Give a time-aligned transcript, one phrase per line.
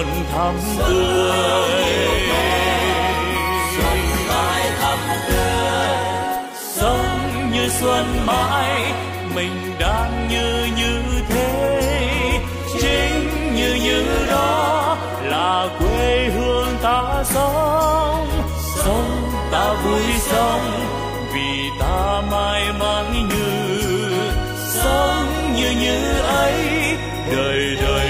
[0.00, 2.20] luôn thắm tươi.
[6.74, 8.92] Sống như xuân mãi,
[9.34, 11.80] mình đang như như thế.
[12.80, 18.28] Chính như như đó là quê hương ta sống.
[18.76, 20.70] Sống ta vui sống,
[21.34, 23.80] vì ta may mắn như.
[24.82, 26.64] Sống như như ấy,
[27.36, 28.09] đời đời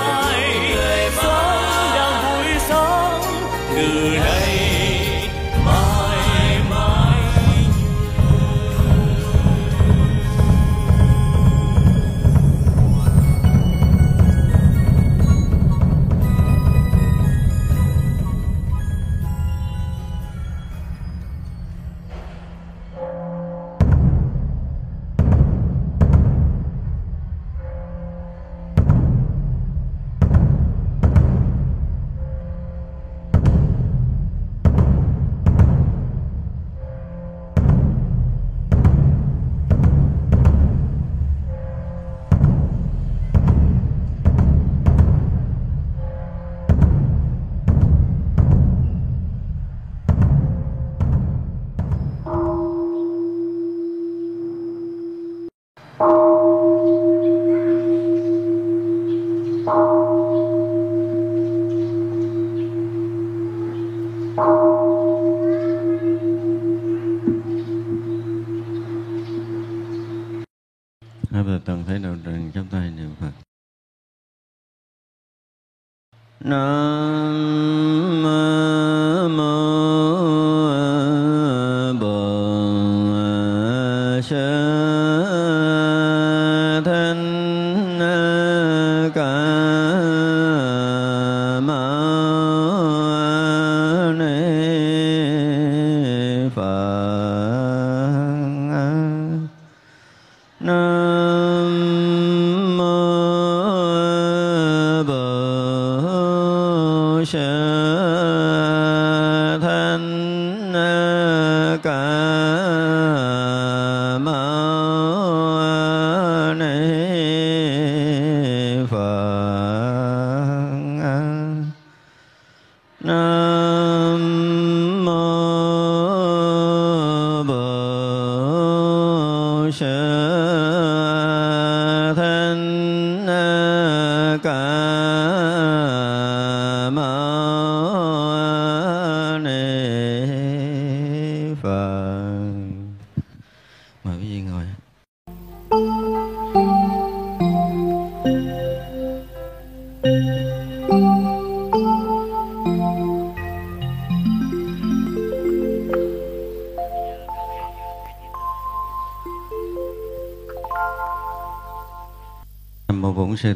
[76.51, 76.90] Nam.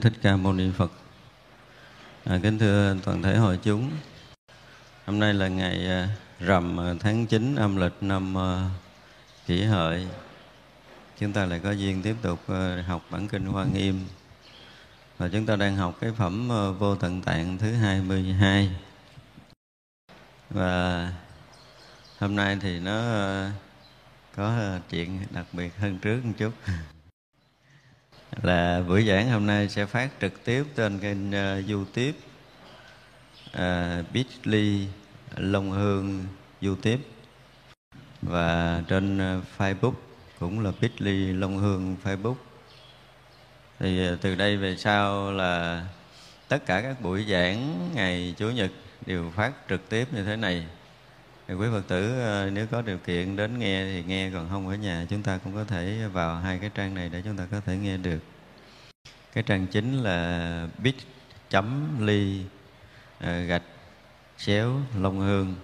[0.06, 0.92] Thích Ca Mâu Ni Phật.
[2.24, 3.92] À, kính thưa toàn thể hội chúng,
[5.06, 6.10] hôm nay là ngày à,
[6.40, 8.70] rằm à, tháng 9 âm lịch năm à,
[9.46, 10.08] kỷ hợi.
[11.20, 12.40] Chúng ta lại có duyên tiếp tục
[12.88, 14.06] học bản kinh Hoa Nghiêm.
[15.18, 16.50] Và chúng ta đang học cái phẩm
[16.80, 18.70] Vô Tận Tạng thứ 22.
[20.50, 21.12] Và
[22.20, 23.02] hôm nay thì nó
[24.36, 26.52] có chuyện đặc biệt hơn trước một chút
[28.46, 32.14] là buổi giảng hôm nay sẽ phát trực tiếp trên kênh uh, youtube
[33.58, 34.88] uh, Bitly
[35.36, 36.26] Long Hương
[36.62, 37.00] youtube.
[38.22, 39.94] Và trên uh, facebook
[40.40, 42.36] cũng là Bitly Long Hương facebook.
[43.80, 45.86] Thì uh, từ đây về sau là
[46.48, 48.72] tất cả các buổi giảng ngày chủ nhật
[49.06, 50.66] đều phát trực tiếp như thế này.
[51.48, 52.14] Thì quý phật tử
[52.54, 55.56] nếu có điều kiện đến nghe thì nghe còn không ở nhà chúng ta cũng
[55.56, 58.20] có thể vào hai cái trang này để chúng ta có thể nghe được
[59.36, 60.96] cái trang chính là bit
[61.50, 62.42] chấm ly
[63.20, 63.62] à, ờ, gạch
[64.38, 65.56] chéo long hương.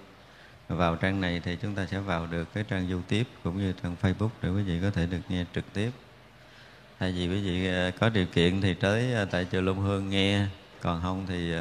[0.68, 3.96] Vào trang này thì chúng ta sẽ vào được cái trang youtube cũng như trang
[4.02, 5.92] facebook để quý vị có thể được nghe trực tiếp.
[7.00, 10.10] Thay vì quý vị ờ, có điều kiện thì tới ờ, tại chùa long hương
[10.10, 10.46] nghe
[10.82, 11.54] còn không thì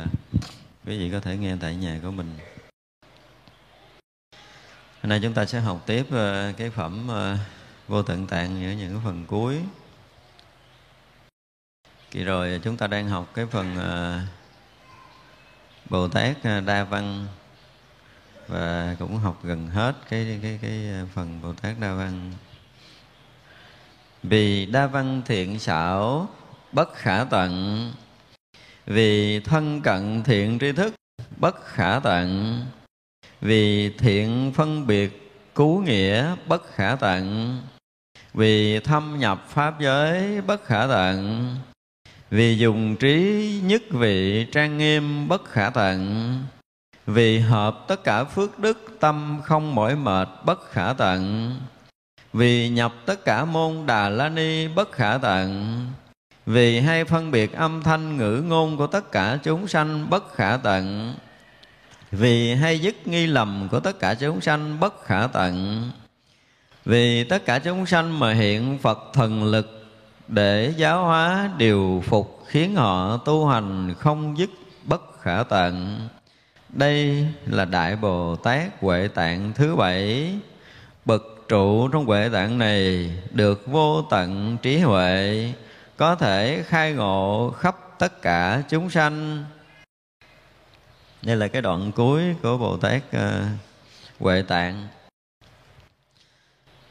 [0.86, 2.38] quý vị có thể nghe tại nhà của mình.
[5.02, 6.06] Hôm nay chúng ta sẽ học tiếp
[6.56, 7.08] cái phẩm
[7.88, 9.60] vô tận tạng ở những phần cuối.
[12.10, 14.20] Kỳ rồi chúng ta đang học cái phần ờ,
[15.90, 17.26] Bồ Tát ờ, Đa Văn.
[18.48, 22.32] Và cũng học gần hết cái cái cái ờ, phần Bồ Tát Đa Văn.
[24.22, 26.28] Vì đa văn thiện xảo,
[26.72, 27.92] bất khả tận.
[28.86, 30.94] Vì thân cận thiện tri thức,
[31.36, 32.60] bất khả tận.
[33.40, 37.56] Vì thiện phân biệt cứu nghĩa, bất khả tận.
[38.34, 41.56] Vì thâm nhập pháp giới, bất khả tận
[42.30, 46.36] vì dùng trí nhất vị trang nghiêm bất khả tận,
[47.06, 51.50] Vì hợp tất cả phước đức, tâm không mỏi mệt bất khả tận,
[52.32, 55.76] Vì nhập tất cả môn Đà La Ni bất khả tận,
[56.46, 60.56] Vì hay phân biệt âm thanh ngữ ngôn của tất cả chúng sanh bất khả
[60.56, 61.14] tận,
[62.10, 65.84] Vì hay dứt nghi lầm của tất cả chúng sanh bất khả tận,
[66.84, 69.79] Vì tất cả chúng sanh mà hiện Phật thần lực
[70.30, 74.50] để giáo hóa điều phục khiến họ tu hành không dứt
[74.84, 75.98] bất khả tận.
[76.68, 80.34] Đây là đại bồ tát huệ tạng thứ bảy.
[81.04, 85.52] Bậc trụ trong huệ tạng này được vô tận trí huệ
[85.96, 89.44] có thể khai ngộ khắp tất cả chúng sanh.
[91.22, 93.22] Đây là cái đoạn cuối của bồ tát uh,
[94.20, 94.88] huệ tạng.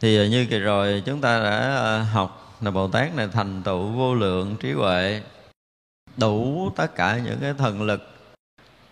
[0.01, 3.88] Thì như kỳ rồi chúng ta đã uh, học là bồ tát này thành tựu
[3.88, 5.21] vô lượng trí huệ
[6.17, 8.09] đủ tất cả những cái thần lực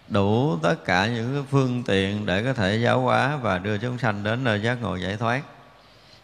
[0.09, 3.97] đủ tất cả những cái phương tiện để có thể giáo hóa và đưa chúng
[3.97, 5.41] sanh đến nơi giác ngộ giải thoát.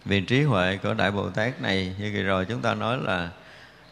[0.05, 3.29] Vì trí huệ của đại bồ tát này như kỳ rồi chúng ta nói là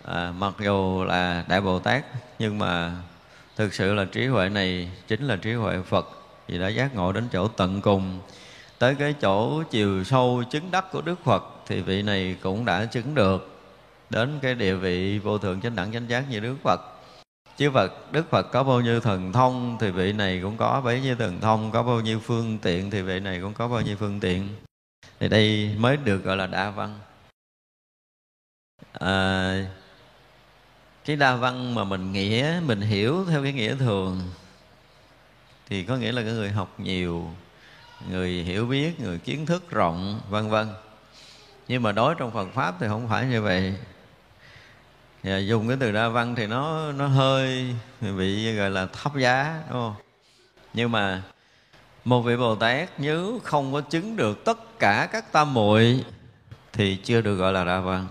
[0.03, 2.03] à, mặc dù là đại bồ tát
[2.39, 2.92] nhưng mà
[3.56, 6.10] thực sự là trí huệ này chính là trí huệ phật
[6.48, 8.20] vì đã giác ngộ đến chỗ tận cùng
[8.79, 12.86] tới cái chỗ chiều sâu chứng đắc của đức phật thì vị này cũng đã
[12.86, 13.60] chứng được
[14.10, 16.82] đến cái địa vị vô thượng chánh đẳng chánh giác như Đức Phật.
[17.58, 21.01] Chứ Phật Đức Phật có bao nhiêu thần thông thì vị này cũng có bấy
[21.01, 23.96] nhiêu thần thông có bao nhiêu phương tiện thì vị này cũng có bao nhiêu
[23.96, 24.50] phương tiện.
[25.20, 27.00] Thì đây mới được gọi là đa văn.
[28.94, 29.65] À,
[31.06, 34.22] cái đa văn mà mình nghĩa mình hiểu theo cái nghĩa thường
[35.70, 37.30] thì có nghĩa là cái người học nhiều
[38.10, 40.68] người hiểu biết người kiến thức rộng vân vân
[41.72, 43.75] nhưng mà đối trong Phật pháp thì không phải như vậy.
[45.24, 49.62] Và dùng cái từ đa văn thì nó nó hơi bị, gọi là, thấp giá,
[49.70, 49.96] đúng không?
[50.74, 51.22] Nhưng mà
[52.06, 56.06] một vị bồ tát nếu không có chứng được tất cả các tam muội
[56.74, 58.08] thì chưa được gọi là đa văn.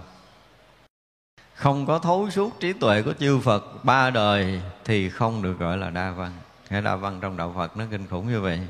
[1.55, 5.79] Không có thấu suốt trí tuệ của chư Phật ba đời thì không được gọi
[5.79, 6.33] là đa văn.
[6.69, 8.61] Cái đa văn trong đạo Phật nó kinh khủng như vậy.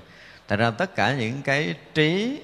[0.46, 2.40] Tại ra tất cả những cái trí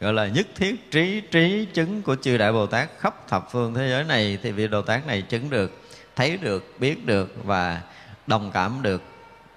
[0.00, 3.74] gọi là nhất thiết trí trí chứng của chư đại bồ tát khắp thập phương
[3.74, 5.82] thế giới này thì vị bồ tát này chứng được,
[6.16, 7.82] thấy được, biết được và
[8.26, 9.02] đồng cảm được,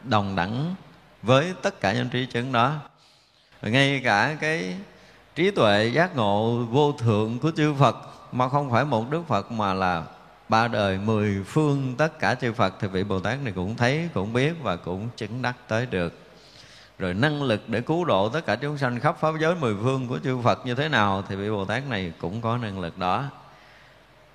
[0.04, 0.76] đồng đẳng
[1.22, 2.76] với tất cả những trí chứng đó.
[3.62, 4.76] Và ngay cả cái
[5.36, 7.96] trí tuệ giác ngộ vô thượng của chư Phật,
[8.32, 10.04] mà không phải một Đức Phật mà là
[10.50, 14.10] ba đời, mười phương tất cả chư Phật, thì vị Bồ Tát này cũng thấy,
[14.14, 16.23] cũng biết và cũng chứng đắc tới được
[17.04, 20.08] rồi năng lực để cứu độ tất cả chúng sanh khắp pháp giới mười phương
[20.08, 22.98] của chư Phật như thế nào thì vị Bồ Tát này cũng có năng lực
[22.98, 23.26] đó.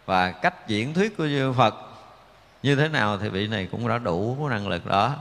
[0.06, 1.74] Và cách diễn thuyết của chư Phật
[2.62, 5.14] như thế nào thì vị này cũng đã đủ năng lực đó.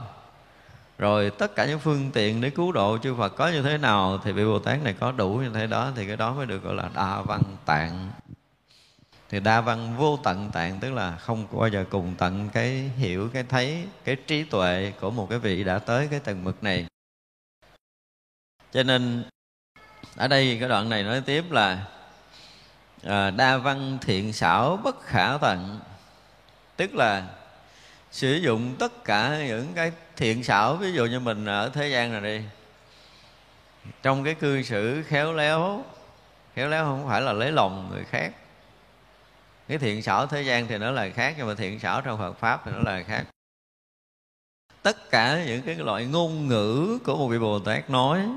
[0.98, 4.18] Rồi tất cả những phương tiện để cứu độ chư Phật có như thế nào
[4.24, 6.64] thì vị Bồ Tát này có đủ như thế đó thì cái đó mới được
[6.64, 8.10] gọi là đa văn tạng.
[9.30, 13.28] Thì đa văn vô tận tạng tức là không bao giờ cùng tận cái hiểu,
[13.32, 16.86] cái thấy, cái trí tuệ của một cái vị đã tới cái tầng mực này
[18.72, 19.24] cho nên
[20.16, 21.84] ở đây cái đoạn này nói tiếp là
[23.04, 25.80] à, đa văn thiện xảo bất khả tận.
[26.76, 27.26] Tức là
[28.10, 32.12] sử dụng tất cả những cái thiện xảo ví dụ như mình ở thế gian
[32.12, 32.44] này đi
[34.02, 35.84] trong cái cư xử khéo léo
[36.54, 38.32] khéo léo không phải là lấy lòng người khác.
[39.68, 42.32] Cái thiện xảo thế gian thì nó là khác nhưng mà thiện xảo trong Phật
[42.32, 43.24] pháp thì nó là khác.
[44.82, 48.28] Tất cả những cái loại ngôn ngữ của một vị Bồ Tát nói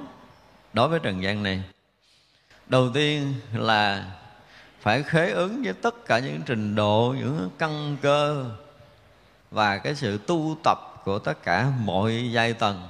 [0.74, 1.64] đối với trần gian này,
[2.68, 4.12] đầu tiên là
[4.80, 8.46] phải khế ứng với tất cả những trình độ, những căn cơ
[9.52, 12.88] và cái sự tu tập của tất cả mọi giai tầng.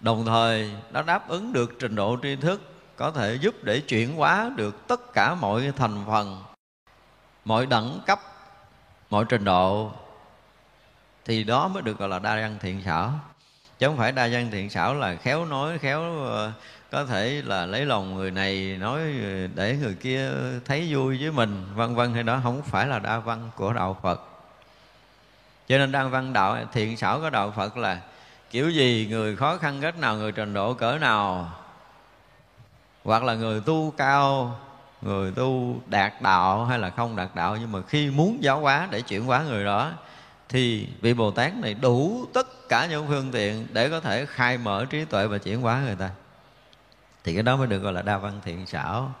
[0.00, 2.60] Đồng thời, nó đáp ứng được trình độ tri thức,
[2.96, 6.42] có thể giúp để chuyển hóa được tất cả mọi thành phần,
[7.44, 8.20] mọi đẳng cấp,
[9.10, 9.92] mọi trình độ.
[11.24, 13.20] Thì đó mới được gọi là đa văn thiện xảo
[13.78, 16.52] chứ không phải đa văn thiện xảo là khéo nói, khéo ờ,
[16.90, 20.30] có thể là lấy lòng người này, nói ờ, để người kia
[20.64, 23.96] thấy vui với mình, vân vân, hay đó không phải là đa văn của đạo
[24.02, 24.20] phật.
[25.68, 28.00] Cho nên đa văn đạo, thiện xảo của đạo phật là
[28.50, 31.50] kiểu gì, người khó khăn cách nào, người trình độ cỡ nào.
[33.04, 34.58] Hoặc là người tu cao,
[35.02, 38.88] người tu đạt đạo, hay là không đạt đạo, nhưng mà khi muốn giáo hóa
[38.90, 39.92] để chuyển hóa người đó
[40.48, 44.58] thì vị bồ tát này đủ tất cả những phương tiện để có thể khai
[44.58, 46.10] mở trí tuệ và chuyển hóa người ta.
[47.24, 49.14] Thì cái đó mới được gọi là đa văn thiện xảo.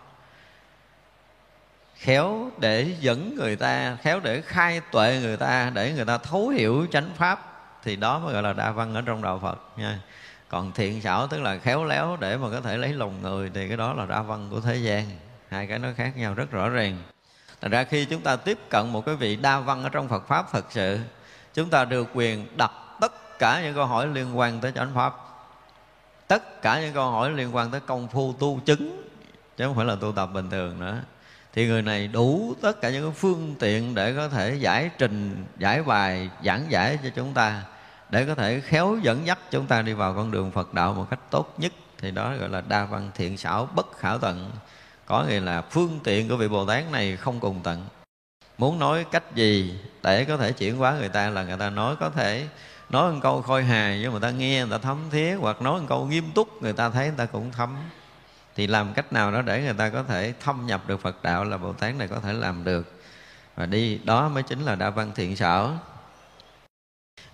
[1.94, 6.48] Khéo để dẫn người ta, khéo để khai tuệ người ta, để người ta thấu
[6.48, 7.52] hiểu chánh pháp,
[7.84, 9.98] thì đó mới gọi là đa văn ở trong đạo phật nha.
[10.48, 13.68] Còn thiện xảo tức là khéo léo để mà có thể lấy lòng người, thì
[13.68, 15.04] cái đó là đa văn của thế gian.
[15.48, 16.98] Hai cái nó khác nhau rất rõ ràng.
[17.60, 20.28] Thành ra khi chúng ta tiếp cận một cái vị đa văn ở trong Phật
[20.28, 20.98] Pháp thật sự
[21.56, 22.70] Chúng ta được quyền đặt
[23.00, 25.14] tất cả những câu hỏi liên quan tới chánh Pháp.
[26.28, 29.02] Tất cả những câu hỏi liên quan tới công phu tu chứng
[29.56, 31.00] Chứ không phải là tu tập bình thường nữa.
[31.52, 35.82] Thì người này đủ tất cả những phương tiện để có thể giải trình, giải
[35.82, 37.62] bài, giảng giải cho chúng ta
[38.10, 41.06] Để có thể khéo dẫn dắt chúng ta đi vào con đường Phật đạo một
[41.10, 41.72] cách tốt nhất.
[41.98, 44.50] Thì đó gọi là đa văn thiện xảo bất khả tận
[45.06, 47.86] có nghĩa là phương tiện của vị bồ tát này không cùng tận.
[48.58, 51.96] Muốn nói cách gì để có thể chuyển hóa người ta là người ta nói
[52.00, 52.48] có thể.
[52.90, 55.80] Nói một câu khôi hài nhưng mà ta nghe người ta thấm thía, hoặc nói
[55.80, 57.76] một câu nghiêm túc người ta thấy người ta cũng thấm.
[58.54, 61.44] Thì làm cách nào đó để người ta có thể thâm nhập được Phật đạo
[61.44, 63.00] là Bồ Tát này có thể làm được.
[63.56, 65.70] Và đi, đó mới chính là đa văn thiện sở.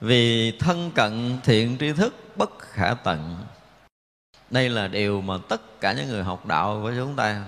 [0.01, 3.45] Vì thân cận thiện tri thức bất khả tận.
[4.51, 7.45] Đây là điều mà tất cả những người học đạo của chúng ta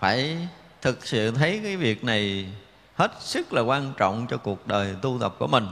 [0.00, 0.48] phải
[0.82, 2.48] thực sự thấy cái việc này
[2.94, 5.66] hết sức là quan trọng cho cuộc đời tu tập của mình.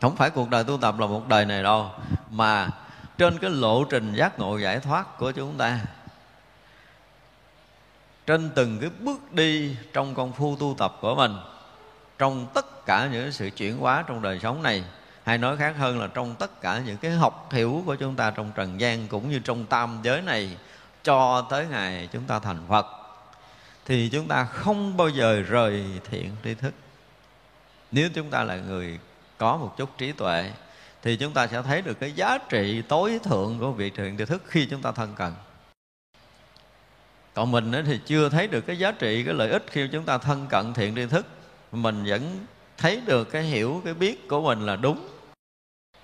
[0.00, 1.90] Không phải cuộc đời tu tập là một đời này đâu,
[2.30, 2.68] mà
[3.18, 5.80] trên cái lộ trình giác ngộ giải thoát của chúng ta.
[8.26, 11.36] Trên từng cái bước đi trong công phu tu tập của mình,
[12.18, 14.84] trong tất cả những sự chuyển hóa trong đời sống này,
[15.24, 18.30] hay nói khác hơn là trong tất cả những cái học hiểu của chúng ta
[18.30, 20.56] trong trần gian cũng như trong tam giới này,
[21.04, 22.99] cho tới ngày chúng ta thành phật
[23.90, 26.74] thì chúng ta không bao giờ rời thiện tri thức.
[27.92, 28.98] Nếu chúng ta là người
[29.38, 30.52] có một chút trí tuệ,
[31.02, 34.24] thì chúng ta sẽ thấy được cái giá trị tối thượng của vị thiện tri
[34.24, 35.32] thức khi chúng ta thân cận.
[37.34, 40.18] Còn mình thì chưa thấy được cái giá trị, cái lợi ích khi chúng ta
[40.18, 41.26] thân cận thiện tri thức.
[41.72, 42.46] Mình vẫn
[42.78, 45.08] thấy được cái hiểu, cái biết của mình là đúng.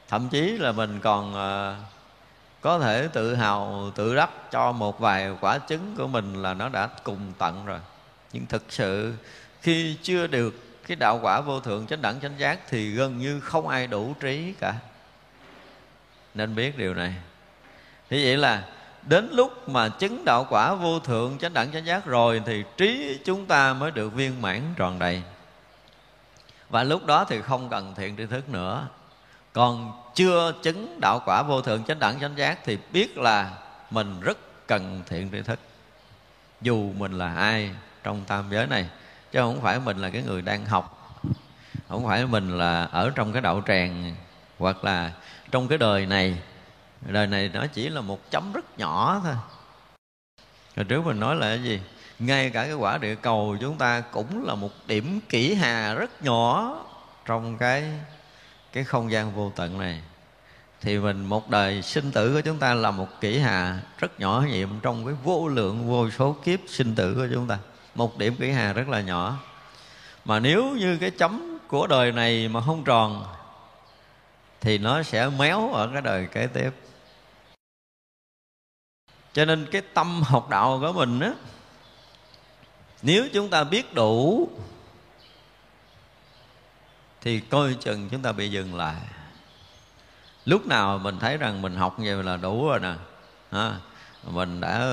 [0.08, 1.76] Thậm chí là mình còn ờ,
[2.66, 6.68] có thể tự hào, tự đắc cho một vài quả trứng của mình là nó
[6.68, 7.78] đã cùng tận rồi.
[8.32, 9.14] Nhưng thực sự,
[9.62, 10.54] khi chưa được
[10.86, 14.14] cái đạo quả vô thượng chánh đẳng chánh giác thì gần như không ai đủ
[14.20, 14.74] trí cả.
[16.34, 17.14] Nên biết điều này.
[18.10, 18.62] Thì vậy là,
[19.02, 23.18] đến lúc mà chứng đạo quả vô thượng chánh đẳng chánh giác rồi thì trí
[23.24, 25.22] chúng ta mới được viên mãn tròn đầy.
[26.68, 28.88] Và lúc đó thì không cần thiện tri thức nữa
[29.56, 33.50] còn chưa chứng đạo quả vô thượng chánh đẳng chánh giác thì biết là
[33.90, 35.58] mình rất cần thiện tri thức.
[36.60, 37.70] Dù mình là ai
[38.02, 38.88] trong tam giới này,
[39.32, 41.12] chứ không phải mình là cái người đang học,
[41.88, 44.14] không phải mình là ở trong cái đạo tràng,
[44.58, 45.12] hoặc là
[45.50, 46.38] trong cái đời này.
[47.00, 49.34] Đời này nó chỉ là một chấm rất nhỏ thôi.
[50.76, 51.80] Rồi trước mình nói là cái gì?
[52.18, 56.22] Ngay cả cái quả địa cầu chúng ta cũng là một điểm kỹ hà rất
[56.22, 56.76] nhỏ
[57.24, 57.84] trong cái
[58.76, 60.00] cái không gian vô tận này,
[60.80, 64.44] thì mình một đời sinh tử của chúng ta là một kỷ hà rất nhỏ
[64.48, 67.58] nhiệm trong cái vô lượng, vô số kiếp sinh tử của chúng ta.
[67.94, 69.38] Một điểm kỷ hà rất là nhỏ.
[70.24, 73.24] Mà nếu như cái chấm của đời này mà không tròn,
[74.60, 76.70] thì nó sẽ méo ở cái đời kế tiếp.
[79.32, 81.32] Cho nên cái tâm học đạo của mình á,
[83.02, 84.48] nếu chúng ta biết đủ
[87.26, 88.96] thì coi chừng chúng ta bị dừng lại.
[90.44, 92.94] Lúc nào mình thấy rằng mình học như là đủ rồi nè.
[93.52, 93.76] Ha,
[94.24, 94.88] mình đã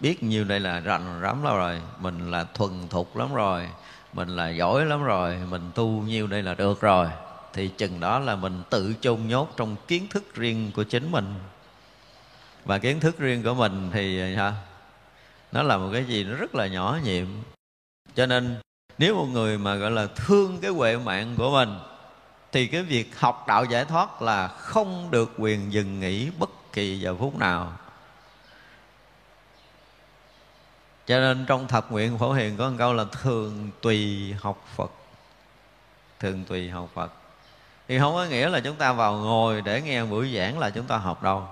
[0.00, 1.80] biết nhiêu đây là rành lắm rồi.
[1.98, 3.68] Mình là thuần thục lắm rồi.
[4.12, 5.38] Mình là giỏi lắm rồi.
[5.50, 7.08] Mình tu nhiêu đây là được rồi.
[7.52, 11.34] Thì chừng đó là mình tự chôn nhốt trong kiến thức riêng của chính mình.
[12.64, 14.54] Và kiến thức riêng của mình thì sao
[15.52, 17.26] nó là một cái gì nó rất là nhỏ nhiệm.
[18.14, 18.56] Cho nên
[18.98, 21.78] nếu một người mà, gọi là, thương cái huệ mạng của mình,
[22.52, 27.00] thì cái việc học đạo giải thoát là không được quyền dừng nghỉ bất kỳ
[27.00, 27.72] giờ phút nào.
[31.06, 34.90] Cho nên trong thập nguyện phổ hiền có một câu là thường tùy học phật.
[36.20, 37.12] Thường tùy học phật.
[37.88, 40.86] Thì không có nghĩa là chúng ta vào ngồi để nghe buổi giảng là chúng
[40.86, 41.48] ta học đâu.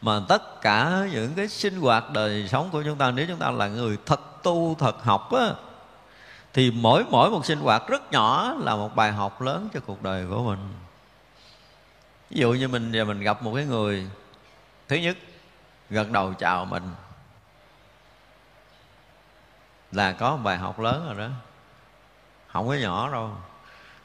[0.00, 3.50] Mà tất cả những cái sinh hoạt đời sống của chúng ta, nếu chúng ta
[3.50, 5.46] là người thật tu, thật học á
[6.56, 10.02] thì mỗi mỗi một sinh hoạt rất nhỏ là một bài học lớn cho cuộc
[10.02, 10.58] đời của mình.
[12.30, 14.06] Ví dụ như mình giờ mình gặp một cái người,
[14.88, 15.16] thứ nhất,
[15.90, 16.82] gật đầu chào mình.
[19.92, 21.34] Là có một bài học lớn rồi đó.
[22.46, 23.30] Không có nhỏ đâu.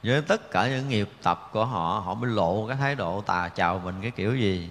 [0.03, 3.49] Với tất cả những nghiệp tập của họ họ mới lộ cái thái độ tà
[3.49, 4.69] chào mình cái kiểu gì.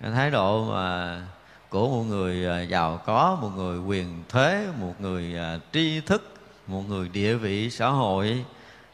[0.00, 1.20] Cái thái độ mà
[1.68, 6.33] của một người à, giàu có, một người quyền thế, một người à, tri thức
[6.66, 8.44] một người địa vị xã hội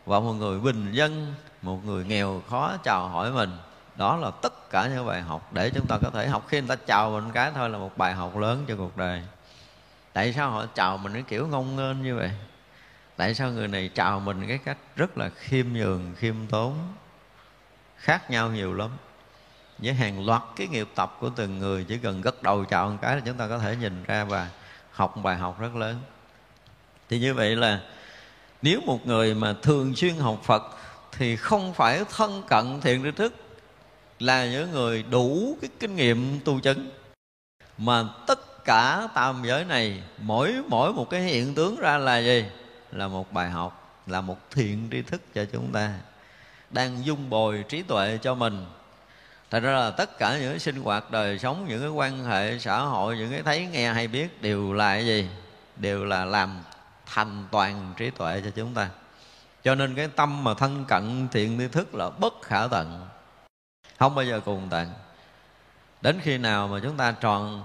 [0.06, 3.50] và một người bình dân, một người nghèo khó chào hỏi mình.
[3.96, 6.44] Đó là tất cả những bài học để chúng ta có thể học.
[6.48, 9.22] Khi người ta chào mình cái thôi là một bài học lớn cho cuộc đời.
[10.12, 12.30] Tại sao họ chào mình cái kiểu ngông nghênh như vậy?
[13.16, 16.74] Tại sao người này chào mình cái cách rất là khiêm nhường, khiêm tốn,
[17.96, 18.90] khác nhau nhiều lắm?
[19.78, 22.96] Với hàng loạt cái nghiệp tập của từng người, chỉ cần gật đầu chào một
[23.02, 24.48] cái là chúng ta có thể nhìn ra và
[24.90, 26.00] học một bài học rất lớn
[27.10, 27.80] thì như vậy là
[28.62, 30.62] nếu một người mà thường xuyên học phật
[31.12, 33.34] thì không phải thân cận thiện tri thức
[34.18, 36.90] là những người đủ cái kinh nghiệm tu chứng
[37.78, 42.44] mà tất cả tam giới này, mỗi mỗi một cái hiện tướng ra là gì?
[42.92, 45.92] Là một bài học, là một thiện tri thức cho chúng ta
[46.70, 48.66] đang dung bồi trí tuệ cho mình.
[49.50, 52.78] Thật ra là tất cả những sinh hoạt, đời sống, những cái quan hệ, xã
[52.78, 55.28] hội, những cái thấy, nghe hay biết đều là cái gì?
[55.76, 56.62] Đều là làm
[57.14, 58.90] thành toàn trí tuệ cho chúng ta.
[59.64, 63.06] Cho nên cái tâm mà thân cận thiện tri thức là bất khả tận,
[63.98, 64.90] không bao giờ cùng tận.
[66.00, 67.64] Đến khi nào mà chúng ta tròn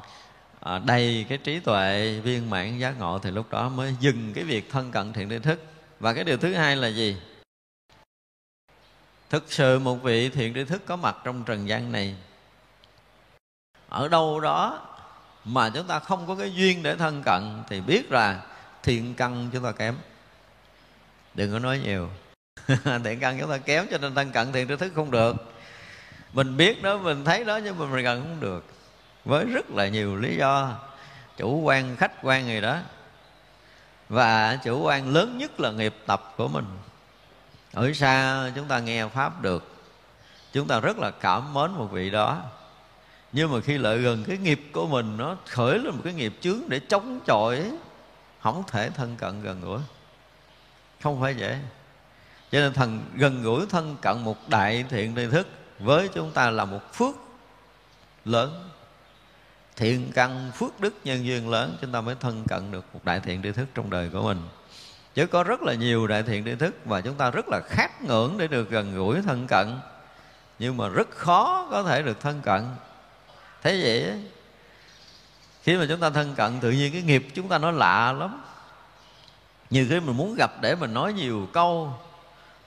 [0.60, 4.44] à, đầy cái trí tuệ viên mãn giác ngộ thì lúc đó mới dừng cái
[4.44, 5.64] việc thân cận thiện tri thức.
[6.00, 7.18] Và cái điều thứ hai là gì?
[9.30, 12.16] Thực sự một vị thiện tri thức có mặt trong trần gian này,
[13.90, 14.88] ở đâu đó
[15.46, 18.42] mà chúng ta không có cái duyên để thân cận thì biết là
[18.86, 19.96] thiện căn chúng ta kém.
[21.34, 22.10] Đừng có nói nhiều.
[23.04, 25.36] Thiện căn chúng ta kém cho nên tăng cận thiện tri thức không được.
[26.34, 28.66] Mình biết đó mình thấy đó nhưng mà mình gần không được.
[29.26, 30.80] Với rất là nhiều lý do.
[31.38, 32.80] Chủ quan, khách quan gì đó.
[34.10, 36.66] Và chủ quan lớn nhất là nghiệp tập của mình.
[37.74, 39.76] Ở xa chúng ta nghe pháp được.
[40.54, 42.42] Chúng ta rất là cảm mến một vị đó.
[43.32, 46.34] Nhưng mà khi lại gần cái nghiệp của mình, nó khởi lên một cái nghiệp
[46.42, 47.72] chướng để chống chọi
[48.46, 49.80] không thể thân cận gần gũi.
[51.02, 51.60] Không phải dễ
[52.52, 55.48] cho nên thần gần gũi thân cận một đại thiện tri thức
[55.80, 57.16] với chúng ta là một phước
[58.26, 58.70] lớn.
[59.76, 63.20] Thiện căn phước đức nhân duyên lớn, chúng ta mới thân cận được một đại
[63.20, 64.42] thiện tri thức trong đời của mình.
[65.14, 68.02] Chứ có rất là nhiều đại thiện tri thức và chúng ta rất là khát
[68.02, 69.68] ngưỡng để được gần gũi thân cận,
[70.60, 72.66] nhưng mà rất khó có thể được thân cận.
[73.62, 74.24] Thế vậy
[75.66, 78.42] khi mà chúng ta thân cận, tự nhiên cái nghiệp chúng ta nó lạ lắm.
[79.70, 81.94] Nhiều khi mình muốn gặp để mình nói nhiều câu,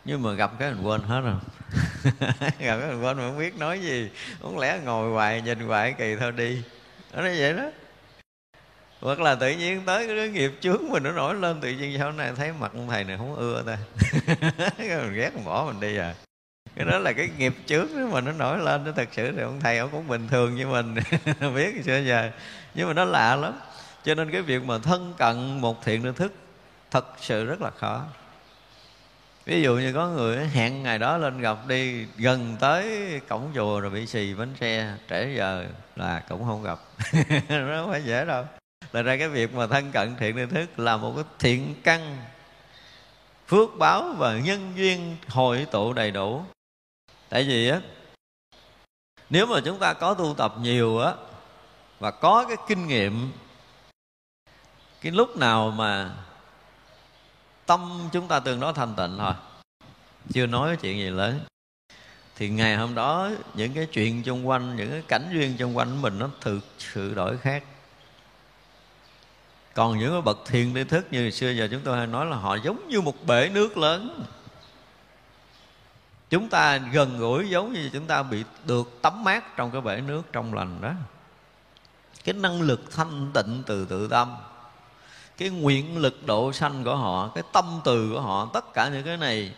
[0.05, 1.35] nhưng mà gặp cái mình quên hết rồi.
[2.41, 4.11] Gặp cái mình quên mình không biết nói gì.
[4.43, 6.63] Không lẽ ngồi hoài, nhìn hoài kỳ thôi, đi.
[7.15, 7.71] Nó nói vậy đó.
[9.01, 12.13] Hoặc là tự nhiên tới cái nghiệp chướng mình nó nổi lên, tự nhiên sau
[12.13, 13.79] này thấy mặt ông thầy này không ưa ta.
[14.79, 16.15] Mình ghét, mình bỏ mình đi à.
[16.77, 18.85] Cái đó là cái nghiệp chướng đó mà nó nổi lên.
[18.85, 20.95] Nó thật sự thì ông thầy ông cũng bình thường như mình.
[21.55, 22.31] Biết xưa giờ
[22.79, 23.61] nhưng mà nó lạ lắm.
[24.05, 26.33] Cho nên cái việc mà thân cận một thiện tri thức
[26.91, 28.05] thật sự rất là khó.
[29.45, 33.81] Ví dụ như có người hẹn ngày đó lên gặp đi, gần tới cổng chùa
[33.81, 36.79] rồi bị xì bánh xe trễ giờ là cũng không gặp.
[37.49, 38.45] Nó không phải dễ đâu.
[38.93, 42.19] Là ra cái việc mà thân cận thiện tri thức là một cái thiện căn,
[43.47, 46.43] phước báo và nhân duyên hội tụ đầy đủ.
[47.29, 47.81] Tại vì á,
[49.31, 51.13] nếu mà chúng ta có tu tập nhiều á
[51.99, 53.33] và có cái kinh nghiệm,
[55.01, 56.15] cái lúc nào mà
[57.67, 59.35] tâm chúng ta tương đối thanh tịnh thôi,
[60.33, 61.41] chưa nói chuyện gì lớn.
[62.37, 66.03] Thì ngày hôm đó, những cái chuyện xung quanh, những cái cảnh duyên xung quanh
[66.03, 67.65] mình nó thực sự đổi khác.
[69.75, 72.37] Còn những cái bậc thiền tri thức như xưa giờ chúng tôi hay nói là
[72.37, 74.25] họ giống như một bể nước lớn.
[76.31, 80.01] Chúng ta gần gũi giống như chúng ta bị được tắm mát trong cái bể
[80.01, 80.93] nước trong lành đó
[82.29, 84.37] cái năng lực thanh tịnh từ tự tâm,
[85.37, 89.05] cái nguyện lực độ sanh của họ, cái tâm từ của họ, tất cả những
[89.05, 89.53] cái này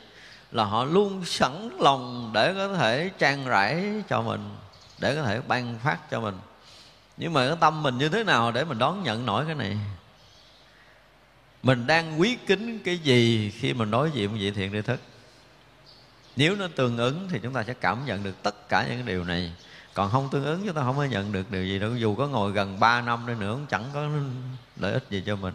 [0.53, 4.57] là họ luôn sẵn lòng để có thể trang rải cho mình,
[4.99, 6.39] để có thể ban phát cho mình.
[7.17, 9.79] Nhưng mà cái tâm mình như thế nào để mình đón nhận nổi cái này?
[11.63, 15.01] Mình đang quý kính cái gì khi mình đối diện vị thiện tri thức?
[16.37, 19.07] Nếu nó tương ứng thì chúng ta sẽ cảm nhận được tất cả những cái
[19.07, 19.53] điều này
[19.95, 21.97] còn không tương ứng chúng ta không có nhận được điều gì đâu.
[21.97, 24.09] Dù có ngồi gần 3 năm đi nữa cũng chẳng có
[24.77, 25.55] lợi ích gì cho mình.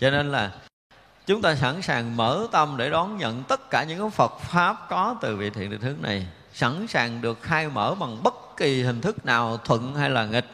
[0.00, 0.52] Cho nên là
[1.26, 4.86] chúng ta sẵn sàng mở tâm để đón nhận tất cả những cái Phật pháp
[4.88, 6.26] có từ vị thiện định hướng này.
[6.52, 10.46] Sẵn sàng được khai mở bằng bất kỳ hình thức nào, thuận hay là nghịch.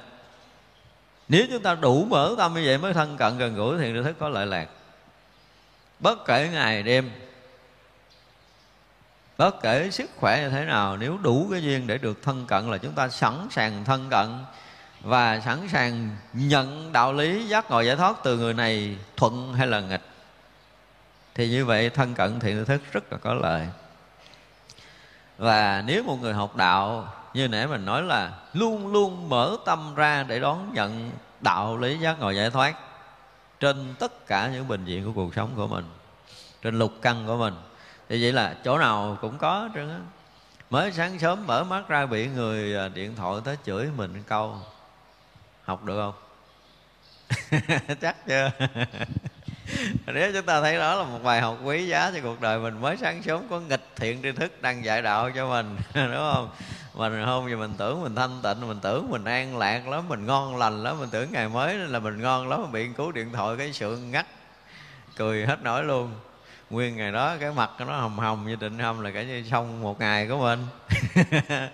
[1.29, 4.03] Nếu chúng ta đủ mở tâm như vậy mới thân cận gần gũi, thiện tri
[4.03, 4.69] thức có lợi lạc.
[6.01, 7.11] Bất kể ngày đêm
[9.39, 12.71] bất kể sức khỏe như thế nào, nếu đủ cái duyên để được thân cận
[12.71, 14.45] là chúng ta sẵn sàng thân cận
[15.01, 19.67] và sẵn sàng nhận đạo lý giác ngộ giải thoát từ người này thuận hay
[19.67, 20.03] là nghịch.
[21.35, 23.69] Thì như vậy thân cận thiện thức rất là có lợi.
[25.39, 29.95] Và nếu một người học đạo, như nãy mình nói là luôn luôn mở tâm
[29.95, 32.75] ra để đón nhận đạo lý giác ngộ giải thoát
[33.61, 35.85] trên tất cả những bệnh viện của cuộc sống của mình,
[36.63, 37.55] trên lục căn của mình
[38.09, 39.99] thì vậy là chỗ nào cũng có trơn á.
[40.71, 44.59] Mới sáng sớm mở mắt ra bị người à, điện thoại tới chửi mình câu,
[45.65, 46.15] học được không?
[48.01, 48.51] Chắc chưa?
[50.07, 52.81] Nếu chúng ta thấy đó là một bài học quý giá cho cuộc đời mình
[52.81, 56.51] mới sáng sớm có nghịch thiện tri thức đang dạy đạo cho mình, đúng không?
[56.95, 60.27] Mình không thì mình tưởng mình thanh tịnh, mình tưởng mình an lạc lắm, mình
[60.27, 63.33] ngon lành lắm, mình tưởng ngày mới là mình ngon lắm mình bị cứu điện
[63.33, 64.27] thoại cái sự ngắt,
[65.17, 66.13] cười hết nổi luôn
[66.71, 69.83] nguyên ngày đó cái mặt nó hồng hồng như định hâm là cả như xong
[69.83, 70.67] một ngày của mình.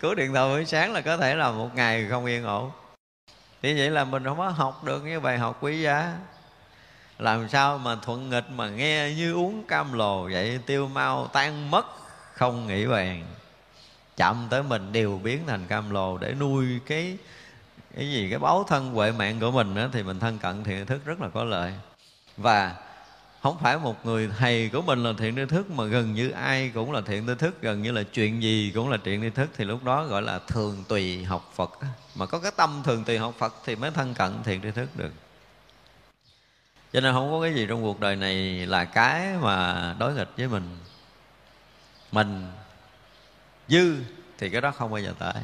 [0.00, 2.70] Cứu điện thoại buổi sáng là có thể là một ngày không yên ổn.
[3.62, 6.16] Thì vậy là mình không có học được những bài học quý giá.
[7.18, 11.70] Làm sao mà thuận nghịch mà nghe như uống cam lồ vậy tiêu mau tan
[11.70, 11.86] mất
[12.32, 13.24] không nghĩ bàn
[14.16, 17.18] chậm tới mình đều biến thành cam lồ để nuôi cái
[17.96, 20.86] cái gì cái báo thân huệ mạng của mình đó, thì mình thân cận thiện
[20.86, 21.72] thức rất là có lợi.
[22.36, 22.74] Và
[23.44, 26.70] không phải một người thầy của mình là thiện tri thức, mà gần như ai
[26.74, 27.62] cũng là thiện tri thức.
[27.62, 29.50] Gần như là chuyện gì cũng là thiện tri thức.
[29.56, 31.78] Thì lúc đó gọi là thường tùy học phật
[32.14, 34.88] mà có cái tâm thường tùy học phật thì mới thân cận thiện tri thức
[34.96, 35.12] được.
[36.92, 40.30] Cho nên không có cái gì trong cuộc đời này là cái mà đối nghịch
[40.36, 40.78] với mình.
[42.12, 42.46] Mình
[43.68, 43.96] dư
[44.38, 45.42] thì cái đó không bao giờ tới.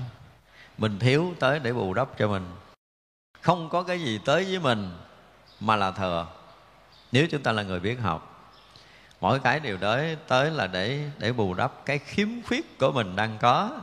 [0.79, 2.47] Mình thiếu tới để bù đắp cho mình.
[3.41, 4.91] Không có cái gì tới với mình
[5.61, 6.27] mà là thừa
[7.13, 8.51] nếu chúng ta là người biết học,
[9.21, 13.17] mỗi cái điều tới tới là để để bù đắp cái khiếm khuyết của mình
[13.17, 13.81] đang có.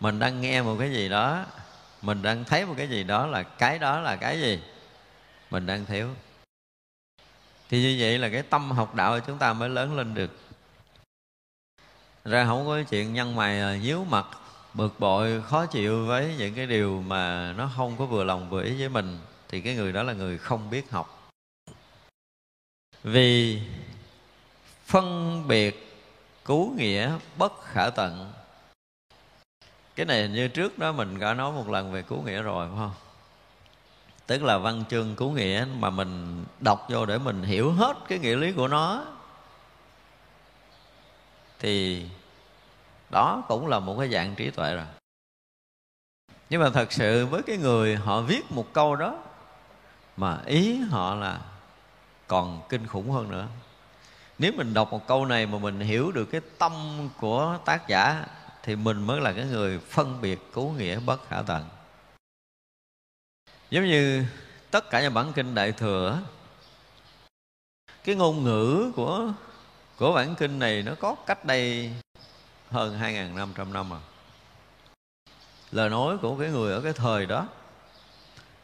[0.00, 1.44] Mình đang nghe một cái gì đó,
[2.02, 4.62] mình đang thấy một cái gì đó là cái đó là cái gì?
[5.50, 6.08] Mình đang thiếu.
[7.70, 10.30] Thì như vậy là cái tâm học đạo của chúng ta mới lớn lên được.
[12.24, 14.26] Ra không có chuyện nhân mày à, nhíu mặt,
[14.74, 18.62] bực bội, khó chịu với những cái điều mà nó không có vừa lòng vừa
[18.62, 21.11] ý với mình, thì cái người đó là người không biết học
[23.02, 23.62] vì
[24.86, 25.98] phân biệt
[26.44, 28.32] cứu nghĩa bất khả tận.
[29.94, 32.78] Cái này như trước đó mình đã nói một lần về cứu nghĩa rồi, phải
[32.78, 32.94] không?
[34.26, 38.18] Tức là văn chương cứu nghĩa mà mình đọc vô để mình hiểu hết cái
[38.18, 39.04] nghĩa lý của nó.
[41.58, 42.06] Thì
[43.10, 44.86] đó cũng là một cái dạng trí tuệ rồi.
[46.50, 49.18] Nhưng mà thật sự với cái người họ viết một câu đó,
[50.16, 51.40] mà ý họ là
[52.32, 53.46] còn kinh khủng hơn nữa.
[54.38, 56.72] Nếu mình đọc một câu này mà mình hiểu được cái tâm
[57.20, 58.26] của tác giả,
[58.62, 61.64] thì mình mới là cái người phân biệt cứu nghĩa bất khả tận.
[63.70, 64.24] Giống như
[64.70, 66.18] tất cả những bản kinh đại thừa,
[68.04, 69.32] cái ngôn ngữ của
[69.96, 71.92] của bản kinh này nó có cách đây
[72.70, 74.08] hơn 2.500 năm rồi à.
[75.70, 77.46] lời nói của cái người ở cái thời đó,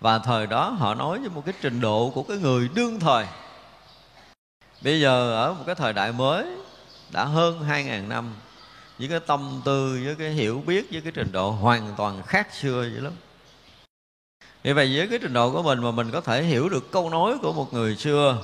[0.01, 3.27] và thời đó họ nói với một cái trình độ của cái người đương thời
[4.81, 6.47] bây giờ ở một cái thời đại mới,
[7.13, 8.35] đã hơn 2.000 năm,
[8.99, 12.49] với cái tâm tư, với cái hiểu biết, với cái trình độ hoàn toàn khác
[12.55, 13.13] xưa vậy lắm.
[14.63, 17.11] Vì vậy, với cái trình độ của mình mà mình có thể hiểu được câu
[17.11, 18.43] nói của một người xưa,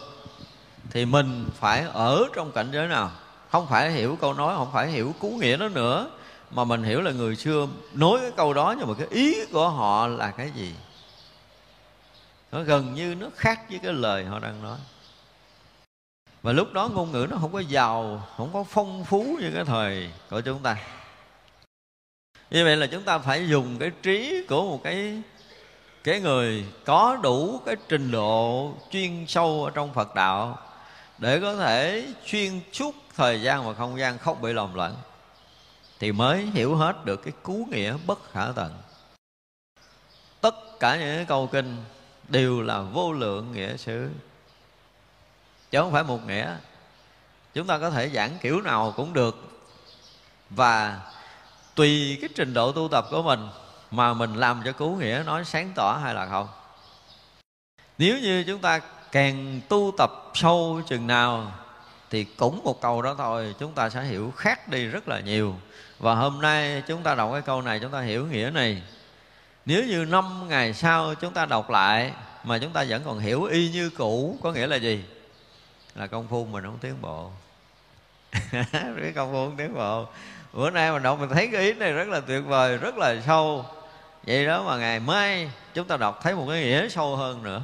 [0.91, 3.11] thì mình phải ở trong cảnh giới nào?
[3.51, 6.11] Không phải hiểu câu nói, không phải hiểu cú nghĩa nó nữa,
[6.51, 9.69] mà mình hiểu là người xưa nói cái câu đó nhưng mà cái ý của
[9.69, 10.75] họ là cái gì?
[12.53, 14.79] Nó gần như nó khác với cái lời họ đang nói
[16.45, 19.65] và lúc đó ngôn ngữ nó không có giàu, không có phong phú như cái
[19.65, 20.77] thời của chúng ta.
[22.51, 25.23] Như vậy là chúng ta phải dùng cái trí của một cái
[26.05, 30.59] cái người có đủ cái trình độ chuyên sâu ở trong Phật đạo
[31.19, 34.97] để có thể chuyên suốt thời gian và không gian không bị lầm lẫn,
[35.99, 38.73] thì mới hiểu hết được cái cú nghĩa bất khả tận.
[40.41, 41.77] Tất cả những câu kinh
[42.29, 44.09] đều là vô lượng nghĩa xứ
[45.75, 46.57] chứ không phải một nghĩa.
[47.55, 49.37] Chúng ta có thể giảng kiểu nào cũng được.
[50.51, 51.01] Và
[51.75, 53.49] tùy cái trình độ tu tập của mình
[53.91, 56.49] mà mình làm cho cứu nghĩa nói sáng tỏ hay là không.
[57.99, 58.81] Nếu như chúng ta
[59.13, 61.53] càng tu tập sâu chừng nào
[62.11, 65.55] thì cũng một câu đó thôi, chúng ta sẽ hiểu khác đi rất là nhiều.
[65.99, 68.83] Và hôm nay chúng ta đọc cái câu này, chúng ta hiểu nghĩa này.
[69.65, 72.13] Nếu như năm ngày sau chúng ta đọc lại
[72.45, 75.05] mà chúng ta vẫn còn hiểu y như cũ, có nghĩa là gì?
[75.95, 77.31] Là công phu mình không tiến bộ.
[78.53, 80.07] Cái công phu không tiến bộ.
[80.53, 83.17] Bữa nay mình đọc, mình thấy cái ý này rất là tuyệt vời, rất là
[83.27, 83.67] sâu.
[84.23, 87.63] Vậy đó mà ngày mai chúng ta đọc thấy một cái nghĩa sâu hơn nữa.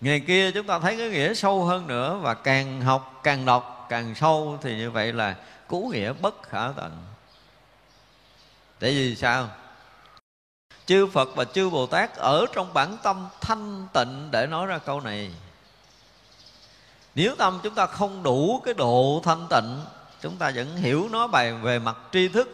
[0.00, 3.86] Ngày kia chúng ta thấy cái nghĩa sâu hơn nữa và càng học, càng đọc,
[3.88, 5.36] càng sâu thì như vậy là
[5.68, 7.04] cú nghĩa bất khả tận.
[8.80, 9.48] Tại vì sao?
[10.86, 14.78] Chư phật và chư bồ tát ở trong bản tâm thanh tịnh để nói ra
[14.78, 15.30] câu này
[17.14, 19.80] nếu tâm chúng ta không đủ cái độ thanh tịnh,
[20.20, 22.48] chúng ta vẫn hiểu nó bài về mặt tri thức,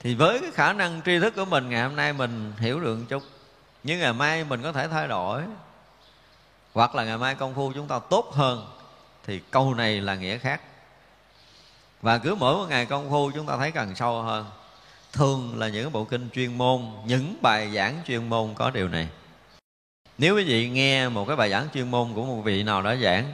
[0.00, 2.96] thì với cái khả năng tri thức của mình, ngày hôm nay mình hiểu được
[2.96, 3.22] một chút.
[3.82, 5.42] Nhưng ngày mai mình có thể thay đổi.
[6.72, 8.66] Hoặc là ngày mai công phu chúng ta tốt hơn,
[9.26, 10.60] thì câu này là nghĩa khác.
[12.02, 14.46] Và cứ mỗi một ngày công phu chúng ta thấy càng sâu hơn.
[15.12, 19.08] Thường là những bộ kinh chuyên môn, những bài giảng chuyên môn có điều này
[20.18, 22.94] nếu quý vị nghe một cái bài giảng chuyên môn của một vị nào đó
[22.96, 23.32] giảng,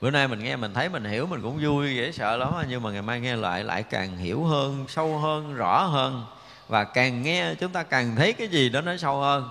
[0.00, 2.82] bữa nay mình nghe mình thấy mình hiểu mình cũng vui, dễ sợ lắm nhưng
[2.82, 6.24] mà ngày mai nghe lại lại càng hiểu hơn, sâu hơn, rõ hơn.
[6.68, 9.50] Và càng nghe, chúng ta càng thấy cái gì đó nó sâu hơn.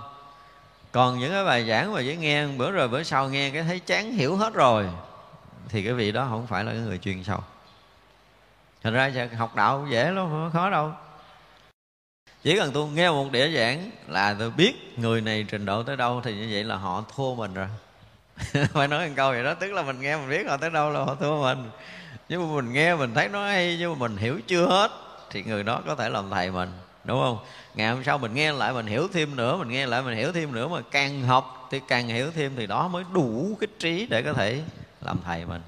[0.92, 3.80] Còn những cái bài giảng mà dễ nghe, bữa rồi bữa sau nghe cái thấy
[3.80, 4.86] chán hiểu hết rồi,
[5.70, 7.40] thì cái vị đó không phải là cái người chuyên sâu.
[8.84, 10.92] Thành ra học đạo cũng dễ lắm, không khó đâu
[12.44, 15.98] chỉ cần tôi nghe một đĩa giảng là tôi biết người này trình độ tới
[15.98, 17.68] đâu thì như vậy là họ thua mình rồi.
[18.74, 20.90] Phải nói một câu vậy đó, tức là mình nghe mình biết họ tới đâu
[20.90, 21.70] là họ thua mình.
[22.30, 24.92] Nhưng mà mình nghe mình thấy nó hay, nhưng mà mình hiểu chưa hết
[25.30, 26.72] thì người đó có thể làm thầy mình,
[27.04, 27.38] đúng không?
[27.76, 30.32] Ngày hôm sau mình nghe lại mình hiểu thêm nữa, mình nghe lại mình hiểu
[30.32, 34.08] thêm nữa mà càng học thì càng hiểu thêm thì đó mới đủ cái trí
[34.10, 34.62] để có thể
[35.02, 35.62] làm thầy mình.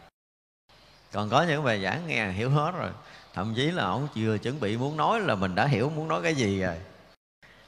[1.12, 2.90] Còn có những bài giảng nghe hiểu hết rồi
[3.36, 6.22] thậm chí là ông chưa chuẩn bị muốn nói là mình đã hiểu muốn nói
[6.24, 6.76] cái gì rồi.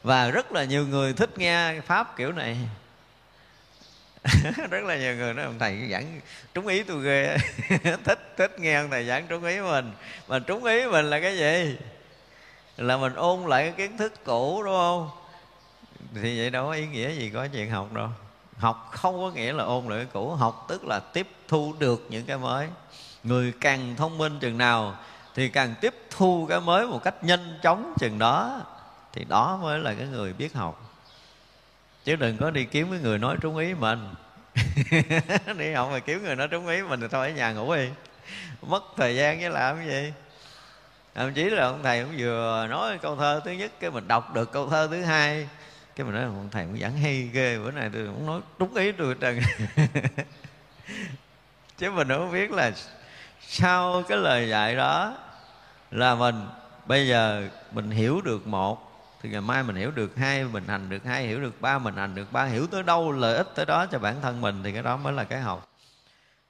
[0.03, 2.57] Và rất là nhiều người thích nghe pháp kiểu này.
[4.71, 6.21] Rất là nhiều người nói ông thầy giảng
[6.53, 7.37] trúng ý tôi ghê
[8.03, 9.91] thích thích nghe ông thầy giảng trúng ý mình.
[10.27, 11.77] Mà trúng ý mình là cái gì?
[12.77, 15.09] Là mình ôn lại cái kiến thức cũ, đúng không?
[16.15, 18.09] Thì vậy đâu có ý nghĩa gì có chuyện học đâu.
[18.57, 22.07] Học không có nghĩa là ôn lại cái cũ, học tức là tiếp thu được
[22.09, 22.67] những cái mới.
[23.23, 24.97] Người càng thông minh chừng nào
[25.37, 28.61] thì càng tiếp thu cái mới một cách nhanh chóng chừng đó,
[29.13, 30.99] thì đó mới là cái người biết học.
[32.03, 34.13] Chứ đừng có đi kiếm cái người nói trúng ý mình.
[35.57, 37.89] Đi học mà kiếm người nói trúng ý mình thì thôi ở nhà ngủ đi.
[38.61, 40.13] Mất thời gian với làm cái gì?
[41.15, 44.33] Thậm chí là ông thầy cũng vừa nói câu thơ thứ nhất, cái mình đọc
[44.35, 45.49] được câu thơ thứ hai.
[45.95, 48.41] Cái mình nói là ông thầy cũng giảng hay ghê, bữa nay tôi cũng nói
[48.59, 49.39] trúng ý tôi trần
[51.77, 52.71] chứ mình không biết là
[53.41, 55.17] sau cái lời dạy đó
[55.91, 56.35] là mình,
[56.85, 60.89] bây giờ mình hiểu được một, thì ngày mai mình hiểu được hai, mình hành
[60.89, 63.65] được hai, hiểu được ba, mình hành được ba, hiểu tới đâu, lợi ích tới
[63.65, 65.69] đó cho bản thân mình, thì cái đó mới là cái học.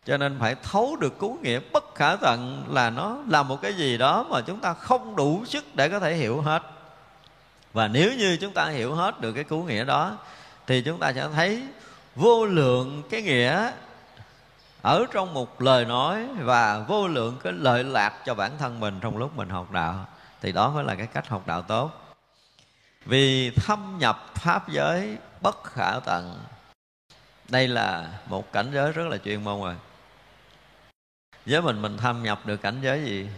[0.06, 3.74] Cho nên phải thấu được cứu nghĩa bất khả tận là nó là một cái
[3.74, 6.64] gì đó mà chúng ta không đủ sức để có thể hiểu hết.
[7.74, 10.18] Và nếu như chúng ta hiểu hết được cái cứu nghĩa đó,
[10.68, 11.64] thì chúng ta sẽ thấy
[12.16, 13.72] vô lượng cái nghĩa
[14.88, 19.00] ở trong một lời nói và vô lượng cái lợi lạc cho bản thân mình
[19.02, 20.06] trong lúc mình học đạo,
[20.42, 22.16] thì đó mới là cái cách học đạo tốt.
[23.06, 26.40] Vì thâm nhập pháp giới bất khả tận.
[27.50, 29.76] Đây là một cảnh giới rất là chuyên môn rồi.
[31.46, 33.30] Với mình mình thâm nhập được cảnh giới gì?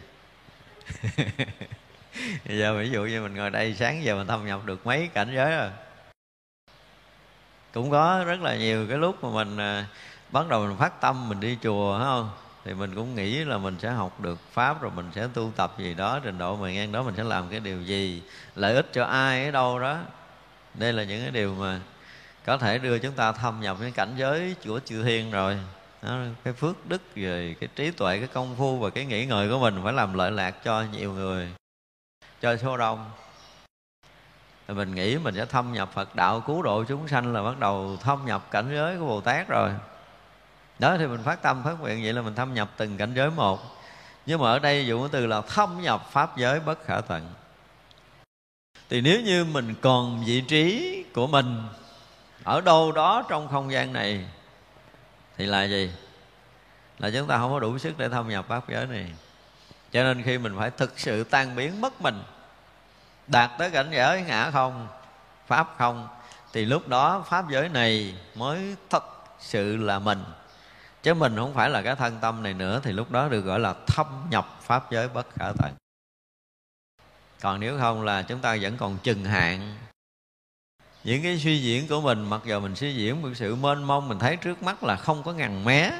[2.45, 5.31] Giờ ví dụ như mình ngồi đây, sáng giờ mình thâm nhập được mấy cảnh
[5.35, 5.69] giới rồi?
[7.73, 9.85] Cũng có rất là nhiều cái lúc mà mình à,
[10.31, 12.29] bắt đầu mình phát tâm mình đi chùa phải không?
[12.65, 15.73] Thì mình cũng nghĩ là mình sẽ học được pháp rồi mình sẽ tu tập
[15.77, 18.23] gì đó trình độ mà ngang đó mình sẽ làm cái điều gì
[18.55, 19.97] lợi ích cho ai ở đâu đó.
[20.73, 21.79] Đây là những cái điều mà
[22.45, 25.57] có thể đưa chúng ta thâm nhập cái cảnh giới của chư thiên rồi.
[26.01, 29.49] Đó, cái phước đức về cái trí tuệ cái công phu và cái nghĩ ngợi
[29.49, 31.49] của mình phải làm lợi lạc cho nhiều người
[32.41, 33.11] cho số đông.
[34.67, 37.59] Thì mình nghĩ mình sẽ thâm nhập Phật đạo cứu độ chúng sanh là bắt
[37.59, 39.71] đầu thâm nhập cảnh giới của Bồ Tát rồi
[40.79, 43.29] đó, thì mình phát tâm, phát nguyện vậy là mình thâm nhập từng cảnh giới
[43.29, 43.59] một.
[44.25, 47.33] Nhưng mà ở đây dụng cái từ là thâm nhập pháp giới bất khả tận.
[48.89, 51.63] Thì nếu như mình còn vị trí của mình
[52.43, 54.25] ở đâu đó trong không gian này,
[55.37, 55.91] thì là gì?
[56.99, 59.11] Là chúng ta không có đủ sức để thâm nhập pháp giới này.
[59.91, 62.23] Cho nên khi mình phải thực sự tan biến mất mình,
[63.27, 64.87] đạt tới cảnh giới ngã không,
[65.47, 66.07] pháp không,
[66.53, 69.03] thì lúc đó pháp giới này mới thật
[69.39, 70.23] sự là mình
[71.03, 73.59] chứ mình không phải là cái thân tâm này nữa, thì lúc đó được gọi
[73.59, 75.73] là thâm nhập pháp giới bất khả tận.
[77.41, 79.75] Còn nếu không là chúng ta vẫn còn chừng hạn.
[81.03, 84.07] Những cái suy diễn của mình, mặc dù mình suy diễn một sự mênh mông,
[84.07, 85.91] mình thấy trước mắt là không có ngàn mé.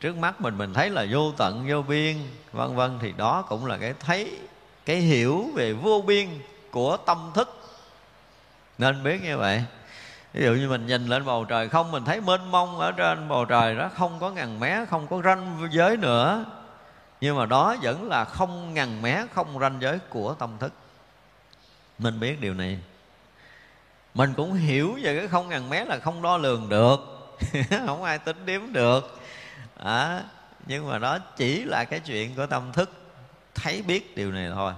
[0.00, 2.16] Trước mắt mình mình thấy là vô tận, vô biên,
[2.52, 4.38] vân vân, thì đó cũng là cái thấy,
[4.84, 6.28] cái hiểu về vô biên
[6.70, 7.78] của tâm thức.
[8.78, 9.64] Nên biết như vậy
[10.32, 13.28] ví dụ như mình nhìn lên bầu trời không mình thấy mênh mông ở trên
[13.28, 16.44] bầu trời đó không có ngàn mé không có ranh giới nữa.
[17.20, 20.72] Nhưng mà đó vẫn là không ngàn mé không ranh giới của tâm thức.
[21.98, 22.78] Mình biết điều này.
[24.14, 26.98] Mình cũng hiểu về cái không ngàn mé là không đo lường được
[27.86, 29.20] không ai tính đếm được.
[29.76, 30.22] À,
[30.66, 32.90] nhưng mà đó chỉ là cái chuyện của tâm thức
[33.54, 34.72] thấy biết điều này thôi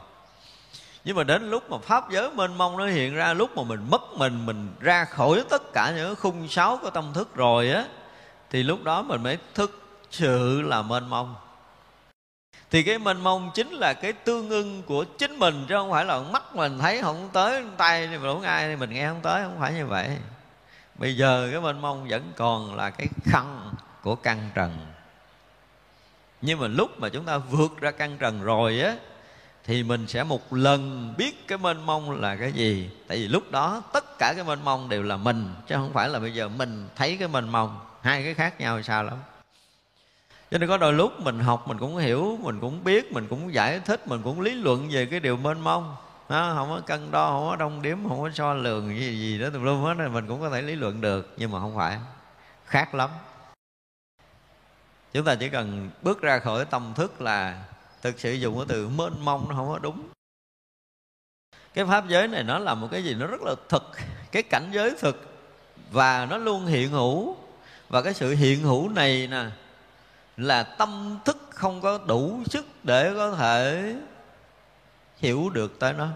[1.05, 3.87] nhưng mà đến lúc mà pháp giới mênh mông nó hiện ra, lúc mà mình
[3.91, 7.85] mất mình mình ra khỏi tất cả những khung sáo của tâm thức rồi á,
[8.51, 11.35] thì lúc đó mình mới thức sự là mênh mông.
[12.71, 16.05] Thì cái mênh mông chính là cái tương ưng của chính mình, chứ không phải
[16.05, 19.21] là mắt mình thấy không tới, tay thì mình không ai thì mình nghe không
[19.23, 20.09] tới, không phải như vậy.
[20.95, 24.79] Bây giờ cái mênh mông vẫn còn là cái khăn của căn trần.
[26.41, 28.95] Nhưng mà lúc mà chúng ta vượt ra căn trần rồi á
[29.71, 32.91] thì mình sẽ một lần biết cái mênh mông là cái gì.
[33.09, 36.09] Tại vì lúc đó tất cả cái mênh mông đều là mình chứ không phải
[36.09, 39.19] là bây giờ mình thấy cái mênh mông hai cái khác nhau sao lắm.
[40.51, 43.55] Cho nên có đôi lúc mình học mình cũng hiểu mình cũng biết mình cũng
[43.55, 45.97] giải thích mình cũng lý luận về cái điều mênh mông.
[46.29, 49.39] Đó, không có cân đo không có đông điếm không có so lường gì gì
[49.39, 51.99] đó tùm lum hết mình cũng có thể lý luận được nhưng mà không phải.
[52.67, 53.11] Khác lắm.
[55.13, 57.65] Chúng ta chỉ cần bước ra khỏi tâm thức là
[58.03, 60.09] thực sự dùng cái từ mênh mông nó không có đúng.
[61.75, 63.91] Cái pháp giới này nó là một cái gì nó rất là thực.
[64.33, 65.27] Cái cảnh giới thực.
[65.91, 67.37] Và nó luôn hiện hữu.
[67.89, 69.45] Và cái sự hiện hữu này nè,
[70.37, 73.95] là tâm thức không có đủ sức để có thể
[75.19, 76.09] hiểu được tới nó.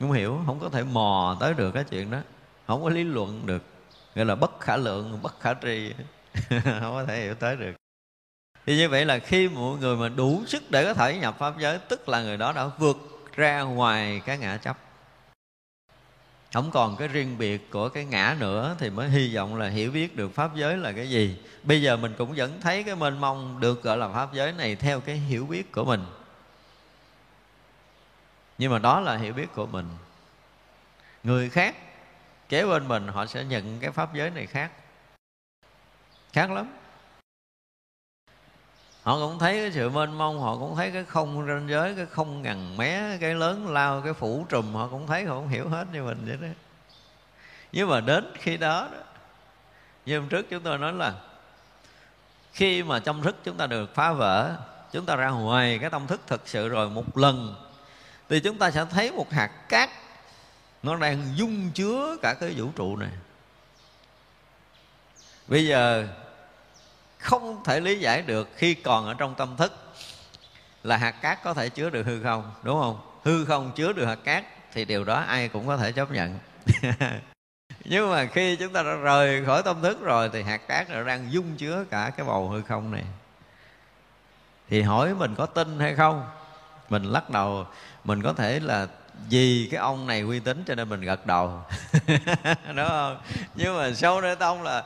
[0.00, 2.18] Không hiểu, không có thể mò tới được cái chuyện đó.
[2.66, 3.62] Không có lý luận được.
[4.14, 5.92] Gọi là bất khả lượng, bất khả tri.
[6.64, 7.81] Không có thể hiểu tới được
[8.66, 11.58] thì như vậy là khi mọi người mà đủ sức để có thể nhập pháp
[11.58, 12.96] giới, tức là người đó đã vượt
[13.34, 14.78] ra ngoài cái ngã chấp.
[16.52, 19.90] Không còn cái riêng biệt của cái ngã nữa thì mới hy vọng là hiểu
[19.90, 21.38] biết được pháp giới là cái gì.
[21.62, 24.76] Bây giờ mình cũng vẫn thấy cái mênh mông được gọi là pháp giới này
[24.76, 26.04] theo cái hiểu biết của mình.
[28.58, 29.86] Nhưng mà đó là hiểu biết của mình.
[31.22, 31.76] Người khác,
[32.48, 34.70] kế bên mình, họ sẽ nhận cái pháp giới này khác.
[36.32, 36.68] Khác lắm
[39.02, 42.06] họ cũng thấy cái sự mênh mông họ cũng thấy cái không ranh giới cái
[42.06, 45.68] không ngằn mé cái lớn lao cái phủ trùm họ cũng thấy họ không hiểu
[45.68, 46.48] hết như mình vậy đó.
[47.72, 48.98] Nhưng mà đến khi đó, đó
[50.06, 51.14] như hôm trước chúng tôi nói là
[52.52, 54.56] khi mà trong thức chúng ta được phá vỡ
[54.92, 57.54] chúng ta ra ngoài cái tâm thức thực sự rồi một lần
[58.28, 59.90] thì chúng ta sẽ thấy một hạt cát
[60.82, 63.10] nó đang dung chứa cả cái vũ trụ này.
[65.48, 66.08] Bây giờ
[67.22, 69.72] không thể lý giải được khi còn ở trong tâm thức
[70.82, 73.00] là hạt cát có thể chứa được hư không, đúng không?
[73.24, 76.38] Hư không chứa được hạt cát thì điều đó ai cũng có thể chấp nhận.
[77.84, 81.02] Nhưng mà khi chúng ta đã rời khỏi tâm thức rồi thì hạt cát nó
[81.02, 83.04] đang dung chứa cả cái bầu hư không này.
[84.68, 86.26] Thì hỏi mình có tin hay không?
[86.88, 87.66] Mình lắc đầu,
[88.04, 88.86] mình có thể là
[89.28, 91.60] vì cái ông này uy tín cho nên mình gật đầu.
[92.76, 93.20] Đúng không?
[93.54, 94.84] Nhưng mà sâu nơi tông là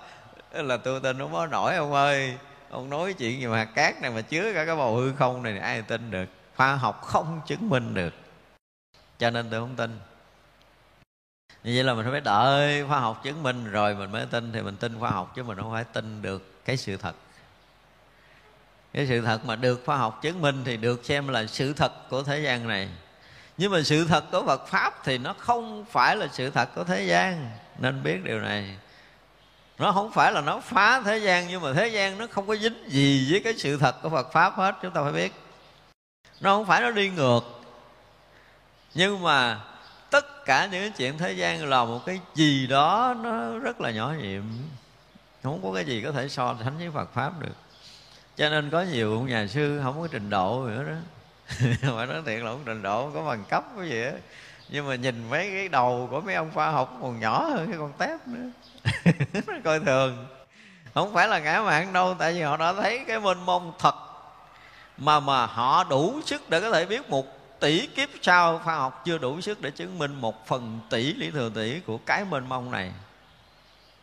[0.63, 2.39] là tôi tin không có nổi, ông ơi.
[2.71, 5.59] Ông nói chuyện gì mà cát này mà chứa cả cái bầu hư không này,
[5.59, 6.27] ai tin được?
[6.57, 8.15] Khoa học không chứng minh được.
[9.19, 10.01] Cho nên tôi không tin.
[11.65, 14.63] Như vậy là mình phải đợi khoa học chứng minh rồi mình mới tin, thì
[14.63, 17.15] mình tin khoa học chứ mình không phải tin được cái sự thật.
[18.93, 21.93] Cái sự thật mà được khoa học chứng minh thì được xem là sự thật
[22.11, 22.89] của thế gian này.
[23.57, 26.85] Nhưng mà sự thật của Phật pháp thì nó không phải là sự thật của
[26.85, 27.51] thế gian.
[27.79, 28.77] Nên biết điều này
[29.79, 32.57] nó không phải là nó phá thế gian, nhưng mà thế gian nó không có
[32.57, 35.33] dính gì với cái sự thật của Phật pháp hết, chúng ta phải biết.
[36.41, 37.41] Nó không phải nó đi ngược.
[38.95, 39.61] Nhưng mà
[40.11, 44.15] tất cả những chuyện thế gian là một cái gì đó nó rất là nhỏ
[44.21, 44.43] nhiệm.
[45.43, 47.55] Không có cái gì có thể so sánh với Phật pháp được.
[48.37, 50.85] Cho nên có nhiều nhà sư không có trình độ nữa
[51.83, 54.13] đó mà nói thiệt là không trình độ, không có bằng cấp cái gì á.
[54.69, 57.79] Nhưng mà nhìn mấy cái đầu của mấy ông khoa học còn nhỏ hơn cái
[57.79, 58.51] con tép nữa.
[59.65, 60.27] coi thường.
[60.95, 63.95] Không phải là ngã mạng đâu, tại vì họ đã thấy cái mênh mông thật
[64.99, 67.27] mà mà họ đủ sức để có thể biết một
[67.61, 71.31] tỷ kiếp sau khoa học chưa đủ sức để chứng minh một phần tỷ lý
[71.31, 72.93] thừa tỷ của cái mênh mông này.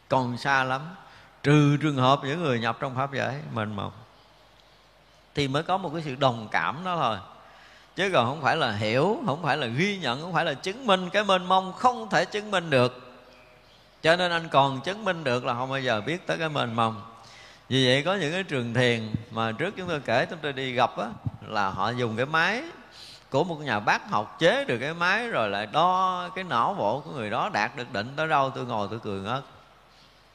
[0.10, 0.82] Còn xa lắm,
[1.44, 3.92] trừ trường hợp những người nhập trong pháp giới mênh mông,
[5.36, 7.18] thì mới có một cái sự đồng cảm đó thôi.
[7.96, 10.86] Chứ còn không phải là hiểu, không phải là ghi nhận, không phải là chứng
[10.86, 13.03] minh cái mênh mông không thể chứng minh được
[14.04, 16.76] cho nên anh còn chứng minh được là không bao giờ biết tới cái mênh
[16.76, 17.02] mông.
[17.70, 20.74] Vì vậy có những cái trường thiền mà trước chúng tôi kể, chúng tôi đi
[20.74, 21.06] gặp á,
[21.42, 22.64] là họ dùng cái máy
[23.30, 27.00] của một nhà bác học chế được cái máy rồi lại đo cái não bộ
[27.00, 29.44] của người đó đạt được định tới đâu, tôi ngồi tôi cười ngất.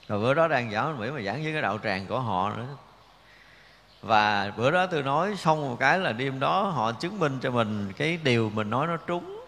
[0.08, 2.66] Rồi bữa đó đang giảng mỹ mà giảng với cái đạo tràng của họ nữa.
[4.02, 7.50] Và bữa đó tôi nói xong một cái là đêm đó họ chứng minh cho
[7.50, 9.40] mình cái điều mình nói nó trúng.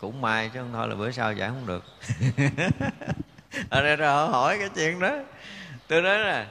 [0.00, 1.84] Cũng may chứ không thôi là bữa sau giảng không được.
[3.70, 5.10] Ờ, ở đây rồi họ hỏi cái chuyện đó.
[5.88, 6.46] Tôi nói là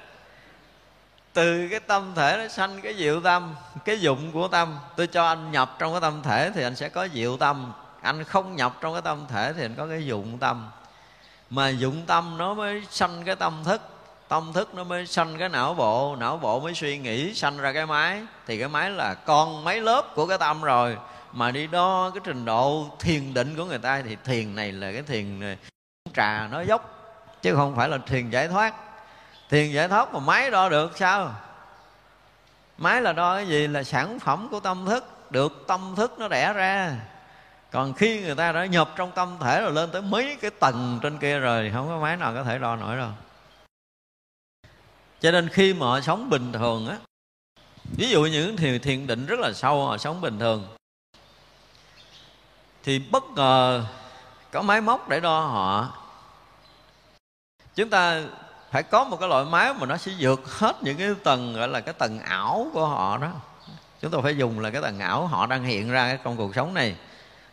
[1.33, 5.27] từ cái tâm thể nó sanh cái diệu tâm cái dụng của tâm tôi cho
[5.27, 7.73] anh nhập trong cái tâm thể thì anh sẽ có diệu tâm.
[8.01, 10.69] Anh không nhập trong cái tâm thể thì anh có cái dụng tâm.
[11.49, 13.81] Mà dụng tâm nó mới sanh cái tâm thức
[14.27, 17.73] tâm thức nó mới sanh cái não bộ não bộ mới suy nghĩ sanh ra
[17.73, 18.21] cái máy.
[18.47, 20.97] Thì cái máy là con mấy lớp của cái tâm rồi.
[21.31, 24.91] Mà đi đo cái trình độ thiền định của người ta thì thiền này là
[24.91, 25.57] cái thiền này,
[26.15, 26.89] trà nó dốc,
[27.41, 28.73] chứ không phải là thiền giải thoát.
[29.49, 31.35] Thiền giải thoát mà máy đo được sao?
[32.77, 33.67] Máy là đo cái gì?
[33.67, 35.05] Là sản phẩm của tâm thức.
[35.29, 36.95] Được tâm thức nó đẻ ra.
[37.71, 40.99] Còn khi người ta đã nhập trong tâm thể rồi, lên tới mấy cái tầng
[41.01, 43.09] trên kia rồi, không có máy nào có thể đo nổi đâu.
[45.19, 46.97] Cho nên khi mà họ sống bình thường á,
[47.97, 50.67] ví dụ những thiền thiền định rất là sâu, họ sống bình thường,
[52.83, 53.85] thì bất ngờ
[54.51, 56.02] có máy móc để đo họ
[57.75, 58.21] chúng ta
[58.71, 61.67] phải có một cái loại máy mà nó sẽ vượt hết những cái tầng, gọi
[61.67, 63.31] là cái tầng ảo của họ đó.
[64.01, 66.73] Chúng ta phải dùng là cái tầng ảo họ đang hiện ra trong cuộc sống
[66.73, 66.95] này.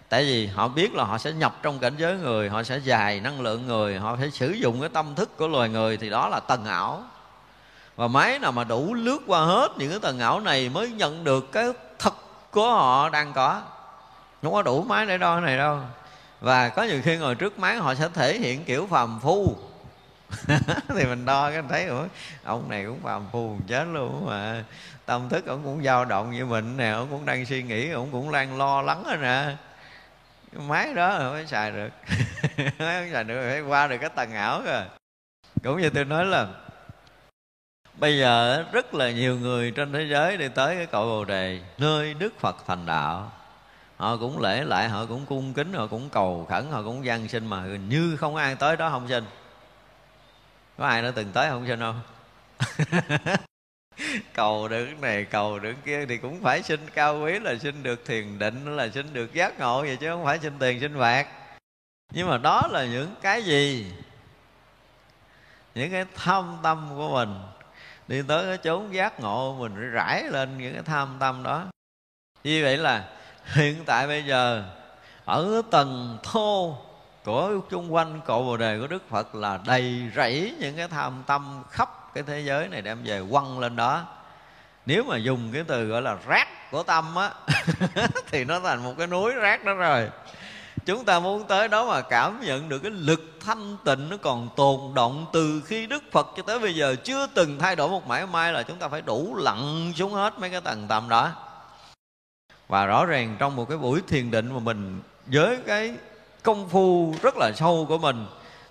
[0.09, 3.21] Tại vì họ biết là họ sẽ nhập trong cảnh giới người, họ sẽ dài
[3.21, 6.29] năng lượng người, họ phải sử dụng cái tâm thức của loài người thì đó
[6.29, 7.03] là tầng ảo.
[7.97, 11.25] Và máy nào mà đủ lướt qua hết những cái tầng ảo này mới nhận
[11.25, 11.69] được cái
[11.99, 12.15] thật
[12.51, 13.63] của họ đang có.
[14.43, 15.79] Không có đủ máy để đo cái này đâu.
[16.41, 19.57] Và có nhiều khi ngồi trước máy họ sẽ thể hiện kiểu phàm phu.
[20.89, 22.07] thì mình đo cái thấy, ủa,
[22.45, 24.65] ông này cũng phàm phu chết luôn mà.
[25.07, 28.09] Tâm thức ông cũng dao động như mình nè, ông cũng đang suy nghĩ, ông
[28.13, 29.57] cũng đang lo lắng rồi nè.
[30.53, 31.91] Máy đó mới xài được.
[32.79, 34.83] Mới xài được, phải qua được cái tầng ảo rồi
[35.65, 36.47] cũng như tôi nói là
[37.95, 41.61] bây giờ rất là nhiều người trên thế giới đi tới cái cội bồ đề,
[41.79, 43.33] nơi đức phật thành đạo.
[43.97, 47.29] Họ cũng lễ lại, họ cũng cung kính, họ cũng cầu khẩn, họ cũng gian
[47.29, 49.25] sinh mà như không ai tới đó không sinh
[50.81, 52.01] có ai đã từng tới không cho không
[54.35, 58.05] cầu được này, cầu được kia thì cũng phải xin cao quý là xin được
[58.05, 61.27] thiền định, là xin được giác ngộ vậy chứ không phải xin tiền, xin bạc
[62.13, 63.93] nhưng mà đó là những cái gì?
[65.75, 67.35] Những cái tham tâm của mình.
[68.09, 71.67] Đi tới cái chốn giác ngộ mình rải lên những cái tham tâm đó.
[72.45, 73.09] Như vậy là
[73.45, 74.65] hiện tại bây giờ,
[75.25, 76.79] ở tầng thô
[77.31, 81.23] của chung quanh cội bồ đề của đức phật là đầy rẫy những cái tham
[81.27, 84.05] tâm khắp cái thế giới này đem về quăng lên đó.
[84.87, 87.31] Nếu mà dùng cái từ gọi là rác của tâm á,
[88.31, 90.09] thì nó thành một cái núi rác đó rồi.
[90.87, 94.49] Chúng ta muốn tới đó mà cảm nhận được cái lực thanh tịnh nó còn
[94.57, 98.07] tồn động từ khi đức phật cho tới bây giờ chưa từng thay đổi một
[98.07, 101.31] mãi may là chúng ta phải đủ lặn xuống hết mấy cái tầng tầm đó.
[102.69, 105.95] Và rõ ràng trong một cái buổi thiền định mà mình với cái
[106.43, 108.27] công phu rất là sâu của mình,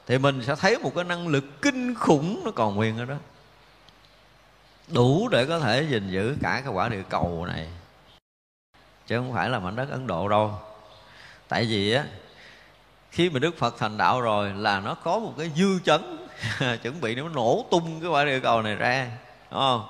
[0.07, 3.15] thì mình sẽ thấy một cái năng lực kinh khủng nó còn nguyên ở đó.
[4.87, 7.67] Đủ để có thể gìn giữ cả cái quả địa cầu này.
[9.07, 10.53] Chứ không phải là mảnh đất ấn độ đâu.
[11.47, 12.05] Tại vì á,
[13.11, 16.27] khi mà đức phật thành đạo rồi là nó có một cái dư chấn.
[16.83, 19.11] Chuẩn bị nó nổ tung cái quả địa cầu này ra,
[19.51, 19.85] đúng không?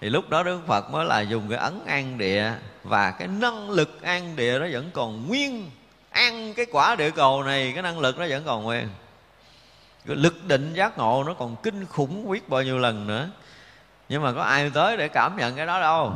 [0.00, 2.52] Thì lúc đó đức phật mới là dùng cái ấn an địa
[2.82, 5.70] và cái năng lực an địa nó vẫn còn nguyên
[6.14, 8.88] ăn cái quả địa cầu này, cái năng lực nó vẫn còn nguyên.
[10.06, 13.30] Cái lực định giác ngộ nó còn kinh khủng biết bao nhiêu lần nữa.
[14.08, 16.12] Nhưng mà có ai tới để cảm nhận cái đó đâu.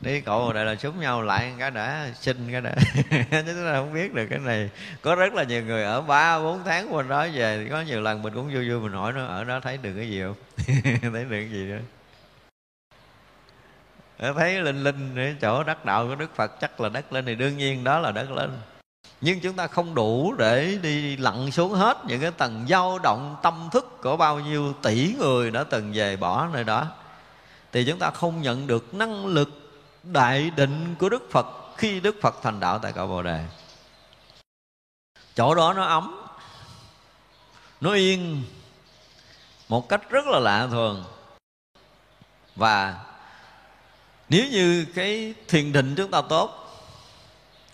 [0.00, 2.74] Đi cậu đại là súng nhau lại cái đã, xin cái đã.
[3.30, 4.70] Chúng ta không biết được cái này.
[5.02, 7.58] Có rất là nhiều người ở ba, bốn tháng qua đó về.
[7.58, 9.92] Thì có nhiều lần mình cũng vui vui mình hỏi nó, ở đó thấy được
[9.96, 10.34] cái gì không?
[11.02, 11.76] Thấy được cái gì đó.
[14.34, 17.56] Thấy linh linh chỗ đắc đạo của đức phật, chắc là đất lên thì đương
[17.56, 18.50] nhiên đó là đất lên
[19.24, 23.36] nhưng chúng ta không đủ để đi lặn xuống hết những cái tầng dao động
[23.42, 26.86] tâm thức của bao nhiêu tỷ người đã từng về bỏ nơi đó.
[27.72, 29.48] Thì chúng ta không nhận được năng lực
[30.02, 31.46] đại định của đức phật
[31.76, 33.44] khi đức phật thành đạo tại cội bồ đề.
[35.34, 36.20] Chỗ đó nó ấm,
[37.80, 38.44] nó yên
[39.68, 41.04] một cách rất là lạ thường.
[42.56, 43.04] Và
[44.28, 46.61] nếu như cái thiền định chúng ta tốt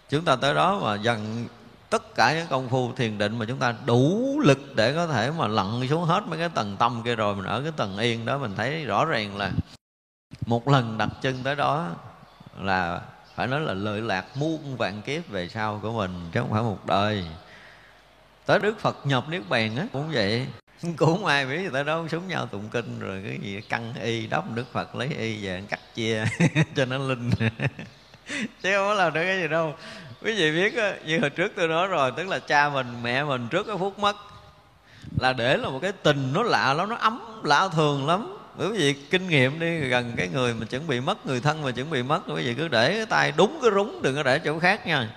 [0.08, 1.48] chúng ta tới đó mà dần
[1.90, 5.30] tất cả những công phu thiền định mà chúng ta đủ lực để có thể
[5.30, 8.24] mà lặn xuống hết mấy cái tầng tâm kia rồi, mình ở cái tầng yên
[8.24, 9.50] đó, mình thấy rõ ràng là
[10.46, 11.90] một lần đặt chân tới đó
[12.60, 13.00] là,
[13.34, 16.62] phải nói là lợi lạc muôn vạn kiếp về sau của mình, chứ không phải
[16.62, 17.24] một đời.
[18.46, 20.46] Tới đức phật nhập niết bàn á, cũng vậy.
[20.96, 24.44] Cũng ai biết tới đó, súng nhau tụng kinh rồi cái gì căng y đắp
[24.54, 26.24] đức phật lấy y về cắt chia
[26.76, 27.30] cho nó linh
[28.62, 29.74] chứ không có làm được cái gì đâu.
[30.22, 30.74] Quý vị biết
[31.06, 33.98] như hồi trước tôi nói rồi, tức là cha mình, mẹ mình trước cái phút
[33.98, 34.16] mất
[35.20, 38.34] là để là một cái tình nó lạ lắm, nó ấm, lạ thường lắm.
[38.58, 41.70] Quý vị kinh nghiệm đi, gần cái người mà chuẩn bị mất, người thân mà
[41.70, 44.38] chuẩn bị mất, quý vị cứ để cái tay đúng cái rúng, đừng có để
[44.38, 45.10] chỗ khác nha.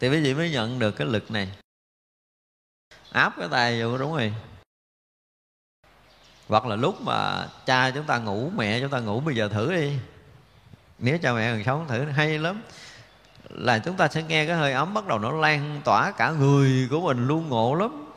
[0.00, 1.48] Thì quý vị mới nhận được cái lực này.
[3.12, 4.34] Áp cái tay vô, đúng rồi.
[6.48, 9.74] Hoặc là lúc mà cha chúng ta ngủ, mẹ chúng ta ngủ, bây giờ thử
[9.74, 9.92] đi
[11.02, 12.62] nếu cha mẹ còn sống thử hay lắm.
[13.48, 16.88] Là chúng ta sẽ nghe cái hơi ấm bắt đầu nó lan tỏa cả người
[16.90, 18.12] của mình luôn ngộ lắm.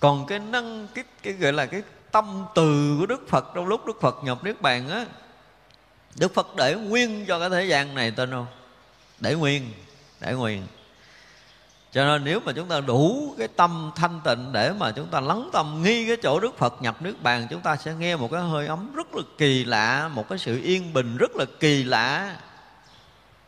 [0.00, 1.82] Còn cái năng cái, cái gọi là cái
[2.12, 5.06] tâm từ của đức phật trong lúc đức phật nhập niết bàn á
[6.14, 8.46] đức phật để nguyên cho cái thế gian này tên không?
[9.20, 9.72] Để nguyên
[10.20, 10.66] để nguyên
[11.92, 15.20] cho nên nếu mà chúng ta đủ cái tâm thanh tịnh để mà chúng ta
[15.20, 18.30] lắng tâm, nghi cái chỗ Đức Phật nhập nước bàn, chúng ta sẽ nghe một
[18.30, 21.84] cái hơi ấm rất là kỳ lạ, một cái sự yên bình rất là kỳ
[21.84, 22.36] lạ.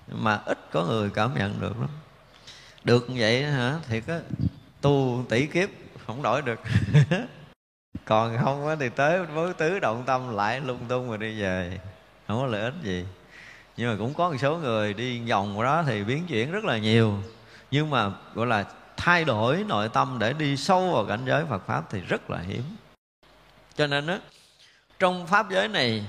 [0.09, 1.89] Mà ít có người cảm nhận được lắm.
[2.85, 3.79] Được vậy hả?
[3.89, 4.19] Thì có
[4.81, 5.69] tu tỷ kiếp
[6.07, 6.61] không đổi được.
[8.05, 11.81] Còn không thì tới với tứ động tâm lại lung tung rồi đi về.
[12.29, 13.05] Không có lợi ích gì.
[13.77, 16.79] Nhưng mà cũng có một số người đi vòng đó thì biến chuyển rất là
[16.79, 17.19] nhiều
[17.71, 18.65] nhưng mà, gọi là,
[18.97, 22.39] thay đổi nội tâm để đi sâu vào cảnh giới Phật pháp thì rất là
[22.39, 22.63] hiếm.
[23.75, 24.17] Cho nên đó
[24.99, 26.05] trong pháp giới này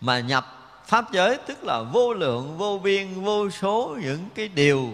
[0.00, 0.46] mà nhập
[0.86, 4.88] pháp giới, tức là vô lượng, vô biên, vô số những cái điều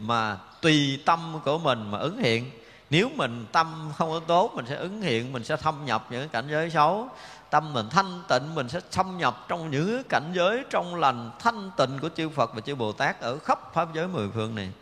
[0.00, 2.50] mà tùy tâm của mình mà ứng hiện.
[2.90, 6.28] Nếu mình tâm không có tốt, mình sẽ ứng hiện, mình sẽ thâm nhập những
[6.28, 7.08] cảnh giới xấu.
[7.50, 11.70] Tâm mình thanh tịnh, mình sẽ xâm nhập trong những cảnh giới trong lành thanh
[11.76, 14.72] tịnh của chư Phật và chư Bồ Tát ở khắp pháp giới mười phương này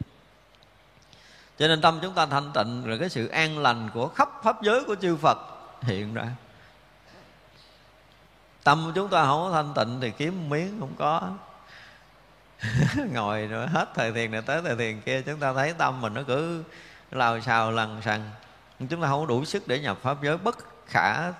[1.59, 4.63] cho nên tâm chúng ta thanh tịnh, rồi cái sự an lành của khắp pháp
[4.63, 5.39] giới của chư Phật
[5.83, 6.27] hiện ra.
[8.65, 11.31] Tâm chúng ta không có thanh tịnh thì kiếm miếng không có.
[13.13, 16.15] Ngồi rồi hết thời thiền này tới thời thiền kia, chúng ta thấy tâm mình
[16.15, 16.65] nó cứ
[17.11, 18.31] lao xào lằn xằn
[18.79, 21.33] chúng ta không có đủ sức để nhập pháp giới bất khả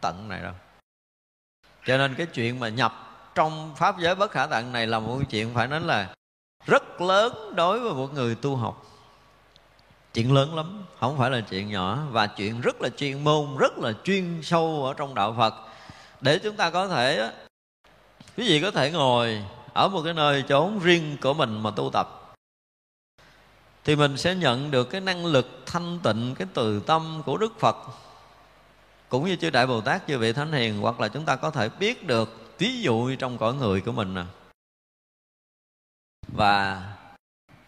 [0.00, 0.52] tận này đâu.
[1.86, 2.92] Cho nên cái chuyện mà nhập
[3.34, 6.14] trong pháp giới bất khả tận này là một chuyện phải nói là
[6.66, 8.89] rất lớn đối với một người tu học
[10.14, 13.78] chuyện lớn lắm, không phải là chuyện nhỏ, và chuyện rất là chuyên môn, rất
[13.78, 15.54] là chuyên sâu ở trong đạo phật.
[16.20, 17.32] Để chúng ta có thể
[18.36, 19.44] quý vị có thể ngồi
[19.74, 22.34] ở một cái nơi chốn riêng của mình mà tu tập,
[23.84, 27.58] thì mình sẽ nhận được cái năng lực thanh tịnh, cái từ tâm của đức
[27.58, 27.76] phật.
[29.08, 31.50] Cũng như chư đại bồ tát, chư vị thánh hiền, hoặc là chúng ta có
[31.50, 34.22] thể biết được, ví dụ trong cõi người của mình nè.
[36.28, 36.82] Và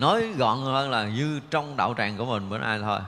[0.03, 3.01] nói gọn hơn là như trong đạo tràng của mình bữa nay thôi.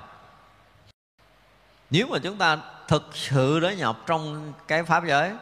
[1.91, 5.33] Nếu mà chúng ta thực sự đã nhập trong cái pháp giới,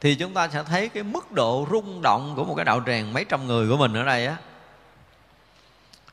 [0.00, 3.12] thì chúng ta sẽ thấy cái mức độ rung động của một cái đạo tràng
[3.12, 4.36] mấy trăm người của mình ở đây á.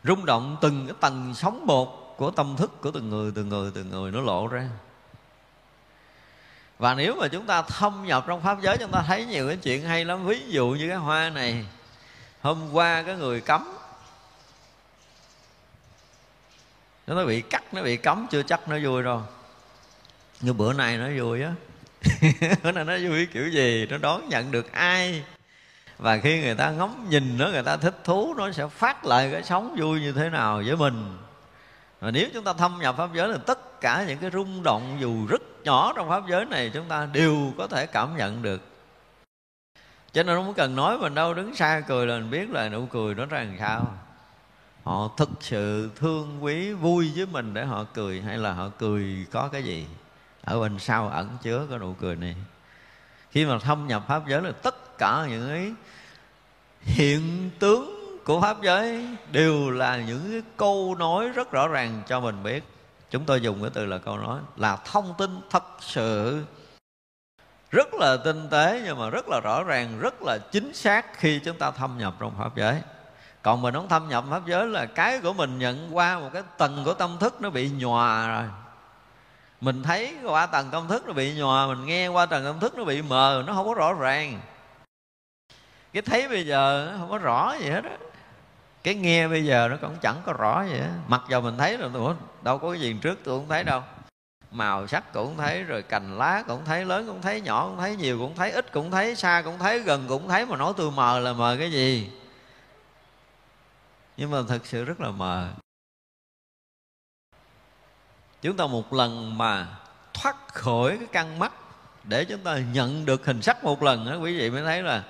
[0.04, 3.72] Rung động từng cái tầng sóng bột của tâm thức của từng người từng người
[3.76, 4.70] từng người nó lộ ra.
[6.80, 9.58] Và nếu mà chúng ta thâm nhập trong pháp giới, chúng ta thấy nhiều cái
[9.58, 10.26] chuyện hay lắm.
[10.26, 11.66] Ví dụ như cái hoa này,
[12.42, 13.68] hôm qua cái người cấm
[17.14, 19.22] nó bị cắt, nó bị cấm, chưa chắc nó vui đâu
[20.42, 21.52] như bữa nay nó vui á.
[22.64, 25.24] Bữa nay nó vui kiểu gì, nó đón nhận được ai.
[25.98, 29.30] Và khi người ta ngắm nhìn nó, người ta thích thú, nó sẽ phát lại
[29.32, 31.18] cái sống vui như thế nào với mình.
[32.00, 34.98] Và nếu chúng ta thâm nhập pháp giới thì tất cả những cái rung động
[35.00, 38.62] dù rất nhỏ trong pháp giới này, chúng ta đều có thể cảm nhận được.
[40.14, 42.86] Cho nên không cần nói mình đâu, đứng xa cười là mình biết là nụ
[42.86, 43.98] cười nó ra làm sao
[44.86, 49.26] họ thực sự thương quý, vui với mình để họ cười hay là họ cười
[49.32, 49.88] có cái gì?
[50.44, 52.36] Ở bên sau ẩn chứa cái nụ cười này.
[53.32, 55.74] Khi mà thâm nhập pháp giới là tất cả những cái
[56.82, 62.20] hiện tướng của pháp giới đều là những cái câu nói rất rõ ràng cho
[62.20, 62.64] mình biết.
[63.10, 66.44] Chúng tôi dùng cái từ là câu nói là thông tin thật sự.
[67.72, 71.40] Rất là tinh tế nhưng mà rất là rõ ràng, rất là chính xác khi
[71.40, 72.82] chúng ta thâm nhập trong pháp giới
[73.46, 76.44] còn mình không thâm nhập pháp giới là cái của mình nhận qua một cái
[76.58, 78.44] tầng của tâm thức nó bị nhòa rồi.
[79.62, 82.78] Mình thấy qua tầng tâm thức nó bị nhòa, mình nghe qua tầng tâm thức
[82.78, 84.40] nó bị mờ, nó không có rõ ràng.
[85.94, 87.98] Cái thấy bây giờ nó không có rõ gì hết á.
[88.84, 90.92] Cái nghe bây giờ nó cũng chẳng có rõ gì hết.
[91.08, 93.82] Mặc dù mình thấy rồi tôi đâu có cái gì trước tôi không thấy đâu.
[94.52, 97.96] Màu sắc cũng thấy, rồi cành lá cũng thấy, lớn cũng thấy, nhỏ cũng thấy,
[97.96, 100.92] nhiều cũng thấy, ít cũng thấy, xa cũng thấy, gần cũng thấy, mà nói tôi
[100.92, 102.10] mờ là mờ cái gì?
[104.18, 105.50] Nhưng mà thật sự rất là mờ.
[108.42, 109.78] Chúng ta một lần mà
[110.14, 111.54] thoát khỏi cái căn mắt
[112.04, 115.04] để chúng ta nhận được hình sắc một lần đó quý vị mới thấy là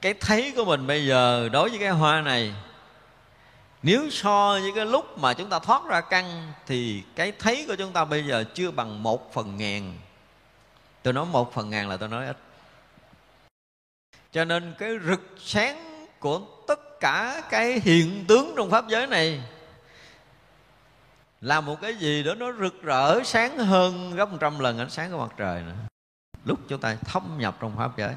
[0.00, 2.54] cái thấy của mình bây giờ đối với cái hoa này,
[3.82, 7.76] nếu so với cái lúc mà chúng ta thoát ra căn thì cái thấy của
[7.76, 9.98] chúng ta bây giờ chưa bằng một phần ngàn.
[11.02, 12.36] Tôi nói một phần ngàn là tôi nói ít.
[14.32, 19.40] Cho nên cái rực sáng của tất cả cái hiện tướng trong pháp giới này.
[21.40, 24.90] Là một cái gì đó nó rực rỡ, sáng hơn gấp một trăm lần ánh
[24.90, 25.72] sáng của mặt trời nữa.
[26.44, 28.14] Lúc chúng ta thâm nhập trong pháp giới.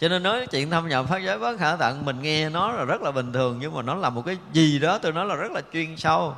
[0.00, 2.84] Cho nên nói chuyện thâm nhập pháp giới bất khả tận, mình nghe nó là
[2.84, 5.34] rất là bình thường, nhưng mà nó là một cái gì đó tôi nói là
[5.34, 6.36] rất là chuyên sâu.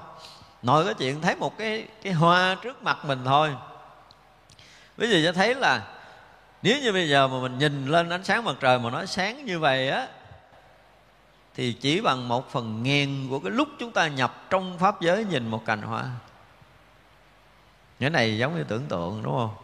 [0.62, 3.50] Nội cái chuyện thấy một cái cái hoa trước mặt mình thôi.
[4.96, 5.82] Ví dụ cho thấy là
[6.62, 9.44] nếu như bây giờ mà mình nhìn lên ánh sáng mặt trời mà nó sáng
[9.44, 10.08] như vậy á
[11.54, 15.24] thì chỉ bằng một phần ngàn của cái lúc chúng ta nhập trong pháp giới
[15.24, 16.10] nhìn một cành hoa.
[18.00, 19.54] Cái này giống như tưởng tượng, đúng không?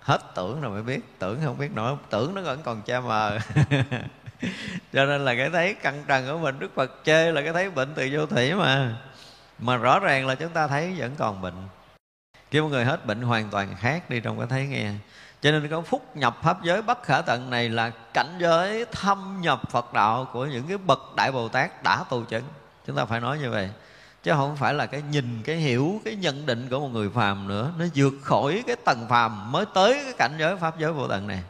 [0.00, 1.00] Hết tưởng rồi mới biết.
[1.18, 1.96] Tưởng không biết nổi.
[2.10, 3.38] Tưởng nó vẫn còn che mờ.
[4.92, 7.70] Cho nên là cái thấy căng trần của mình, đức phật chê là cái thấy
[7.70, 8.96] bệnh từ vô thủy mà.
[9.58, 11.54] Mà rõ ràng là chúng ta thấy vẫn còn bệnh.
[12.50, 14.92] Khi một người hết bệnh hoàn toàn khác đi trong cái thấy nghe
[15.42, 19.38] cho nên có phúc nhập pháp giới bất khả tận này là cảnh giới thâm
[19.40, 22.44] nhập phật đạo của những cái bậc đại bồ tát đã tu chứng.
[22.86, 23.70] Chúng ta phải nói như vậy.
[24.22, 27.48] Chứ không phải là cái nhìn, cái hiểu, cái nhận định của một người phàm
[27.48, 27.72] nữa.
[27.78, 31.26] Nó vượt khỏi cái tầng phàm mới tới cái cảnh giới pháp giới vô tận
[31.26, 31.42] này.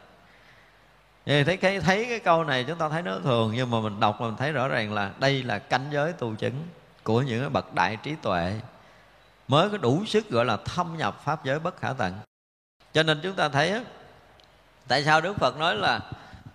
[1.25, 3.99] Thì thấy cái thấy cái câu này chúng ta thấy nó thường, nhưng mà mình
[3.99, 6.67] đọc mình thấy rõ ràng là đây là cảnh giới tu chứng
[7.03, 8.59] của những cái bậc đại trí tuệ
[9.47, 12.13] mới có đủ sức gọi là thâm nhập pháp giới bất khả tận
[12.93, 13.83] cho nên chúng ta thấy
[14.87, 15.99] tại sao đức phật nói là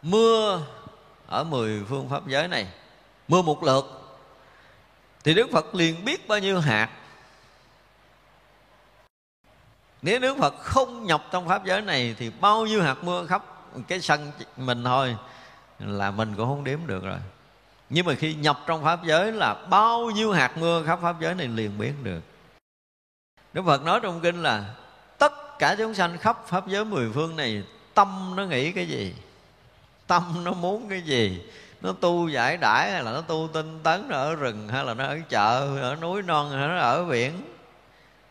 [0.02, 0.62] mưa
[1.26, 2.66] ở mười phương pháp giới này,
[3.28, 3.84] mưa một lượt,
[5.24, 6.88] thì đức phật liền biết bao nhiêu hạt.
[10.02, 13.44] Nếu đức phật không nhập trong pháp giới này thì bao nhiêu hạt mưa khắp
[13.88, 15.16] cái sân mình thôi
[15.78, 17.18] là mình cũng không đếm được rồi.
[17.90, 21.34] Nhưng mà khi nhập trong pháp giới là bao nhiêu hạt mưa khắp pháp giới
[21.34, 22.20] này liền biết được.
[23.52, 24.74] Đức phật nói trong kinh là
[25.58, 29.14] cả chúng sanh khắp pháp giới mười phương này, tâm nó nghĩ cái gì?
[30.06, 31.42] Tâm nó muốn cái gì?
[31.80, 34.94] Nó tu giải đãi hay là nó tu tinh tấn, nó ở rừng hay là
[34.94, 37.32] nó ở chợ, ở núi non, hay nó ở biển?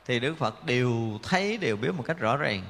[0.05, 2.63] Thì đức phật đều thấy, đều biết một cách rõ ràng.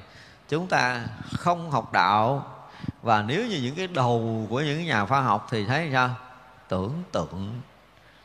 [0.48, 1.06] Chúng ta
[1.38, 2.50] không học đạo
[3.02, 6.10] và nếu như những cái đầu của những nhà khoa học thì thấy sao?
[6.68, 7.60] Tưởng tượng.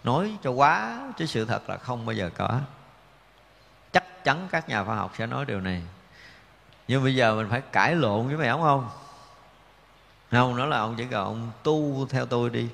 [0.04, 2.60] Nói cho quá, chứ sự thật là không bao giờ có.
[3.94, 5.82] Chắc chắn các nhà khoa học sẽ nói điều này
[6.90, 8.90] nhưng bây giờ mình phải cãi lộn với mày không không?
[10.32, 12.68] Không nó là ông chỉ cần ông tu theo tôi đi.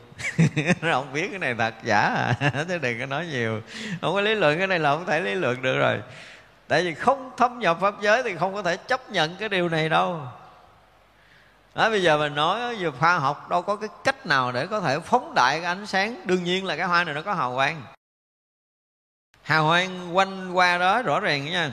[0.91, 2.35] Ông biết cái này thật giả à.
[2.67, 3.61] Thế đừng có nói nhiều.
[4.01, 6.01] Không có lý luận cái này là không thể lý luận được rồi.
[6.67, 9.69] Tại vì không thâm nhập pháp giới thì không có thể chấp nhận cái điều
[9.69, 10.21] này đâu.
[11.75, 14.81] Đó, bây giờ mình nói về khoa học đâu có cái cách nào để có
[14.81, 16.21] thể phóng đại cái ánh sáng.
[16.25, 17.83] Đương nhiên là cái hoa này nó có hào quang.
[19.41, 21.71] Hào quang quanh qua đó rõ ràng nha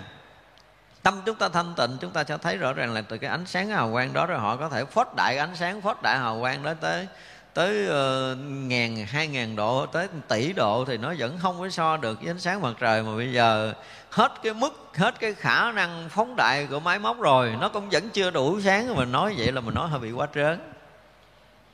[1.02, 3.46] tâm chúng ta thanh tịnh chúng ta sẽ thấy rõ ràng là từ cái ánh
[3.46, 6.40] sáng hào quang đó rồi họ có thể phót đại ánh sáng phót đại hào
[6.40, 7.06] quang đó tới
[7.54, 11.96] tới uh, ngàn hai ngàn độ tới tỷ độ thì nó vẫn không có so
[11.96, 13.74] được với ánh sáng mặt trời mà bây giờ
[14.10, 17.88] hết cái mức hết cái khả năng phóng đại của máy móc rồi nó cũng
[17.90, 18.94] vẫn chưa đủ sáng.
[18.96, 20.60] Mà nói vậy là mình nói hơi bị quá trớn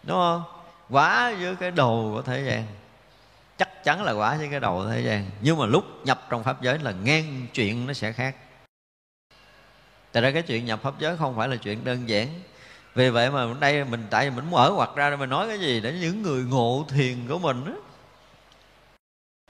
[0.03, 0.43] đúng không?
[0.91, 2.65] Quá với cái đầu của thế gian
[3.59, 5.31] chắc chắn là quá với cái đầu thế gian.
[5.41, 8.35] Nhưng mà lúc nhập trong pháp giới là ngang chuyện nó sẽ khác
[10.13, 12.29] tại ra cái chuyện nhập pháp giới không phải là chuyện đơn giản.
[12.95, 15.81] Vì vậy mà đây mình tại vì mình mở hoặc ra mình nói cái gì?
[15.81, 17.73] Để những người ngộ thiền của mình á.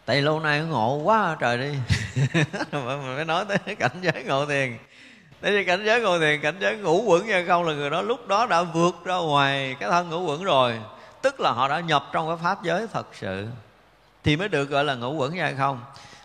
[0.08, 1.68] Tại lâu nay ngộ quá à, trời đi.
[2.72, 4.78] Mình phải nói tới cảnh giới ngộ thiền.
[5.42, 8.02] Thế thì cảnh giới ngộ thiền, cảnh giới ngũ quẩn hay không là người đó
[8.02, 10.78] lúc đó đã vượt ra ngoài cái thân ngũ quẩn rồi.
[11.22, 13.46] Tức là họ đã nhập trong cái pháp giới thật sự.
[14.24, 15.80] Thì mới được gọi là ngũ quẩn hay không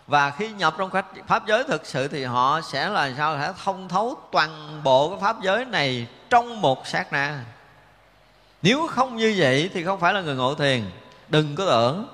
[0.06, 0.90] và khi nhập trong
[1.26, 3.38] pháp giới thực sự thì họ sẽ là sao?
[3.40, 7.44] Sẽ thông thấu toàn bộ cái pháp giới này trong một sát na.
[8.62, 10.82] Nếu không như vậy thì không phải là người ngộ thiền.
[11.28, 12.08] Đừng có tưởng.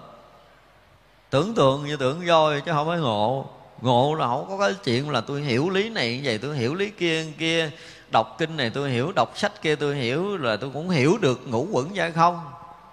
[1.30, 3.47] Tưởng tượng như tưởng voi chứ không phải ngộ.
[3.80, 6.74] Ngộ là không có cái chuyện là tôi hiểu lý này như vậy, tôi hiểu
[6.74, 7.70] lý kia kia
[8.12, 11.41] đọc kinh này tôi hiểu, đọc sách kia tôi hiểu, là tôi cũng hiểu được
[11.49, 12.41] ngũ quẩn ra không.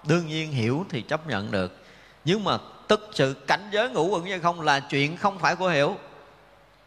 [0.07, 1.77] Đương nhiên hiểu thì chấp nhận được.
[2.25, 2.57] Nhưng mà
[2.87, 5.97] thực sự cảnh giới ngũ quẩn như không là chuyện không phải của hiểu.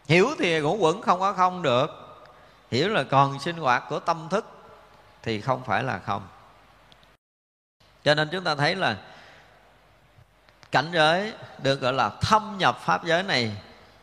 [0.09, 1.90] Hiểu thì ngũ quẩn không có không được.
[2.70, 4.44] Hiểu là còn sinh hoạt của tâm thức
[5.22, 6.22] thì không phải là không.
[8.05, 8.96] Cho nên chúng ta thấy là
[10.72, 11.32] cảnh giới
[11.62, 13.57] được gọi là thâm nhập pháp giới này